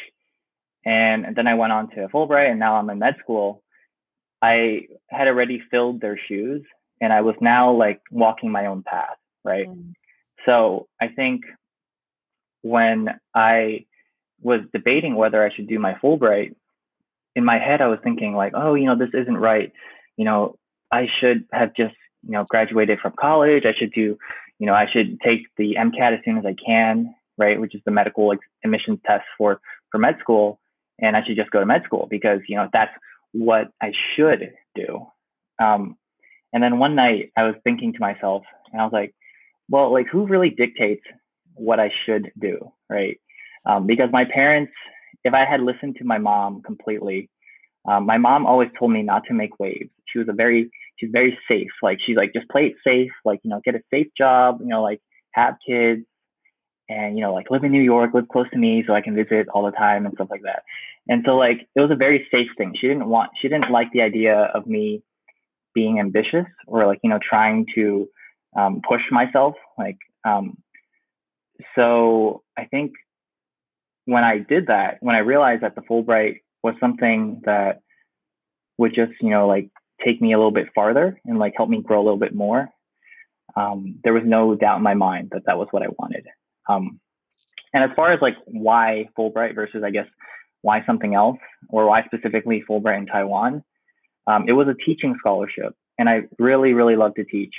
and 0.85 1.35
then 1.35 1.47
I 1.47 1.55
went 1.55 1.73
on 1.73 1.89
to 1.91 2.07
Fulbright, 2.07 2.49
and 2.49 2.59
now 2.59 2.75
I'm 2.75 2.89
in 2.89 2.99
med 2.99 3.15
school. 3.19 3.62
I 4.43 4.87
had 5.09 5.27
already 5.27 5.61
filled 5.71 6.01
their 6.01 6.19
shoes, 6.27 6.63
and 7.01 7.13
I 7.13 7.21
was 7.21 7.35
now 7.41 7.71
like 7.71 8.01
walking 8.11 8.51
my 8.51 8.65
own 8.65 8.83
path, 8.83 9.17
right? 9.43 9.67
Mm. 9.67 9.93
So 10.45 10.87
I 11.01 11.07
think 11.07 11.43
when 12.61 13.07
I 13.33 13.85
was 14.41 14.59
debating 14.73 15.15
whether 15.15 15.43
I 15.43 15.53
should 15.55 15.67
do 15.67 15.79
my 15.79 15.93
Fulbright, 15.95 16.55
in 17.35 17.45
my 17.45 17.57
head 17.57 17.81
I 17.81 17.87
was 17.87 17.99
thinking 18.03 18.35
like, 18.35 18.53
oh, 18.55 18.75
you 18.75 18.85
know, 18.85 18.97
this 18.97 19.13
isn't 19.13 19.37
right 19.37 19.71
you 20.17 20.25
know, 20.25 20.57
I 20.91 21.07
should 21.19 21.45
have 21.51 21.75
just, 21.75 21.95
you 22.23 22.31
know, 22.31 22.45
graduated 22.49 22.99
from 22.99 23.13
college. 23.19 23.63
I 23.65 23.77
should 23.77 23.93
do, 23.93 24.17
you 24.59 24.67
know, 24.67 24.73
I 24.73 24.85
should 24.91 25.19
take 25.21 25.41
the 25.57 25.75
MCAT 25.79 26.17
as 26.17 26.19
soon 26.23 26.37
as 26.37 26.45
I 26.45 26.55
can, 26.63 27.13
right? 27.37 27.59
Which 27.59 27.75
is 27.75 27.81
the 27.85 27.91
medical 27.91 28.33
admissions 28.63 28.99
test 29.05 29.25
for, 29.37 29.59
for 29.91 29.97
med 29.97 30.17
school. 30.19 30.59
And 30.99 31.17
I 31.17 31.21
should 31.25 31.35
just 31.35 31.51
go 31.51 31.59
to 31.59 31.65
med 31.65 31.83
school 31.83 32.07
because, 32.09 32.39
you 32.47 32.55
know, 32.55 32.69
that's 32.71 32.91
what 33.33 33.71
I 33.81 33.91
should 34.15 34.53
do. 34.75 35.05
Um, 35.61 35.97
and 36.53 36.63
then 36.63 36.79
one 36.79 36.95
night 36.95 37.31
I 37.35 37.43
was 37.43 37.55
thinking 37.63 37.93
to 37.93 37.99
myself 37.99 38.43
and 38.71 38.81
I 38.81 38.85
was 38.85 38.93
like, 38.93 39.13
well, 39.69 39.91
like 39.91 40.07
who 40.07 40.27
really 40.27 40.49
dictates 40.49 41.03
what 41.55 41.79
I 41.79 41.91
should 42.05 42.31
do, 42.39 42.71
right? 42.89 43.19
Um, 43.65 43.87
because 43.87 44.09
my 44.11 44.25
parents, 44.25 44.71
if 45.23 45.33
I 45.33 45.45
had 45.45 45.61
listened 45.61 45.97
to 45.97 46.03
my 46.03 46.17
mom 46.17 46.61
completely, 46.61 47.29
um, 47.85 48.05
my 48.05 48.17
mom 48.17 48.45
always 48.45 48.69
told 48.77 48.91
me 48.91 49.01
not 49.01 49.23
to 49.27 49.33
make 49.33 49.59
waves. 49.59 49.89
She 50.05 50.19
was 50.19 50.27
a 50.29 50.33
very, 50.33 50.69
she's 50.97 51.09
very 51.11 51.37
safe. 51.47 51.71
Like 51.81 51.99
she's 52.05 52.15
like, 52.15 52.33
just 52.33 52.49
play 52.49 52.67
it 52.67 52.75
safe. 52.83 53.11
Like, 53.25 53.39
you 53.43 53.49
know, 53.49 53.61
get 53.63 53.75
a 53.75 53.81
safe 53.91 54.07
job, 54.17 54.59
you 54.61 54.67
know, 54.67 54.83
like 54.83 55.01
have 55.31 55.55
kids 55.65 56.05
and, 56.89 57.17
you 57.17 57.23
know, 57.23 57.33
like 57.33 57.49
live 57.49 57.63
in 57.63 57.71
New 57.71 57.81
York, 57.81 58.13
live 58.13 58.27
close 58.27 58.49
to 58.51 58.57
me 58.57 58.83
so 58.85 58.93
I 58.93 59.01
can 59.01 59.15
visit 59.15 59.47
all 59.49 59.65
the 59.65 59.71
time 59.71 60.05
and 60.05 60.13
stuff 60.13 60.29
like 60.29 60.43
that. 60.43 60.63
And 61.07 61.23
so 61.25 61.35
like, 61.35 61.67
it 61.75 61.81
was 61.81 61.91
a 61.91 61.95
very 61.95 62.27
safe 62.31 62.47
thing. 62.57 62.73
She 62.79 62.87
didn't 62.87 63.07
want, 63.07 63.31
she 63.41 63.49
didn't 63.49 63.71
like 63.71 63.91
the 63.91 64.01
idea 64.01 64.49
of 64.53 64.65
me 64.65 65.03
being 65.73 65.99
ambitious 65.99 66.45
or 66.67 66.85
like, 66.85 66.99
you 67.03 67.09
know, 67.09 67.19
trying 67.21 67.65
to 67.75 68.07
um, 68.57 68.81
push 68.87 69.01
myself. 69.11 69.55
Like, 69.77 69.97
um, 70.23 70.57
so 71.75 72.43
I 72.57 72.65
think 72.65 72.93
when 74.05 74.23
I 74.23 74.39
did 74.39 74.67
that, 74.67 74.97
when 75.01 75.15
I 75.15 75.19
realized 75.19 75.63
that 75.63 75.75
the 75.75 75.81
Fulbright 75.81 76.41
was 76.61 76.75
something 76.79 77.41
that 77.45 77.81
would 78.77 78.93
just, 78.95 79.11
you 79.21 79.29
know, 79.29 79.47
like 79.47 79.69
take 80.03 80.21
me 80.21 80.33
a 80.33 80.37
little 80.37 80.51
bit 80.51 80.67
farther 80.73 81.19
and 81.25 81.39
like 81.39 81.53
help 81.55 81.69
me 81.69 81.81
grow 81.81 82.01
a 82.01 82.03
little 82.03 82.19
bit 82.19 82.33
more. 82.33 82.69
Um, 83.55 83.99
there 84.03 84.13
was 84.13 84.23
no 84.25 84.55
doubt 84.55 84.77
in 84.77 84.83
my 84.83 84.93
mind 84.93 85.29
that 85.31 85.43
that 85.45 85.57
was 85.57 85.67
what 85.71 85.83
I 85.83 85.87
wanted. 85.99 86.25
Um, 86.67 86.99
and 87.73 87.83
as 87.83 87.91
far 87.95 88.13
as 88.13 88.21
like 88.21 88.35
why 88.45 89.09
Fulbright 89.17 89.55
versus, 89.55 89.83
I 89.85 89.91
guess, 89.91 90.07
why 90.63 90.83
something 90.85 91.13
else 91.13 91.37
or 91.69 91.85
why 91.85 92.03
specifically 92.05 92.63
Fulbright 92.67 92.97
in 92.97 93.05
Taiwan, 93.05 93.63
um, 94.25 94.45
it 94.47 94.53
was 94.53 94.67
a 94.67 94.73
teaching 94.73 95.15
scholarship. 95.19 95.75
And 95.99 96.09
I 96.09 96.21
really, 96.39 96.73
really 96.73 96.95
love 96.95 97.13
to 97.15 97.23
teach. 97.23 97.53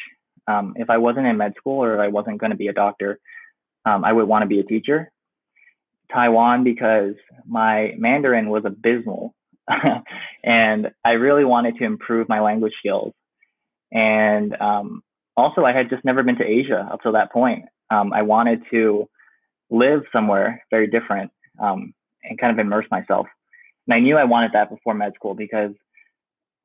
Um, 0.48 0.74
if 0.76 0.90
I 0.90 0.98
wasn't 0.98 1.26
in 1.26 1.36
med 1.36 1.54
school 1.56 1.84
or 1.84 1.94
if 1.94 2.00
I 2.00 2.08
wasn't 2.08 2.40
going 2.40 2.50
to 2.50 2.56
be 2.56 2.68
a 2.68 2.72
doctor, 2.72 3.20
um, 3.86 4.04
I 4.04 4.12
would 4.12 4.26
want 4.26 4.42
to 4.42 4.48
be 4.48 4.58
a 4.58 4.64
teacher. 4.64 5.12
Taiwan 6.12 6.64
because 6.64 7.14
my 7.46 7.92
Mandarin 7.96 8.48
was 8.48 8.64
abysmal. 8.64 9.34
and 10.44 10.90
I 11.04 11.10
really 11.12 11.44
wanted 11.44 11.76
to 11.78 11.84
improve 11.84 12.28
my 12.28 12.40
language 12.40 12.74
skills. 12.78 13.14
And 13.92 14.54
um, 14.60 15.02
also, 15.36 15.64
I 15.64 15.72
had 15.72 15.90
just 15.90 16.04
never 16.04 16.22
been 16.22 16.36
to 16.36 16.44
Asia 16.44 16.88
up 16.92 17.02
to 17.02 17.12
that 17.12 17.32
point. 17.32 17.66
Um, 17.90 18.12
I 18.12 18.22
wanted 18.22 18.62
to 18.70 19.08
live 19.70 20.02
somewhere 20.12 20.64
very 20.70 20.86
different 20.86 21.30
um, 21.58 21.94
and 22.24 22.38
kind 22.38 22.52
of 22.52 22.64
immerse 22.64 22.86
myself. 22.90 23.26
And 23.86 23.94
I 23.94 24.00
knew 24.00 24.16
I 24.16 24.24
wanted 24.24 24.52
that 24.52 24.70
before 24.70 24.94
med 24.94 25.14
school 25.14 25.34
because 25.34 25.72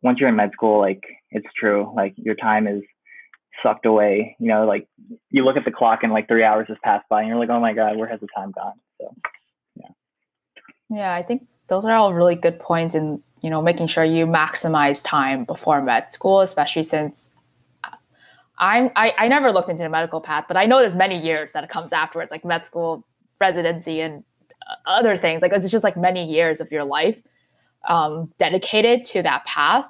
once 0.01 0.20
you're 0.20 0.30
in 0.30 0.36
med 0.36 0.51
school, 0.53 0.80
like 0.80 1.03
it's 1.32 1.47
true, 1.57 1.91
like 1.95 2.14
your 2.18 2.36
time 2.36 2.68
is 2.68 2.82
sucked 3.62 3.86
away. 3.86 4.36
You 4.39 4.47
know, 4.47 4.66
like 4.66 4.88
you 5.30 5.43
look 5.43 5.57
at 5.57 5.66
the 5.66 5.72
clock 5.72 5.99
and 6.03 6.14
like 6.14 6.28
three 6.28 6.43
hours 6.43 6.68
has 6.70 6.78
passed 6.84 7.07
by, 7.10 7.22
and 7.22 7.30
you're 7.30 7.39
like, 7.39 7.49
oh 7.49 7.60
my 7.60 7.74
god, 7.74 7.97
where 7.97 8.07
has 8.07 8.20
the 8.20 8.28
time 8.36 8.51
gone? 8.51 8.74
So, 8.99 9.14
yeah. 9.76 9.89
Yeah, 10.89 11.14
I 11.14 11.24
think 11.24 11.47
those 11.68 11.86
are 11.86 11.93
all 11.93 12.14
really 12.14 12.36
good 12.36 12.60
points 12.60 12.95
in 12.95 13.22
you 13.41 13.49
know 13.49 13.62
making 13.62 13.88
sure 13.88 14.03
you 14.03 14.26
maximize 14.26 15.03
time 15.03 15.43
before 15.43 15.82
med 15.82 16.14
school, 16.14 16.41
especially 16.41 16.84
since 16.84 17.32
I'm 18.60 18.91
I, 18.95 19.14
I 19.18 19.28
never 19.28 19.51
looked 19.51 19.70
into 19.70 19.84
the 19.84 19.89
medical 19.89 20.22
path, 20.22 20.45
but 20.47 20.57
I 20.57 20.66
know 20.66 20.80
there's 20.80 20.95
many 20.95 21.18
years 21.18 21.53
that 21.53 21.64
it 21.64 21.70
comes 21.70 21.93
afterwards, 21.93 22.32
like 22.32 22.43
med 22.45 22.66
school, 22.66 23.05
residency, 23.39 24.01
and 24.01 24.20
uh, 24.20 24.22
other 24.86 25.15
things. 25.15 25.41
Like 25.41 25.51
it's 25.53 25.70
just 25.70 25.84
like 25.84 25.97
many 25.97 26.26
years 26.26 26.61
of 26.61 26.72
your 26.72 26.84
life 26.84 27.22
um, 27.88 28.32
dedicated 28.38 29.03
to 29.05 29.22
that 29.24 29.45
path. 29.45 29.86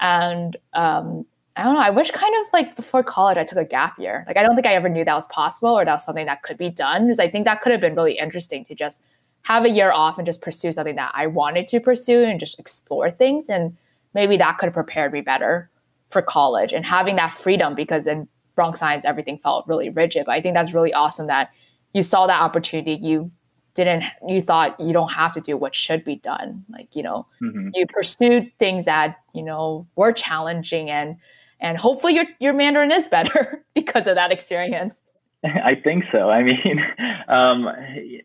And 0.00 0.56
um, 0.72 1.24
I 1.56 1.62
don't 1.62 1.74
know. 1.74 1.80
I 1.80 1.90
wish 1.90 2.10
kind 2.10 2.34
of 2.40 2.52
like 2.52 2.76
before 2.76 3.02
college, 3.02 3.36
I 3.36 3.44
took 3.44 3.58
a 3.58 3.64
gap 3.64 3.98
year. 3.98 4.24
Like 4.26 4.36
I 4.36 4.42
don't 4.42 4.54
think 4.54 4.66
I 4.66 4.74
ever 4.74 4.88
knew 4.88 5.04
that 5.04 5.14
was 5.14 5.28
possible 5.28 5.70
or 5.70 5.84
that 5.84 5.92
was 5.92 6.04
something 6.04 6.26
that 6.26 6.42
could 6.42 6.58
be 6.58 6.70
done. 6.70 7.02
Because 7.02 7.20
I 7.20 7.28
think 7.28 7.44
that 7.44 7.60
could 7.60 7.72
have 7.72 7.80
been 7.80 7.94
really 7.94 8.18
interesting 8.18 8.64
to 8.66 8.74
just 8.74 9.04
have 9.42 9.64
a 9.64 9.70
year 9.70 9.92
off 9.92 10.18
and 10.18 10.26
just 10.26 10.42
pursue 10.42 10.72
something 10.72 10.96
that 10.96 11.12
I 11.14 11.26
wanted 11.26 11.66
to 11.68 11.80
pursue 11.80 12.24
and 12.24 12.40
just 12.40 12.58
explore 12.58 13.10
things. 13.10 13.48
And 13.48 13.76
maybe 14.14 14.36
that 14.38 14.58
could 14.58 14.66
have 14.66 14.74
prepared 14.74 15.12
me 15.12 15.20
better 15.20 15.68
for 16.10 16.22
college 16.22 16.72
and 16.72 16.84
having 16.84 17.16
that 17.16 17.32
freedom 17.32 17.74
because 17.74 18.06
in 18.06 18.26
Bronx 18.54 18.80
Science, 18.80 19.04
everything 19.04 19.36
felt 19.36 19.66
really 19.66 19.90
rigid. 19.90 20.26
But 20.26 20.32
I 20.32 20.40
think 20.40 20.54
that's 20.54 20.72
really 20.72 20.92
awesome 20.92 21.26
that 21.26 21.50
you 21.92 22.02
saw 22.02 22.26
that 22.26 22.40
opportunity. 22.40 22.94
You 22.94 23.30
didn't, 23.74 24.04
you 24.26 24.40
thought 24.40 24.78
you 24.78 24.92
don't 24.92 25.12
have 25.12 25.32
to 25.32 25.40
do 25.40 25.56
what 25.56 25.74
should 25.74 26.04
be 26.04 26.16
done. 26.16 26.64
Like, 26.68 26.94
you 26.94 27.02
know, 27.02 27.26
mm-hmm. 27.42 27.70
you 27.74 27.86
pursued 27.86 28.52
things 28.58 28.84
that, 28.84 29.18
you 29.34 29.42
know, 29.42 29.86
were 29.96 30.12
challenging 30.12 30.90
and 30.90 31.16
and 31.60 31.78
hopefully 31.78 32.14
your 32.14 32.26
your 32.40 32.52
Mandarin 32.52 32.92
is 32.92 33.08
better 33.08 33.64
because 33.74 34.06
of 34.06 34.14
that 34.16 34.30
experience. 34.30 35.02
I 35.44 35.74
think 35.82 36.04
so. 36.12 36.30
I 36.30 36.42
mean, 36.42 36.80
um, 37.28 37.68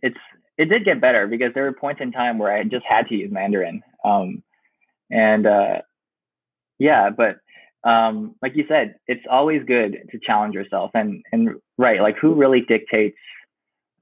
it's 0.02 0.18
it 0.58 0.66
did 0.66 0.86
get 0.86 1.02
better 1.02 1.26
because 1.28 1.54
there 1.54 1.64
were 1.64 1.74
points 1.74 2.02
in 2.02 2.12
time 2.12 2.38
where 2.38 2.52
I 2.52 2.64
just 2.64 2.86
had 2.86 3.08
to 3.08 3.16
use 3.16 3.32
Mandarin, 3.32 3.82
um, 4.04 4.43
and 5.10 5.47
uh, 5.47 5.82
yeah, 6.80 7.10
but 7.10 7.38
um, 7.89 8.36
like 8.41 8.56
you 8.56 8.66
said, 8.68 8.95
it's 9.08 9.24
always 9.30 9.64
good 9.66 9.97
to 10.12 10.20
challenge 10.20 10.54
yourself 10.54 10.91
and 10.93 11.24
and 11.32 11.56
right, 11.78 12.02
like 12.02 12.18
who 12.18 12.36
really 12.36 12.62
dictates 12.62 13.18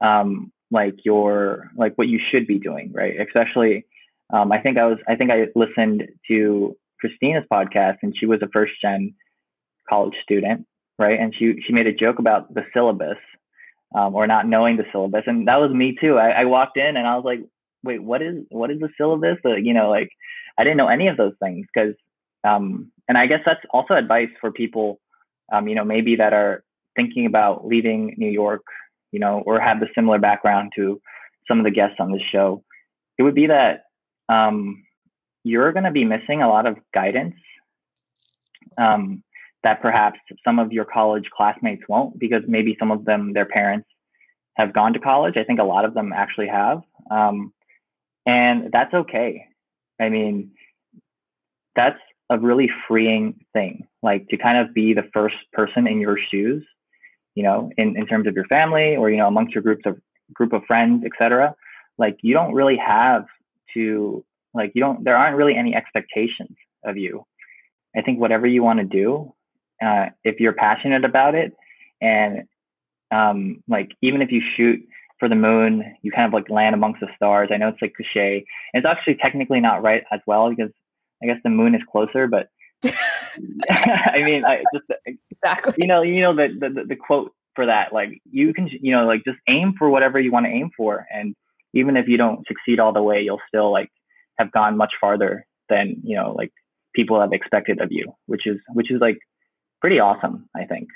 um, 0.00 0.52
like 0.70 1.04
your 1.04 1.70
like 1.76 1.96
what 1.96 2.08
you 2.08 2.20
should 2.30 2.46
be 2.46 2.58
doing, 2.58 2.92
right? 2.92 3.14
Especially, 3.20 3.86
um, 4.32 4.52
I 4.52 4.60
think 4.60 4.78
I 4.78 4.86
was 4.86 4.98
I 5.08 5.16
think 5.16 5.30
I 5.30 5.46
listened 5.54 6.08
to 6.28 6.76
Christina's 7.00 7.44
podcast, 7.50 7.98
and 8.02 8.14
she 8.18 8.26
was 8.26 8.40
a 8.42 8.48
first 8.52 8.72
gen 8.82 9.14
college 9.88 10.14
student, 10.22 10.66
right? 10.98 11.18
And 11.18 11.34
she 11.34 11.54
she 11.66 11.72
made 11.72 11.86
a 11.86 11.94
joke 11.94 12.18
about 12.18 12.52
the 12.52 12.62
syllabus 12.74 13.18
um, 13.94 14.14
or 14.14 14.26
not 14.26 14.46
knowing 14.46 14.76
the 14.76 14.84
syllabus, 14.92 15.24
and 15.26 15.48
that 15.48 15.60
was 15.60 15.72
me 15.72 15.96
too. 16.00 16.18
I, 16.18 16.42
I 16.42 16.44
walked 16.44 16.76
in 16.76 16.96
and 16.96 17.06
I 17.06 17.16
was 17.16 17.24
like, 17.24 17.40
wait, 17.82 18.02
what 18.02 18.22
is 18.22 18.44
what 18.50 18.70
is 18.70 18.80
the 18.80 18.90
syllabus? 18.98 19.38
Uh, 19.44 19.56
you 19.56 19.74
know, 19.74 19.88
like 19.90 20.10
I 20.58 20.64
didn't 20.64 20.76
know 20.76 20.88
any 20.88 21.08
of 21.08 21.16
those 21.16 21.34
things 21.42 21.66
because, 21.72 21.94
um, 22.44 22.90
and 23.08 23.16
I 23.16 23.26
guess 23.26 23.40
that's 23.46 23.60
also 23.72 23.94
advice 23.94 24.30
for 24.40 24.52
people 24.52 25.00
um, 25.52 25.68
you 25.68 25.74
know, 25.74 25.84
maybe 25.84 26.16
that 26.16 26.32
are 26.32 26.62
thinking 26.96 27.26
about 27.26 27.66
leaving 27.66 28.14
New 28.18 28.30
York, 28.30 28.62
you 29.12 29.20
know, 29.20 29.42
or 29.46 29.60
have 29.60 29.80
the 29.80 29.88
similar 29.94 30.18
background 30.18 30.72
to 30.76 31.00
some 31.46 31.58
of 31.58 31.64
the 31.64 31.70
guests 31.70 31.96
on 31.98 32.12
this 32.12 32.22
show, 32.30 32.62
it 33.18 33.22
would 33.22 33.34
be 33.34 33.46
that 33.46 33.84
um, 34.28 34.84
you're 35.44 35.72
going 35.72 35.84
to 35.84 35.90
be 35.90 36.04
missing 36.04 36.42
a 36.42 36.48
lot 36.48 36.66
of 36.66 36.76
guidance 36.92 37.36
um, 38.76 39.22
that 39.64 39.80
perhaps 39.82 40.18
some 40.44 40.58
of 40.58 40.72
your 40.72 40.84
college 40.84 41.28
classmates 41.34 41.82
won't, 41.88 42.18
because 42.18 42.42
maybe 42.46 42.76
some 42.78 42.90
of 42.90 43.04
them, 43.04 43.32
their 43.32 43.46
parents 43.46 43.88
have 44.56 44.74
gone 44.74 44.92
to 44.92 44.98
college. 44.98 45.36
I 45.36 45.44
think 45.44 45.58
a 45.58 45.64
lot 45.64 45.84
of 45.84 45.94
them 45.94 46.12
actually 46.12 46.48
have. 46.48 46.82
Um, 47.10 47.52
and 48.26 48.70
that's 48.72 48.92
okay. 48.92 49.46
I 50.00 50.10
mean, 50.10 50.52
that's 51.74 51.98
a 52.30 52.38
really 52.38 52.70
freeing 52.86 53.44
thing, 53.52 53.86
like 54.02 54.28
to 54.28 54.36
kind 54.36 54.58
of 54.58 54.74
be 54.74 54.92
the 54.92 55.08
first 55.14 55.36
person 55.52 55.86
in 55.86 56.00
your 56.00 56.18
shoes, 56.30 56.64
you 57.34 57.42
know, 57.42 57.70
in, 57.76 57.96
in 57.96 58.06
terms 58.06 58.26
of 58.26 58.34
your 58.34 58.46
family 58.46 58.96
or, 58.96 59.10
you 59.10 59.16
know, 59.16 59.28
amongst 59.28 59.54
your 59.54 59.62
groups 59.62 59.82
of 59.86 60.00
group 60.32 60.52
of 60.52 60.64
friends, 60.66 61.04
etc. 61.04 61.54
Like 61.96 62.18
you 62.22 62.34
don't 62.34 62.54
really 62.54 62.76
have 62.76 63.26
to 63.74 64.24
like 64.54 64.72
you 64.74 64.80
don't 64.80 65.04
there 65.04 65.16
aren't 65.16 65.36
really 65.36 65.56
any 65.56 65.74
expectations 65.74 66.56
of 66.84 66.96
you. 66.96 67.24
I 67.96 68.02
think 68.02 68.20
whatever 68.20 68.46
you 68.46 68.62
want 68.62 68.78
to 68.80 68.84
do, 68.84 69.32
uh, 69.82 70.06
if 70.24 70.40
you're 70.40 70.52
passionate 70.52 71.04
about 71.04 71.34
it 71.34 71.54
and 72.00 72.44
um, 73.10 73.62
like 73.68 73.90
even 74.02 74.22
if 74.22 74.30
you 74.30 74.42
shoot 74.56 74.80
for 75.18 75.28
the 75.28 75.34
moon, 75.34 75.96
you 76.02 76.12
kind 76.12 76.26
of 76.26 76.32
like 76.32 76.48
land 76.48 76.74
amongst 76.74 77.00
the 77.00 77.08
stars. 77.16 77.48
I 77.52 77.56
know 77.56 77.68
it's 77.68 77.82
like 77.82 77.94
cliche. 77.94 78.44
And 78.72 78.84
it's 78.84 78.86
actually 78.86 79.16
technically 79.16 79.60
not 79.60 79.82
right 79.82 80.02
as 80.12 80.20
well 80.26 80.50
because 80.50 80.70
I 81.22 81.26
guess 81.26 81.38
the 81.42 81.50
moon 81.50 81.74
is 81.74 81.82
closer, 81.90 82.26
but 82.28 82.50
I 83.70 84.22
mean, 84.22 84.44
I 84.44 84.62
just 84.74 84.86
exactly. 85.30 85.74
You 85.78 85.86
know, 85.86 86.02
you 86.02 86.20
know 86.20 86.34
the, 86.34 86.48
the 86.58 86.84
the 86.88 86.96
quote 86.96 87.32
for 87.54 87.66
that. 87.66 87.92
Like 87.92 88.20
you 88.30 88.52
can, 88.52 88.68
you 88.68 88.92
know, 88.92 89.06
like 89.06 89.24
just 89.24 89.38
aim 89.48 89.74
for 89.78 89.90
whatever 89.90 90.20
you 90.20 90.32
want 90.32 90.46
to 90.46 90.52
aim 90.52 90.70
for, 90.76 91.06
and 91.12 91.34
even 91.74 91.96
if 91.96 92.08
you 92.08 92.16
don't 92.16 92.46
succeed 92.46 92.80
all 92.80 92.92
the 92.92 93.02
way, 93.02 93.20
you'll 93.20 93.40
still 93.48 93.72
like 93.72 93.90
have 94.38 94.52
gone 94.52 94.76
much 94.76 94.92
farther 95.00 95.46
than 95.68 96.00
you 96.02 96.16
know 96.16 96.32
like 96.36 96.52
people 96.94 97.20
have 97.20 97.32
expected 97.32 97.80
of 97.80 97.88
you, 97.90 98.12
which 98.26 98.46
is 98.46 98.58
which 98.72 98.90
is 98.90 99.00
like 99.00 99.18
pretty 99.80 99.98
awesome. 99.98 100.48
I 100.56 100.64
think. 100.64 100.88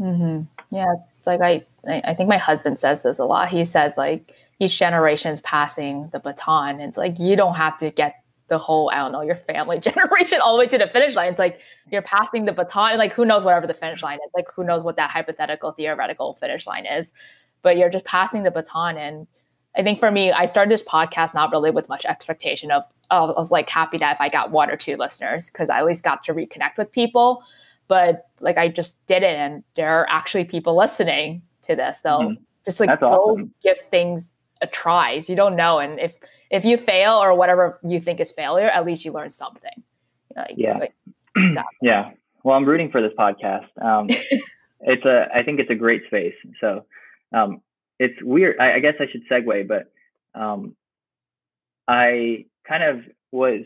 Mm-hmm. 0.00 0.42
Yeah, 0.74 0.94
it's 1.16 1.26
like 1.26 1.40
I 1.40 1.64
I 1.86 2.14
think 2.14 2.28
my 2.28 2.38
husband 2.38 2.80
says 2.80 3.02
this 3.02 3.18
a 3.18 3.24
lot. 3.24 3.48
He 3.48 3.64
says 3.64 3.94
like 3.96 4.34
each 4.58 4.78
generation 4.78 5.32
is 5.32 5.40
passing 5.40 6.08
the 6.12 6.20
baton. 6.20 6.80
It's 6.80 6.96
like 6.96 7.18
you 7.18 7.36
don't 7.36 7.54
have 7.54 7.76
to 7.78 7.90
get 7.90 8.21
the 8.52 8.58
whole 8.58 8.90
I 8.92 8.96
don't 8.96 9.12
know 9.12 9.22
your 9.22 9.36
family 9.36 9.80
generation 9.88 10.38
all 10.44 10.56
the 10.56 10.60
way 10.60 10.68
to 10.68 10.78
the 10.78 10.86
finish 10.86 11.16
line. 11.16 11.30
It's 11.30 11.38
like 11.38 11.60
you're 11.90 12.02
passing 12.02 12.44
the 12.44 12.52
baton. 12.52 12.90
and 12.90 12.98
Like 12.98 13.12
who 13.12 13.24
knows 13.24 13.44
whatever 13.44 13.66
the 13.66 13.74
finish 13.74 14.02
line 14.02 14.18
is. 14.24 14.30
Like 14.34 14.46
who 14.54 14.62
knows 14.62 14.84
what 14.84 14.96
that 14.96 15.10
hypothetical 15.10 15.72
theoretical 15.72 16.34
finish 16.34 16.66
line 16.66 16.86
is. 16.86 17.12
But 17.62 17.78
you're 17.78 17.88
just 17.88 18.04
passing 18.04 18.42
the 18.42 18.50
baton. 18.50 18.98
And 18.98 19.26
I 19.74 19.82
think 19.82 19.98
for 19.98 20.10
me, 20.10 20.32
I 20.32 20.44
started 20.46 20.70
this 20.70 20.82
podcast 20.82 21.32
not 21.34 21.50
really 21.50 21.70
with 21.70 21.88
much 21.88 22.04
expectation 22.04 22.70
of. 22.70 22.84
Oh, 23.10 23.32
I 23.32 23.38
was 23.38 23.50
like 23.50 23.70
happy 23.70 23.98
that 23.98 24.14
if 24.14 24.20
I 24.20 24.28
got 24.28 24.50
one 24.50 24.70
or 24.70 24.76
two 24.76 24.96
listeners 24.96 25.50
because 25.50 25.70
I 25.70 25.78
at 25.78 25.86
least 25.86 26.04
got 26.04 26.24
to 26.24 26.34
reconnect 26.34 26.76
with 26.76 26.92
people 26.92 27.42
but 27.88 28.28
like 28.40 28.56
I 28.56 28.68
just 28.68 29.04
did 29.06 29.22
it 29.22 29.36
and 29.36 29.62
there 29.74 29.92
are 29.92 30.06
actually 30.08 30.44
people 30.44 30.74
listening 30.74 31.42
to 31.62 31.76
this. 31.76 32.00
So 32.00 32.20
mm-hmm. 32.20 32.42
just 32.64 32.80
like 32.80 32.88
That's 32.88 33.00
go 33.00 33.08
awesome. 33.08 33.52
give 33.62 33.76
things 33.76 34.34
a 34.62 34.66
try. 34.66 35.20
You 35.26 35.36
don't 35.36 35.56
know. 35.56 35.78
And 35.78 36.00
if 36.00 36.18
if 36.52 36.64
you 36.64 36.76
fail 36.76 37.14
or 37.14 37.34
whatever 37.34 37.80
you 37.82 37.98
think 37.98 38.20
is 38.20 38.30
failure, 38.30 38.66
at 38.66 38.84
least 38.84 39.04
you 39.04 39.10
learn 39.10 39.30
something. 39.30 39.82
Like, 40.36 40.54
yeah. 40.56 40.78
Like, 40.78 40.94
exactly. 41.36 41.78
yeah. 41.80 42.10
Well, 42.44 42.56
I'm 42.56 42.64
rooting 42.64 42.90
for 42.90 43.00
this 43.00 43.12
podcast. 43.18 43.66
Um, 43.82 44.06
it's 44.80 45.04
a, 45.04 45.26
I 45.34 45.42
think 45.42 45.58
it's 45.58 45.70
a 45.70 45.74
great 45.74 46.02
space. 46.06 46.34
So, 46.60 46.84
um, 47.32 47.62
it's 47.98 48.14
weird. 48.22 48.58
I, 48.60 48.74
I, 48.74 48.78
guess 48.80 48.94
I 49.00 49.06
should 49.10 49.22
segue, 49.30 49.66
but, 49.66 49.90
um, 50.38 50.76
I 51.88 52.46
kind 52.68 52.82
of 52.84 53.04
was 53.32 53.62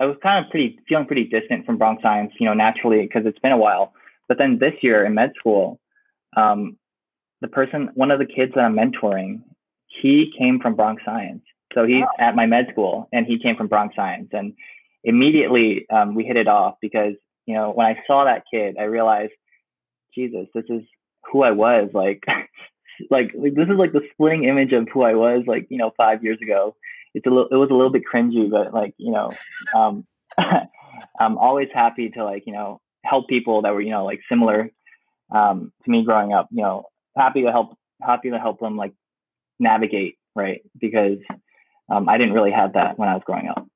I 0.00 0.06
was 0.06 0.16
kind 0.20 0.44
of 0.44 0.50
pretty 0.50 0.80
feeling 0.88 1.06
pretty 1.06 1.24
distant 1.24 1.64
from 1.64 1.78
Bronx 1.78 2.02
Science, 2.02 2.32
you 2.40 2.46
know, 2.46 2.54
naturally 2.54 3.02
because 3.02 3.22
it's 3.24 3.38
been 3.38 3.52
a 3.52 3.56
while. 3.56 3.92
But 4.26 4.36
then 4.36 4.58
this 4.58 4.72
year 4.82 5.04
in 5.04 5.14
med 5.14 5.32
school, 5.38 5.78
um, 6.36 6.76
the 7.40 7.46
person, 7.46 7.90
one 7.94 8.10
of 8.10 8.18
the 8.18 8.26
kids 8.26 8.52
that 8.56 8.62
I'm 8.62 8.74
mentoring, 8.74 9.42
he 9.86 10.32
came 10.36 10.58
from 10.58 10.74
Bronx 10.74 11.02
Science. 11.04 11.42
So 11.74 11.84
he's 11.86 12.04
oh. 12.04 12.22
at 12.22 12.34
my 12.34 12.46
med 12.46 12.68
school, 12.70 13.08
and 13.12 13.26
he 13.26 13.38
came 13.38 13.56
from 13.56 13.68
Bronx 13.68 13.94
Science, 13.96 14.28
and 14.32 14.54
immediately 15.04 15.86
um, 15.90 16.14
we 16.14 16.24
hit 16.24 16.36
it 16.36 16.48
off 16.48 16.76
because 16.80 17.14
you 17.46 17.54
know 17.54 17.70
when 17.70 17.86
I 17.86 17.96
saw 18.06 18.24
that 18.24 18.44
kid, 18.52 18.76
I 18.78 18.84
realized, 18.84 19.32
Jesus, 20.14 20.46
this 20.54 20.64
is 20.68 20.82
who 21.30 21.42
I 21.42 21.52
was. 21.52 21.90
Like, 21.92 22.24
like, 23.10 23.32
this 23.32 23.68
is 23.68 23.78
like 23.78 23.92
the 23.92 24.06
splitting 24.12 24.44
image 24.44 24.72
of 24.72 24.88
who 24.92 25.02
I 25.02 25.14
was, 25.14 25.44
like 25.46 25.66
you 25.70 25.78
know, 25.78 25.92
five 25.96 26.22
years 26.22 26.38
ago 26.42 26.74
it's 27.14 27.26
a 27.26 27.30
little 27.30 27.48
it 27.50 27.56
was 27.56 27.70
a 27.70 27.74
little 27.74 27.90
bit 27.90 28.02
cringy, 28.12 28.50
but 28.50 28.72
like 28.72 28.94
you 28.98 29.12
know, 29.12 29.30
um, 29.74 30.06
I'm 31.18 31.38
always 31.38 31.68
happy 31.72 32.10
to 32.10 32.24
like 32.24 32.44
you 32.46 32.52
know 32.52 32.80
help 33.04 33.28
people 33.28 33.62
that 33.62 33.72
were 33.74 33.80
you 33.80 33.90
know 33.90 34.04
like 34.04 34.20
similar 34.28 34.70
um, 35.34 35.72
to 35.84 35.90
me 35.90 36.04
growing 36.04 36.32
up. 36.32 36.48
You 36.50 36.62
know, 36.62 36.86
happy 37.16 37.42
to 37.42 37.52
help 37.52 37.76
happy 38.00 38.30
to 38.30 38.38
help 38.38 38.60
them 38.60 38.76
like 38.76 38.92
navigate 39.58 40.16
right 40.34 40.62
because 40.78 41.18
um, 41.92 42.08
I 42.08 42.16
didn't 42.16 42.34
really 42.34 42.50
have 42.50 42.72
that 42.72 42.98
when 42.98 43.08
I 43.08 43.14
was 43.14 43.22
growing 43.24 43.48
up. 43.48 43.66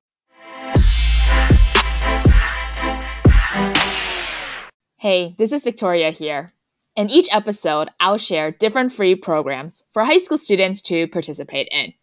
Hey, 4.97 5.35
this 5.37 5.51
is 5.51 5.63
Victoria 5.63 6.09
here. 6.09 6.53
In 6.95 7.11
each 7.11 7.29
episode, 7.31 7.89
I'll 7.99 8.17
share 8.17 8.51
different 8.51 8.91
free 8.91 9.13
programs 9.13 9.83
for 9.93 10.03
high 10.03 10.17
school 10.17 10.39
students 10.39 10.81
to 10.83 11.07
participate 11.07 11.67
in. 11.71 11.93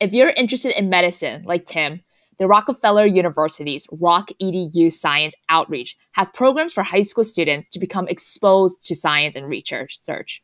If 0.00 0.12
you're 0.12 0.34
interested 0.36 0.78
in 0.78 0.90
medicine, 0.90 1.44
like 1.46 1.64
Tim, 1.64 2.02
the 2.38 2.46
Rockefeller 2.46 3.06
University's 3.06 3.86
Rock 3.92 4.30
EDU 4.42 4.92
Science 4.92 5.34
Outreach 5.48 5.96
has 6.12 6.28
programs 6.30 6.74
for 6.74 6.82
high 6.82 7.02
school 7.02 7.24
students 7.24 7.70
to 7.70 7.78
become 7.78 8.08
exposed 8.08 8.84
to 8.84 8.94
science 8.94 9.34
and 9.34 9.48
research. 9.48 10.42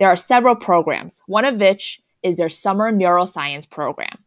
There 0.00 0.08
are 0.08 0.16
several 0.16 0.56
programs, 0.56 1.22
one 1.26 1.44
of 1.44 1.60
which 1.60 2.00
is 2.22 2.36
their 2.36 2.48
Summer 2.48 2.90
Neuroscience 2.90 3.70
program. 3.70 4.18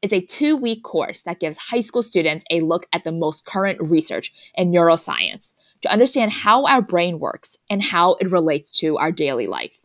It's 0.00 0.12
a 0.12 0.20
two 0.20 0.56
week 0.56 0.84
course 0.84 1.24
that 1.24 1.40
gives 1.40 1.58
high 1.58 1.80
school 1.80 2.02
students 2.02 2.44
a 2.52 2.60
look 2.60 2.86
at 2.92 3.02
the 3.02 3.10
most 3.10 3.44
current 3.44 3.80
research 3.82 4.32
in 4.54 4.70
neuroscience 4.70 5.54
to 5.82 5.90
understand 5.90 6.30
how 6.30 6.66
our 6.66 6.80
brain 6.80 7.18
works 7.18 7.56
and 7.68 7.82
how 7.82 8.14
it 8.20 8.30
relates 8.30 8.70
to 8.78 8.96
our 8.98 9.10
daily 9.10 9.48
life. 9.48 9.84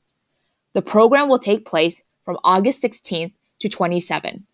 The 0.73 0.83
program 0.83 1.29
will 1.29 1.39
take 1.39 1.65
place 1.65 2.03
from 2.25 2.37
August 2.43 2.83
16th 2.83 3.33
to 3.57 3.69
27. 3.69 4.45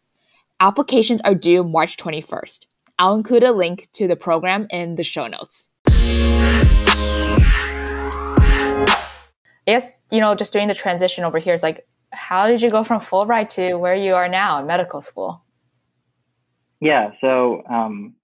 Applications 0.62 1.20
are 1.26 1.36
due 1.36 1.66
March 1.66 1.98
21st. 1.98 2.66
I'll 2.98 3.16
include 3.16 3.44
a 3.44 3.52
link 3.52 3.90
to 3.94 4.08
the 4.08 4.16
program 4.16 4.66
in 4.72 4.96
the 4.96 5.04
show 5.04 5.28
notes. 5.28 5.72
I 9.68 9.74
guess, 9.74 9.92
you 10.10 10.22
know, 10.22 10.36
just 10.36 10.54
doing 10.54 10.70
the 10.70 10.74
transition 10.74 11.26
over 11.26 11.38
here 11.38 11.54
is 11.54 11.64
like, 11.64 11.86
how 12.12 12.48
did 12.48 12.62
you 12.62 12.72
go 12.72 12.86
from 12.86 13.02
Fulbright 13.02 13.50
to 13.50 13.76
where 13.76 13.94
you 13.94 14.16
are 14.16 14.30
now 14.30 14.60
in 14.60 14.66
medical 14.66 15.02
school? 15.02 15.44
Yeah, 16.82 17.12
so 17.20 17.64
um, 17.70 18.16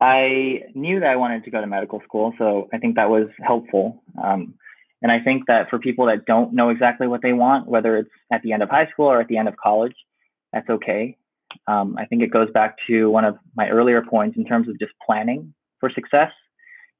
I 0.00 0.62
knew 0.74 1.00
that 1.00 1.08
I 1.08 1.16
wanted 1.16 1.44
to 1.44 1.50
go 1.50 1.60
to 1.60 1.66
medical 1.66 2.00
school, 2.04 2.34
so 2.36 2.68
I 2.72 2.78
think 2.78 2.96
that 2.96 3.10
was 3.10 3.28
helpful. 3.40 4.02
Um, 4.22 4.54
and 5.02 5.12
I 5.12 5.20
think 5.20 5.44
that 5.46 5.70
for 5.70 5.78
people 5.78 6.06
that 6.06 6.24
don't 6.26 6.54
know 6.54 6.70
exactly 6.70 7.06
what 7.06 7.22
they 7.22 7.32
want, 7.32 7.68
whether 7.68 7.96
it's 7.98 8.10
at 8.32 8.42
the 8.42 8.52
end 8.52 8.62
of 8.62 8.70
high 8.70 8.88
school 8.90 9.06
or 9.06 9.20
at 9.20 9.28
the 9.28 9.36
end 9.36 9.48
of 9.48 9.56
college, 9.56 9.94
that's 10.52 10.68
okay. 10.68 11.16
Um, 11.68 11.96
I 11.98 12.06
think 12.06 12.22
it 12.22 12.30
goes 12.32 12.50
back 12.52 12.76
to 12.88 13.10
one 13.10 13.24
of 13.24 13.36
my 13.54 13.68
earlier 13.68 14.02
points 14.02 14.36
in 14.36 14.44
terms 14.44 14.68
of 14.68 14.78
just 14.78 14.92
planning 15.04 15.54
for 15.78 15.90
success. 15.90 16.32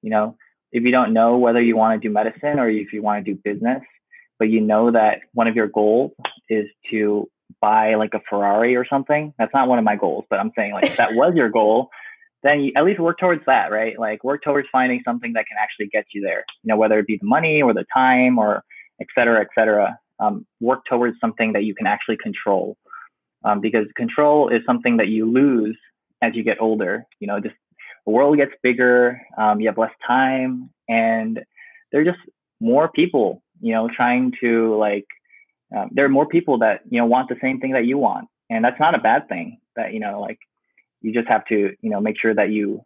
You 0.02 0.10
know, 0.10 0.36
if 0.70 0.84
you 0.84 0.90
don't 0.90 1.12
know 1.12 1.38
whether 1.38 1.62
you 1.62 1.76
want 1.76 2.00
to 2.00 2.08
do 2.08 2.12
medicine 2.12 2.58
or 2.58 2.68
if 2.68 2.92
you 2.92 3.02
want 3.02 3.24
to 3.24 3.34
do 3.34 3.40
business, 3.42 3.82
but 4.38 4.50
you 4.50 4.60
know 4.60 4.90
that 4.90 5.20
one 5.32 5.48
of 5.48 5.56
your 5.56 5.68
goals 5.68 6.12
is 6.48 6.66
to 6.90 7.28
buy 7.64 7.94
like 7.94 8.12
a 8.12 8.20
Ferrari 8.28 8.76
or 8.76 8.86
something, 8.86 9.32
that's 9.38 9.54
not 9.54 9.68
one 9.68 9.78
of 9.78 9.84
my 9.84 9.96
goals, 9.96 10.24
but 10.28 10.38
I'm 10.38 10.52
saying 10.56 10.72
like 10.74 10.84
if 10.84 10.96
that 10.96 11.14
was 11.14 11.34
your 11.34 11.48
goal, 11.60 11.88
then 12.42 12.60
you 12.60 12.72
at 12.76 12.84
least 12.84 13.00
work 13.00 13.18
towards 13.18 13.42
that, 13.46 13.72
right? 13.72 13.98
Like 13.98 14.22
work 14.22 14.42
towards 14.44 14.68
finding 14.70 15.00
something 15.04 15.32
that 15.32 15.46
can 15.46 15.56
actually 15.58 15.86
get 15.86 16.04
you 16.12 16.20
there, 16.20 16.44
you 16.62 16.68
know, 16.68 16.76
whether 16.76 16.98
it 16.98 17.06
be 17.06 17.16
the 17.16 17.26
money 17.26 17.62
or 17.62 17.72
the 17.72 17.86
time 17.92 18.38
or 18.38 18.62
et 19.00 19.06
cetera, 19.14 19.40
et 19.40 19.48
cetera. 19.54 19.98
Um, 20.20 20.46
work 20.60 20.82
towards 20.88 21.16
something 21.20 21.54
that 21.54 21.64
you 21.64 21.74
can 21.74 21.86
actually 21.86 22.18
control. 22.22 22.76
Um, 23.44 23.60
because 23.60 23.86
control 23.96 24.48
is 24.48 24.60
something 24.66 24.98
that 24.98 25.08
you 25.08 25.30
lose 25.30 25.76
as 26.22 26.32
you 26.34 26.42
get 26.44 26.60
older. 26.60 27.06
You 27.18 27.26
know, 27.28 27.40
just 27.40 27.56
the 28.04 28.12
world 28.12 28.36
gets 28.36 28.52
bigger, 28.62 29.20
um, 29.38 29.60
you 29.60 29.66
have 29.68 29.78
less 29.78 29.96
time, 30.06 30.70
and 30.88 31.40
there 31.90 32.00
are 32.02 32.10
just 32.12 32.22
more 32.60 32.88
people, 32.88 33.42
you 33.60 33.72
know, 33.72 33.88
trying 33.94 34.32
to 34.42 34.76
like, 34.76 35.06
um, 35.74 35.90
there 35.92 36.04
are 36.04 36.10
more 36.10 36.26
people 36.26 36.58
that, 36.58 36.80
you 36.88 37.00
know, 37.00 37.06
want 37.06 37.28
the 37.28 37.36
same 37.40 37.60
thing 37.60 37.72
that 37.72 37.86
you 37.86 37.98
want. 37.98 38.28
And 38.50 38.64
that's 38.64 38.78
not 38.78 38.94
a 38.94 38.98
bad 38.98 39.28
thing 39.28 39.58
that, 39.76 39.92
you 39.92 40.00
know, 40.00 40.20
like 40.20 40.38
you 41.00 41.12
just 41.12 41.28
have 41.28 41.44
to 41.46 41.74
you 41.80 41.90
know 41.90 42.00
make 42.00 42.16
sure 42.20 42.34
that 42.34 42.50
you 42.50 42.84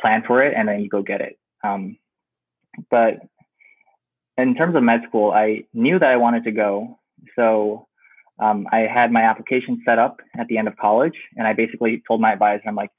plan 0.00 0.22
for 0.26 0.42
it 0.42 0.54
and 0.56 0.68
then 0.68 0.80
you 0.80 0.88
go 0.88 1.02
get 1.02 1.20
it 1.20 1.38
um, 1.64 1.96
but 2.90 3.20
in 4.36 4.54
terms 4.54 4.76
of 4.76 4.82
med 4.82 5.00
school, 5.08 5.32
I 5.32 5.64
knew 5.72 5.98
that 5.98 6.10
I 6.10 6.16
wanted 6.16 6.44
to 6.44 6.52
go. 6.52 6.98
So 7.36 7.86
um, 8.38 8.66
I 8.70 8.80
had 8.80 9.12
my 9.12 9.22
application 9.22 9.82
set 9.84 9.98
up 9.98 10.20
at 10.38 10.48
the 10.48 10.58
end 10.58 10.68
of 10.68 10.76
college, 10.76 11.14
and 11.36 11.46
I 11.46 11.52
basically 11.52 12.02
told 12.06 12.20
my 12.20 12.32
advisor, 12.32 12.62
I'm 12.66 12.74
like, 12.74 12.90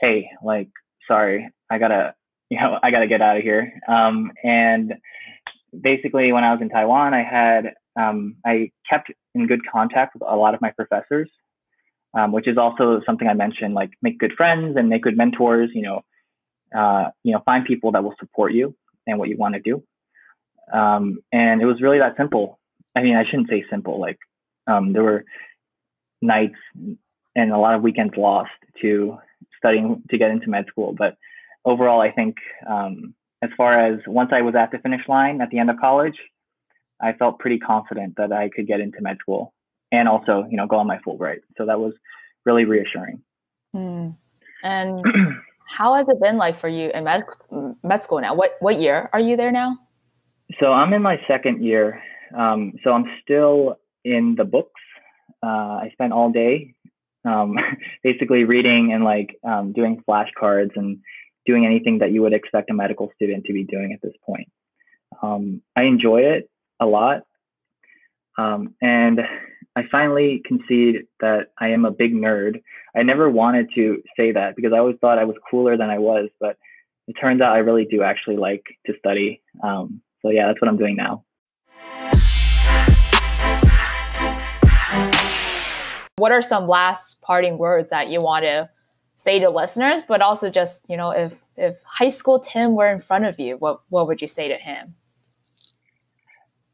hey, 0.00 0.28
like, 0.44 0.68
sorry, 1.08 1.50
I 1.70 1.78
gotta, 1.78 2.14
you 2.50 2.60
know, 2.60 2.78
I 2.82 2.90
gotta 2.90 3.08
get 3.08 3.22
out 3.22 3.38
of 3.38 3.42
here. 3.42 3.72
Um, 3.88 4.32
and 4.42 4.94
basically, 5.78 6.32
when 6.32 6.44
I 6.44 6.52
was 6.52 6.60
in 6.60 6.68
Taiwan, 6.68 7.14
I 7.14 7.24
had, 7.24 7.74
um, 7.96 8.36
I 8.44 8.70
kept 8.88 9.10
in 9.34 9.46
good 9.46 9.60
contact 9.70 10.14
with 10.14 10.22
a 10.22 10.36
lot 10.36 10.54
of 10.54 10.60
my 10.60 10.70
professors, 10.70 11.30
um, 12.16 12.32
which 12.32 12.48
is 12.48 12.58
also 12.58 13.00
something 13.06 13.28
I 13.28 13.34
mentioned, 13.34 13.74
like 13.74 13.90
make 14.02 14.18
good 14.18 14.32
friends 14.36 14.76
and 14.76 14.88
make 14.88 15.02
good 15.02 15.16
mentors. 15.16 15.70
You 15.74 15.82
know, 15.82 16.00
uh, 16.76 17.10
you 17.22 17.32
know, 17.32 17.42
find 17.44 17.64
people 17.64 17.92
that 17.92 18.02
will 18.02 18.14
support 18.18 18.52
you 18.52 18.74
and 19.06 19.18
what 19.18 19.28
you 19.28 19.36
want 19.36 19.54
to 19.54 19.60
do. 19.60 19.82
Um, 20.72 21.18
and 21.32 21.60
it 21.60 21.66
was 21.66 21.82
really 21.82 21.98
that 21.98 22.16
simple. 22.16 22.58
I 22.96 23.02
mean, 23.02 23.16
I 23.16 23.24
shouldn't 23.24 23.50
say 23.50 23.64
simple. 23.70 24.00
Like, 24.00 24.18
um, 24.66 24.92
there 24.92 25.02
were 25.02 25.24
nights 26.22 26.54
and 27.36 27.52
a 27.52 27.58
lot 27.58 27.74
of 27.74 27.82
weekends 27.82 28.14
lost 28.16 28.50
to 28.80 29.18
studying 29.58 30.02
to 30.10 30.18
get 30.18 30.30
into 30.30 30.48
med 30.48 30.66
school. 30.68 30.94
But 30.96 31.16
overall, 31.64 32.00
I 32.00 32.10
think 32.10 32.36
um, 32.68 33.14
as 33.42 33.50
far 33.56 33.78
as 33.78 34.00
once 34.06 34.30
I 34.32 34.42
was 34.42 34.54
at 34.54 34.70
the 34.70 34.78
finish 34.78 35.02
line 35.08 35.40
at 35.40 35.50
the 35.50 35.58
end 35.58 35.70
of 35.70 35.76
college, 35.78 36.16
I 37.04 37.12
felt 37.12 37.38
pretty 37.38 37.58
confident 37.58 38.16
that 38.16 38.32
I 38.32 38.48
could 38.48 38.66
get 38.66 38.80
into 38.80 39.00
med 39.02 39.18
school 39.20 39.52
and 39.92 40.08
also, 40.08 40.46
you 40.50 40.56
know, 40.56 40.66
go 40.66 40.76
on 40.76 40.86
my 40.86 40.98
Fulbright. 41.06 41.40
So 41.58 41.66
that 41.66 41.78
was 41.78 41.92
really 42.46 42.64
reassuring. 42.64 43.20
Mm. 43.76 44.16
And 44.62 45.04
how 45.68 45.94
has 45.94 46.08
it 46.08 46.18
been 46.20 46.38
like 46.38 46.56
for 46.56 46.68
you 46.68 46.90
in 46.94 47.04
med, 47.04 47.24
med 47.82 48.02
school 48.02 48.20
now? 48.20 48.34
What 48.34 48.52
what 48.60 48.76
year 48.80 49.10
are 49.12 49.20
you 49.20 49.36
there 49.36 49.52
now? 49.52 49.78
So 50.60 50.72
I'm 50.72 50.92
in 50.94 51.02
my 51.02 51.18
second 51.28 51.62
year. 51.62 52.02
Um, 52.36 52.72
so 52.82 52.92
I'm 52.92 53.06
still 53.22 53.76
in 54.04 54.34
the 54.36 54.44
books. 54.44 54.80
Uh, 55.42 55.84
I 55.84 55.90
spent 55.92 56.12
all 56.12 56.32
day 56.32 56.74
um, 57.24 57.56
basically 58.02 58.44
reading 58.44 58.92
and 58.94 59.04
like 59.04 59.36
um, 59.44 59.72
doing 59.72 60.02
flashcards 60.08 60.70
and 60.76 60.98
doing 61.44 61.66
anything 61.66 61.98
that 61.98 62.12
you 62.12 62.22
would 62.22 62.32
expect 62.32 62.70
a 62.70 62.74
medical 62.74 63.10
student 63.14 63.44
to 63.44 63.52
be 63.52 63.64
doing 63.64 63.92
at 63.92 64.00
this 64.00 64.16
point. 64.24 64.48
Um, 65.22 65.60
I 65.76 65.82
enjoy 65.82 66.20
it 66.22 66.50
a 66.84 66.86
lot. 66.86 67.22
Um, 68.38 68.74
and 68.80 69.20
I 69.76 69.82
finally 69.90 70.42
concede 70.44 71.06
that 71.20 71.48
I 71.58 71.70
am 71.70 71.84
a 71.84 71.90
big 71.90 72.14
nerd. 72.14 72.62
I 72.94 73.02
never 73.02 73.28
wanted 73.28 73.70
to 73.74 74.02
say 74.16 74.32
that 74.32 74.54
because 74.54 74.72
I 74.72 74.78
always 74.78 74.96
thought 75.00 75.18
I 75.18 75.24
was 75.24 75.36
cooler 75.50 75.76
than 75.76 75.90
I 75.90 75.98
was, 75.98 76.28
but 76.38 76.56
it 77.08 77.14
turns 77.14 77.40
out 77.40 77.54
I 77.54 77.58
really 77.58 77.84
do 77.84 78.02
actually 78.02 78.36
like 78.36 78.62
to 78.86 78.92
study. 78.98 79.42
Um, 79.62 80.00
so 80.22 80.30
yeah, 80.30 80.46
that's 80.46 80.60
what 80.60 80.68
I'm 80.68 80.76
doing 80.76 80.96
now. 80.96 81.24
What 86.16 86.30
are 86.30 86.42
some 86.42 86.68
last 86.68 87.20
parting 87.20 87.58
words 87.58 87.90
that 87.90 88.08
you 88.08 88.20
want 88.20 88.44
to 88.44 88.70
say 89.16 89.40
to 89.40 89.50
listeners, 89.50 90.02
but 90.02 90.20
also 90.20 90.50
just, 90.50 90.88
you 90.88 90.96
know, 90.96 91.10
if 91.10 91.42
if 91.56 91.82
high 91.84 92.08
school 92.08 92.38
Tim 92.38 92.74
were 92.74 92.88
in 92.88 93.00
front 93.00 93.24
of 93.24 93.40
you, 93.40 93.56
what 93.56 93.80
what 93.88 94.06
would 94.06 94.22
you 94.22 94.28
say 94.28 94.48
to 94.48 94.56
him? 94.56 94.94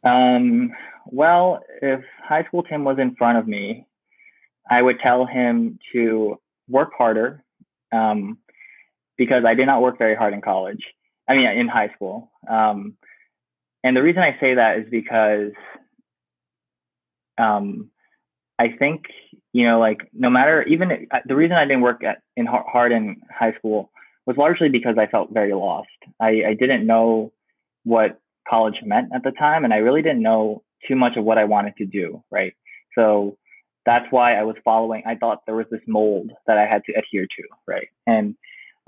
Um, 0.05 0.73
well, 1.07 1.61
if 1.83 2.01
high 2.23 2.45
school 2.45 2.63
Tim 2.63 2.85
was 2.85 2.99
in 2.99 3.15
front 3.17 3.39
of 3.39 3.47
me, 3.47 3.87
I 4.71 4.81
would 4.81 5.01
tell 5.01 5.27
him 5.27 5.79
to 5.93 6.41
work 6.69 6.91
harder 6.97 7.43
um, 7.93 8.39
because 9.19 9.45
I 9.47 9.55
did 9.55 9.67
not 9.67 9.83
work 9.83 9.99
very 9.99 10.15
hard 10.15 10.33
in 10.33 10.41
college. 10.41 10.83
I 11.29 11.35
mean, 11.35 11.47
in 11.47 11.69
high 11.69 11.91
school. 11.95 12.31
Um, 12.49 12.97
and 13.83 13.97
the 13.97 14.03
reason 14.03 14.23
I 14.23 14.39
say 14.41 14.55
that 14.55 14.79
is 14.79 14.87
because 14.91 15.53
um, 17.39 17.91
I 18.59 18.69
think 18.79 19.05
you 19.53 19.67
know, 19.67 19.81
like 19.81 20.09
no 20.13 20.31
matter 20.31 20.63
even 20.63 21.09
the 21.27 21.35
reason 21.35 21.57
I 21.57 21.65
didn't 21.65 21.81
work 21.81 22.05
at 22.05 22.23
in 22.37 22.47
hard 22.47 22.93
in 22.93 23.21
high 23.31 23.53
school 23.59 23.91
was 24.27 24.37
largely 24.37 24.69
because 24.69 24.97
I 24.99 25.07
felt 25.07 25.33
very 25.33 25.53
lost. 25.53 25.89
I, 26.21 26.43
I 26.49 26.55
didn't 26.59 26.87
know 26.87 27.33
what 27.85 28.21
college 28.49 28.77
meant 28.85 29.11
at 29.15 29.23
the 29.23 29.33
time, 29.33 29.65
and 29.65 29.73
I 29.73 29.79
really 29.79 30.03
didn't 30.03 30.23
know 30.23 30.63
too 30.89 30.97
much 30.97 31.17
of 31.17 31.25
what 31.25 31.39
I 31.39 31.45
wanted 31.45 31.77
to 31.77 31.87
do. 31.87 32.23
Right, 32.31 32.55
so 32.95 33.37
that's 33.87 34.07
why 34.11 34.35
I 34.35 34.43
was 34.43 34.57
following. 34.65 35.03
I 35.07 35.15
thought 35.15 35.47
there 35.47 35.57
was 35.57 35.67
this 35.71 35.81
mold 35.87 36.31
that 36.47 36.59
I 36.59 36.67
had 36.67 36.85
to 36.85 36.93
adhere 36.93 37.27
to. 37.27 37.43
Right, 37.67 37.89
and 38.07 38.35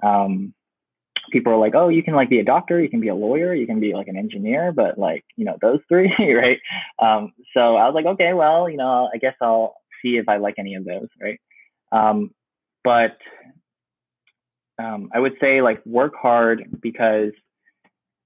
um, 0.03 0.55
people 1.31 1.53
are 1.53 1.59
like, 1.59 1.75
oh, 1.75 1.89
you 1.89 2.03
can 2.03 2.15
like 2.15 2.31
be 2.31 2.41
a 2.41 2.45
doctor, 2.45 2.81
you 2.81 2.89
can 2.89 3.01
be 3.01 3.09
a 3.09 3.15
lawyer, 3.15 3.55
you 3.55 3.67
can 3.67 3.81
be 3.81 3.95
like 3.95 4.09
an 4.09 4.17
engineer, 4.17 4.73
but 4.73 4.99
like, 4.99 5.25
you 5.37 5.45
know, 5.45 5.57
those 5.61 5.81
three, 5.89 6.13
right? 6.19 6.59
Um, 6.99 7.33
so 7.55 7.77
I 7.77 7.87
was 7.87 7.95
like, 7.95 8.07
okay, 8.07 8.33
well, 8.33 8.69
you 8.69 8.77
know, 8.77 9.09
I 9.13 9.19
guess 9.19 9.35
I'll 9.41 9.77
see 10.03 10.17
if 10.17 10.29
I 10.29 10.39
like 10.39 10.55
any 10.59 10.75
of 10.75 10.85
those, 10.85 11.09
right? 11.21 11.41
Um, 11.93 12.31
but 12.83 13.17
um, 14.79 15.11
I 15.15 15.21
would 15.21 15.35
say 15.41 15.63
like 15.63 15.85
work 15.87 16.15
hard 16.21 16.65
because 16.81 17.33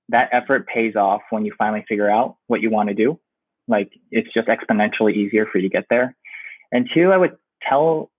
that 0.09 0.29
effort 0.33 0.67
pays 0.67 0.95
off 0.97 1.23
when 1.31 1.45
you 1.45 1.53
finally 1.59 1.85
figure 1.89 2.11
out 2.11 2.37
what 2.47 2.61
you 2.61 2.71
want 2.71 2.89
to 2.89 2.95
do. 2.95 3.19
Like 3.69 3.91
it's 4.11 4.33
just 4.33 4.49
exponentially 4.49 5.15
easier 5.15 5.47
for 5.47 5.59
you 5.59 5.69
to 5.69 5.73
get 5.73 5.87
there. 5.91 6.15
And 6.73 6.89
two, 6.93 7.13
I 7.13 7.17
would 7.17 7.37
tell 7.69 8.11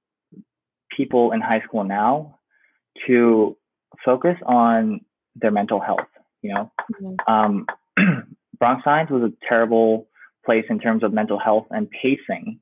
people 0.95 1.31
in 1.31 1.41
high 1.41 1.61
school 1.61 1.83
now 1.83 2.39
to 3.05 3.55
focus 4.03 4.35
on 4.45 5.01
their 5.35 5.51
mental 5.51 5.79
health. 5.79 6.07
You 6.41 6.53
know, 6.53 6.71
mm-hmm. 7.01 7.33
um, 7.33 7.65
Bronx 8.59 8.83
Science 8.83 9.09
was 9.09 9.23
a 9.23 9.47
terrible 9.47 10.07
place 10.45 10.65
in 10.69 10.79
terms 10.79 11.03
of 11.03 11.13
mental 11.13 11.39
health 11.39 11.67
and 11.69 11.89
pacing 11.89 12.59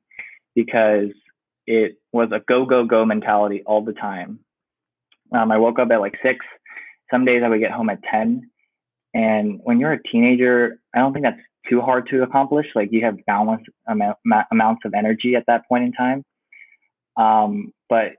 because 0.54 1.10
it 1.66 1.98
was 2.12 2.28
a 2.32 2.40
go 2.46 2.64
go 2.64 2.84
go 2.84 3.04
mentality 3.04 3.62
all 3.66 3.84
the 3.84 3.92
time. 3.92 4.40
Um, 5.32 5.50
I 5.50 5.58
woke 5.58 5.78
up 5.78 5.90
at 5.90 6.00
like 6.00 6.14
six. 6.22 6.44
Some 7.10 7.24
days 7.24 7.42
I 7.44 7.48
would 7.48 7.60
get 7.60 7.70
home 7.70 7.90
at 7.90 8.02
ten. 8.02 8.50
And 9.16 9.60
when 9.64 9.80
you're 9.80 9.94
a 9.94 10.02
teenager, 10.02 10.78
I 10.94 10.98
don't 10.98 11.14
think 11.14 11.24
that's 11.24 11.40
too 11.70 11.80
hard 11.80 12.06
to 12.10 12.22
accomplish. 12.22 12.66
Like 12.74 12.90
you 12.92 13.02
have 13.02 13.16
balanced 13.26 13.64
amount, 13.88 14.18
amounts 14.52 14.82
of 14.84 14.92
energy 14.94 15.34
at 15.34 15.44
that 15.46 15.66
point 15.66 15.84
in 15.84 15.92
time. 15.92 16.22
Um, 17.16 17.72
but 17.88 18.16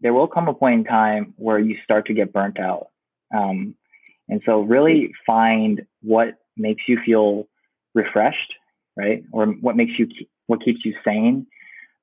there 0.00 0.14
will 0.14 0.28
come 0.28 0.46
a 0.46 0.54
point 0.54 0.78
in 0.78 0.84
time 0.84 1.34
where 1.38 1.58
you 1.58 1.76
start 1.82 2.06
to 2.06 2.14
get 2.14 2.32
burnt 2.32 2.60
out. 2.60 2.86
Um, 3.36 3.74
and 4.28 4.40
so 4.46 4.60
really 4.60 5.10
find 5.26 5.82
what 6.02 6.34
makes 6.56 6.84
you 6.86 7.00
feel 7.04 7.48
refreshed, 7.96 8.54
right? 8.96 9.24
Or 9.32 9.46
what 9.46 9.74
makes 9.74 9.98
you, 9.98 10.06
what 10.46 10.64
keeps 10.64 10.84
you 10.84 10.94
sane. 11.04 11.48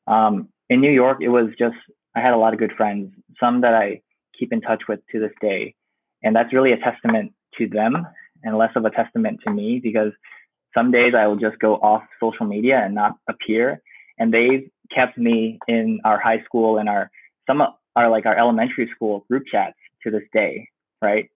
Um, 0.07 0.49
in 0.69 0.81
New 0.81 0.91
York, 0.91 1.19
it 1.21 1.29
was 1.29 1.51
just, 1.57 1.77
I 2.13 2.19
had 2.19 2.33
a 2.33 2.37
lot 2.37 2.51
of 2.51 2.59
good 2.59 2.73
friends, 2.75 3.13
some 3.39 3.61
that 3.61 3.73
I 3.73 4.01
keep 4.37 4.51
in 4.51 4.59
touch 4.59 4.83
with 4.89 4.99
to 5.13 5.21
this 5.21 5.31
day. 5.39 5.73
And 6.21 6.35
that's 6.35 6.51
really 6.51 6.73
a 6.73 6.77
testament 6.77 7.31
to 7.59 7.69
them 7.69 8.05
and 8.45 8.57
less 8.57 8.71
of 8.75 8.85
a 8.85 8.91
testament 8.91 9.41
to 9.43 9.51
me 9.51 9.81
because 9.83 10.13
some 10.73 10.91
days 10.91 11.13
I 11.17 11.27
will 11.27 11.35
just 11.35 11.59
go 11.59 11.75
off 11.75 12.03
social 12.21 12.45
media 12.45 12.81
and 12.83 12.95
not 12.95 13.17
appear. 13.27 13.81
And 14.17 14.33
they've 14.33 14.69
kept 14.93 15.17
me 15.17 15.59
in 15.67 15.99
our 16.05 16.19
high 16.19 16.43
school 16.43 16.77
and 16.77 16.87
our, 16.87 17.09
some 17.47 17.61
are 17.95 18.09
like 18.09 18.25
our 18.25 18.37
elementary 18.37 18.89
school 18.95 19.25
group 19.29 19.43
chats 19.51 19.75
to 20.03 20.11
this 20.11 20.23
day, 20.31 20.69
right? 21.01 21.29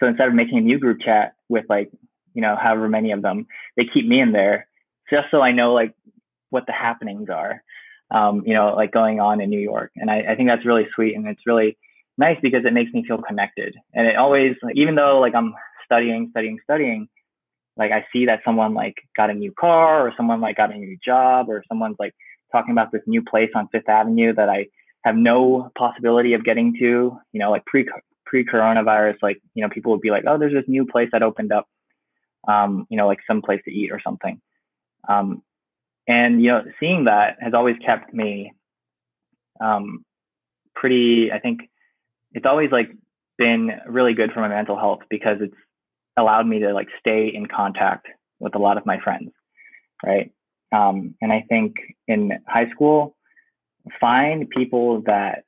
So 0.00 0.06
instead 0.06 0.28
of 0.28 0.34
making 0.34 0.58
a 0.58 0.62
new 0.62 0.78
group 0.78 0.98
chat 1.00 1.34
with 1.48 1.64
like, 1.68 1.90
you 2.34 2.42
know, 2.42 2.56
however 2.60 2.88
many 2.88 3.12
of 3.12 3.22
them, 3.22 3.46
they 3.76 3.84
keep 3.84 4.06
me 4.06 4.20
in 4.20 4.32
there 4.32 4.66
just 5.10 5.26
so 5.30 5.40
I 5.40 5.52
know 5.52 5.72
like 5.72 5.94
what 6.50 6.66
the 6.66 6.72
happenings 6.72 7.28
are, 7.30 7.62
um, 8.10 8.42
you 8.44 8.54
know, 8.54 8.74
like 8.74 8.92
going 8.92 9.20
on 9.20 9.40
in 9.40 9.50
New 9.50 9.60
York. 9.60 9.92
And 9.96 10.10
I, 10.10 10.24
I 10.30 10.34
think 10.34 10.48
that's 10.48 10.66
really 10.66 10.86
sweet 10.94 11.16
and 11.16 11.26
it's 11.26 11.46
really 11.46 11.78
nice 12.18 12.38
because 12.42 12.64
it 12.64 12.72
makes 12.72 12.92
me 12.92 13.04
feel 13.06 13.18
connected. 13.18 13.76
And 13.94 14.06
it 14.06 14.16
always, 14.16 14.56
even 14.74 14.94
though 14.94 15.20
like 15.20 15.34
I'm 15.34 15.54
studying, 15.86 16.28
studying, 16.30 16.58
studying, 16.62 17.08
like 17.76 17.92
I 17.92 18.06
see 18.12 18.26
that 18.26 18.40
someone 18.44 18.74
like 18.74 18.96
got 19.16 19.30
a 19.30 19.34
new 19.34 19.52
car 19.52 20.06
or 20.06 20.12
someone 20.16 20.40
like 20.40 20.56
got 20.56 20.74
a 20.74 20.78
new 20.78 20.96
job 21.04 21.48
or 21.48 21.62
someone's 21.68 21.96
like 21.98 22.14
talking 22.52 22.72
about 22.72 22.92
this 22.92 23.02
new 23.06 23.22
place 23.22 23.50
on 23.54 23.68
Fifth 23.68 23.88
Avenue 23.88 24.34
that 24.34 24.48
I 24.48 24.66
have 25.04 25.16
no 25.16 25.70
possibility 25.76 26.32
of 26.34 26.44
getting 26.44 26.74
to, 26.78 27.18
you 27.32 27.40
know, 27.40 27.50
like 27.50 27.64
pre 27.66 27.86
pre 28.24 28.44
coronavirus, 28.44 29.16
like, 29.22 29.40
you 29.54 29.62
know, 29.62 29.68
people 29.68 29.92
would 29.92 30.00
be 30.00 30.10
like, 30.10 30.24
oh, 30.26 30.38
there's 30.38 30.52
this 30.52 30.64
new 30.66 30.86
place 30.86 31.08
that 31.12 31.22
opened 31.22 31.52
up, 31.52 31.66
um, 32.48 32.86
you 32.90 32.96
know, 32.96 33.06
like 33.06 33.18
some 33.26 33.42
place 33.42 33.60
to 33.64 33.70
eat 33.70 33.92
or 33.92 34.00
something. 34.02 34.40
Um, 35.08 35.42
and, 36.08 36.42
you 36.42 36.48
know, 36.48 36.64
seeing 36.80 37.04
that 37.04 37.36
has 37.40 37.54
always 37.54 37.76
kept 37.84 38.12
me 38.12 38.52
um, 39.60 40.04
pretty, 40.74 41.30
I 41.32 41.38
think 41.38 41.60
it's 42.32 42.46
always 42.46 42.70
like 42.72 42.90
been 43.38 43.70
really 43.86 44.14
good 44.14 44.32
for 44.32 44.40
my 44.40 44.48
mental 44.48 44.78
health 44.78 45.00
because 45.08 45.38
it's 45.40 45.54
allowed 46.16 46.46
me 46.46 46.60
to 46.60 46.72
like 46.72 46.88
stay 46.98 47.28
in 47.32 47.46
contact 47.46 48.06
with 48.38 48.54
a 48.54 48.58
lot 48.58 48.76
of 48.76 48.86
my 48.86 48.98
friends. 49.00 49.30
Right. 50.04 50.32
Um, 50.72 51.14
and 51.20 51.32
I 51.32 51.44
think 51.48 51.76
in 52.06 52.32
high 52.46 52.70
school, 52.70 53.16
find 54.00 54.48
people 54.50 55.02
that 55.06 55.44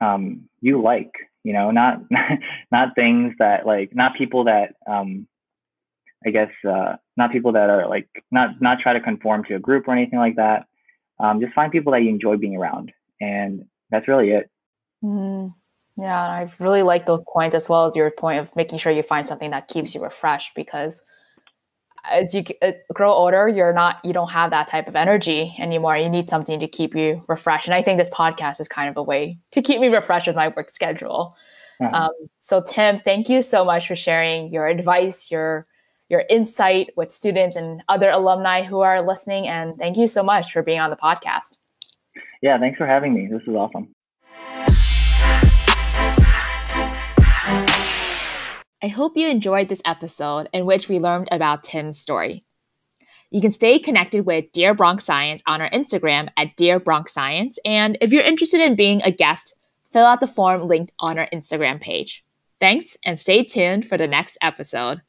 um, 0.00 0.48
you 0.60 0.82
like, 0.82 1.10
you 1.42 1.52
know, 1.52 1.70
not 1.70 2.00
not 2.72 2.94
things 2.94 3.34
that 3.38 3.66
like 3.66 3.94
not 3.94 4.16
people 4.16 4.44
that 4.44 4.74
um, 4.86 5.26
I 6.24 6.30
guess 6.30 6.50
uh, 6.68 6.96
not 7.16 7.32
people 7.32 7.52
that 7.52 7.70
are 7.70 7.88
like 7.88 8.08
not 8.30 8.60
not 8.60 8.78
try 8.80 8.92
to 8.92 9.00
conform 9.00 9.44
to 9.44 9.54
a 9.54 9.60
group 9.60 9.88
or 9.88 9.92
anything 9.92 10.18
like 10.18 10.36
that. 10.36 10.66
Um, 11.18 11.40
just 11.40 11.54
find 11.54 11.70
people 11.70 11.92
that 11.92 12.02
you 12.02 12.08
enjoy 12.08 12.36
being 12.36 12.56
around, 12.56 12.92
and 13.20 13.66
that's 13.90 14.08
really 14.08 14.30
it. 14.30 14.50
Mm, 15.04 15.54
yeah, 15.96 16.18
I 16.18 16.52
really 16.58 16.82
like 16.82 17.06
those 17.06 17.22
points 17.32 17.54
as 17.54 17.68
well 17.68 17.86
as 17.86 17.94
your 17.94 18.10
point 18.10 18.40
of 18.40 18.54
making 18.56 18.78
sure 18.78 18.92
you 18.92 19.02
find 19.02 19.26
something 19.26 19.50
that 19.50 19.68
keeps 19.68 19.94
you 19.94 20.02
refreshed 20.02 20.52
because 20.54 21.02
as 22.10 22.34
you 22.34 22.44
uh, 22.62 22.72
grow 22.92 23.12
older, 23.12 23.48
you're 23.48 23.72
not 23.72 24.04
you 24.04 24.12
don't 24.12 24.30
have 24.30 24.50
that 24.50 24.66
type 24.66 24.88
of 24.88 24.96
energy 24.96 25.54
anymore. 25.58 25.96
You 25.96 26.08
need 26.08 26.28
something 26.28 26.58
to 26.60 26.66
keep 26.66 26.94
you 26.96 27.24
refreshed, 27.28 27.66
and 27.66 27.74
I 27.74 27.82
think 27.82 27.98
this 27.98 28.10
podcast 28.10 28.60
is 28.60 28.68
kind 28.68 28.88
of 28.88 28.96
a 28.96 29.02
way 29.02 29.38
to 29.52 29.62
keep 29.62 29.80
me 29.80 29.88
refreshed 29.88 30.26
with 30.26 30.36
my 30.36 30.48
work 30.48 30.70
schedule. 30.70 31.36
Um, 31.92 32.10
so, 32.38 32.62
Tim, 32.62 33.00
thank 33.00 33.28
you 33.28 33.42
so 33.42 33.64
much 33.64 33.88
for 33.88 33.96
sharing 33.96 34.52
your 34.52 34.68
advice, 34.68 35.30
your 35.30 35.66
your 36.08 36.24
insight 36.28 36.90
with 36.96 37.10
students 37.10 37.56
and 37.56 37.82
other 37.88 38.10
alumni 38.10 38.62
who 38.62 38.80
are 38.80 39.02
listening, 39.02 39.48
and 39.48 39.76
thank 39.78 39.96
you 39.96 40.06
so 40.06 40.22
much 40.22 40.52
for 40.52 40.62
being 40.62 40.80
on 40.80 40.90
the 40.90 40.96
podcast. 40.96 41.56
Yeah, 42.40 42.58
thanks 42.58 42.78
for 42.78 42.86
having 42.86 43.14
me. 43.14 43.28
This 43.30 43.42
is 43.42 43.54
awesome. 43.54 43.94
I 48.84 48.88
hope 48.88 49.16
you 49.16 49.28
enjoyed 49.28 49.68
this 49.68 49.82
episode 49.84 50.48
in 50.52 50.66
which 50.66 50.88
we 50.88 50.98
learned 50.98 51.28
about 51.30 51.62
Tim's 51.62 52.00
story. 52.00 52.42
You 53.30 53.40
can 53.40 53.52
stay 53.52 53.78
connected 53.78 54.26
with 54.26 54.50
Dear 54.50 54.74
Bronx 54.74 55.04
Science 55.04 55.40
on 55.46 55.62
our 55.62 55.70
Instagram 55.70 56.30
at 56.36 56.56
Dear 56.56 56.80
Bronx 56.80 57.14
Science, 57.14 57.60
and 57.64 57.96
if 58.00 58.12
you're 58.12 58.24
interested 58.24 58.60
in 58.60 58.74
being 58.74 59.00
a 59.04 59.12
guest, 59.12 59.54
fill 59.86 60.04
out 60.04 60.18
the 60.18 60.26
form 60.26 60.62
linked 60.62 60.92
on 60.98 61.16
our 61.16 61.28
Instagram 61.32 61.80
page. 61.80 62.24
Thanks, 62.58 62.96
and 63.04 63.20
stay 63.20 63.44
tuned 63.44 63.86
for 63.86 63.96
the 63.96 64.08
next 64.08 64.36
episode. 64.42 65.00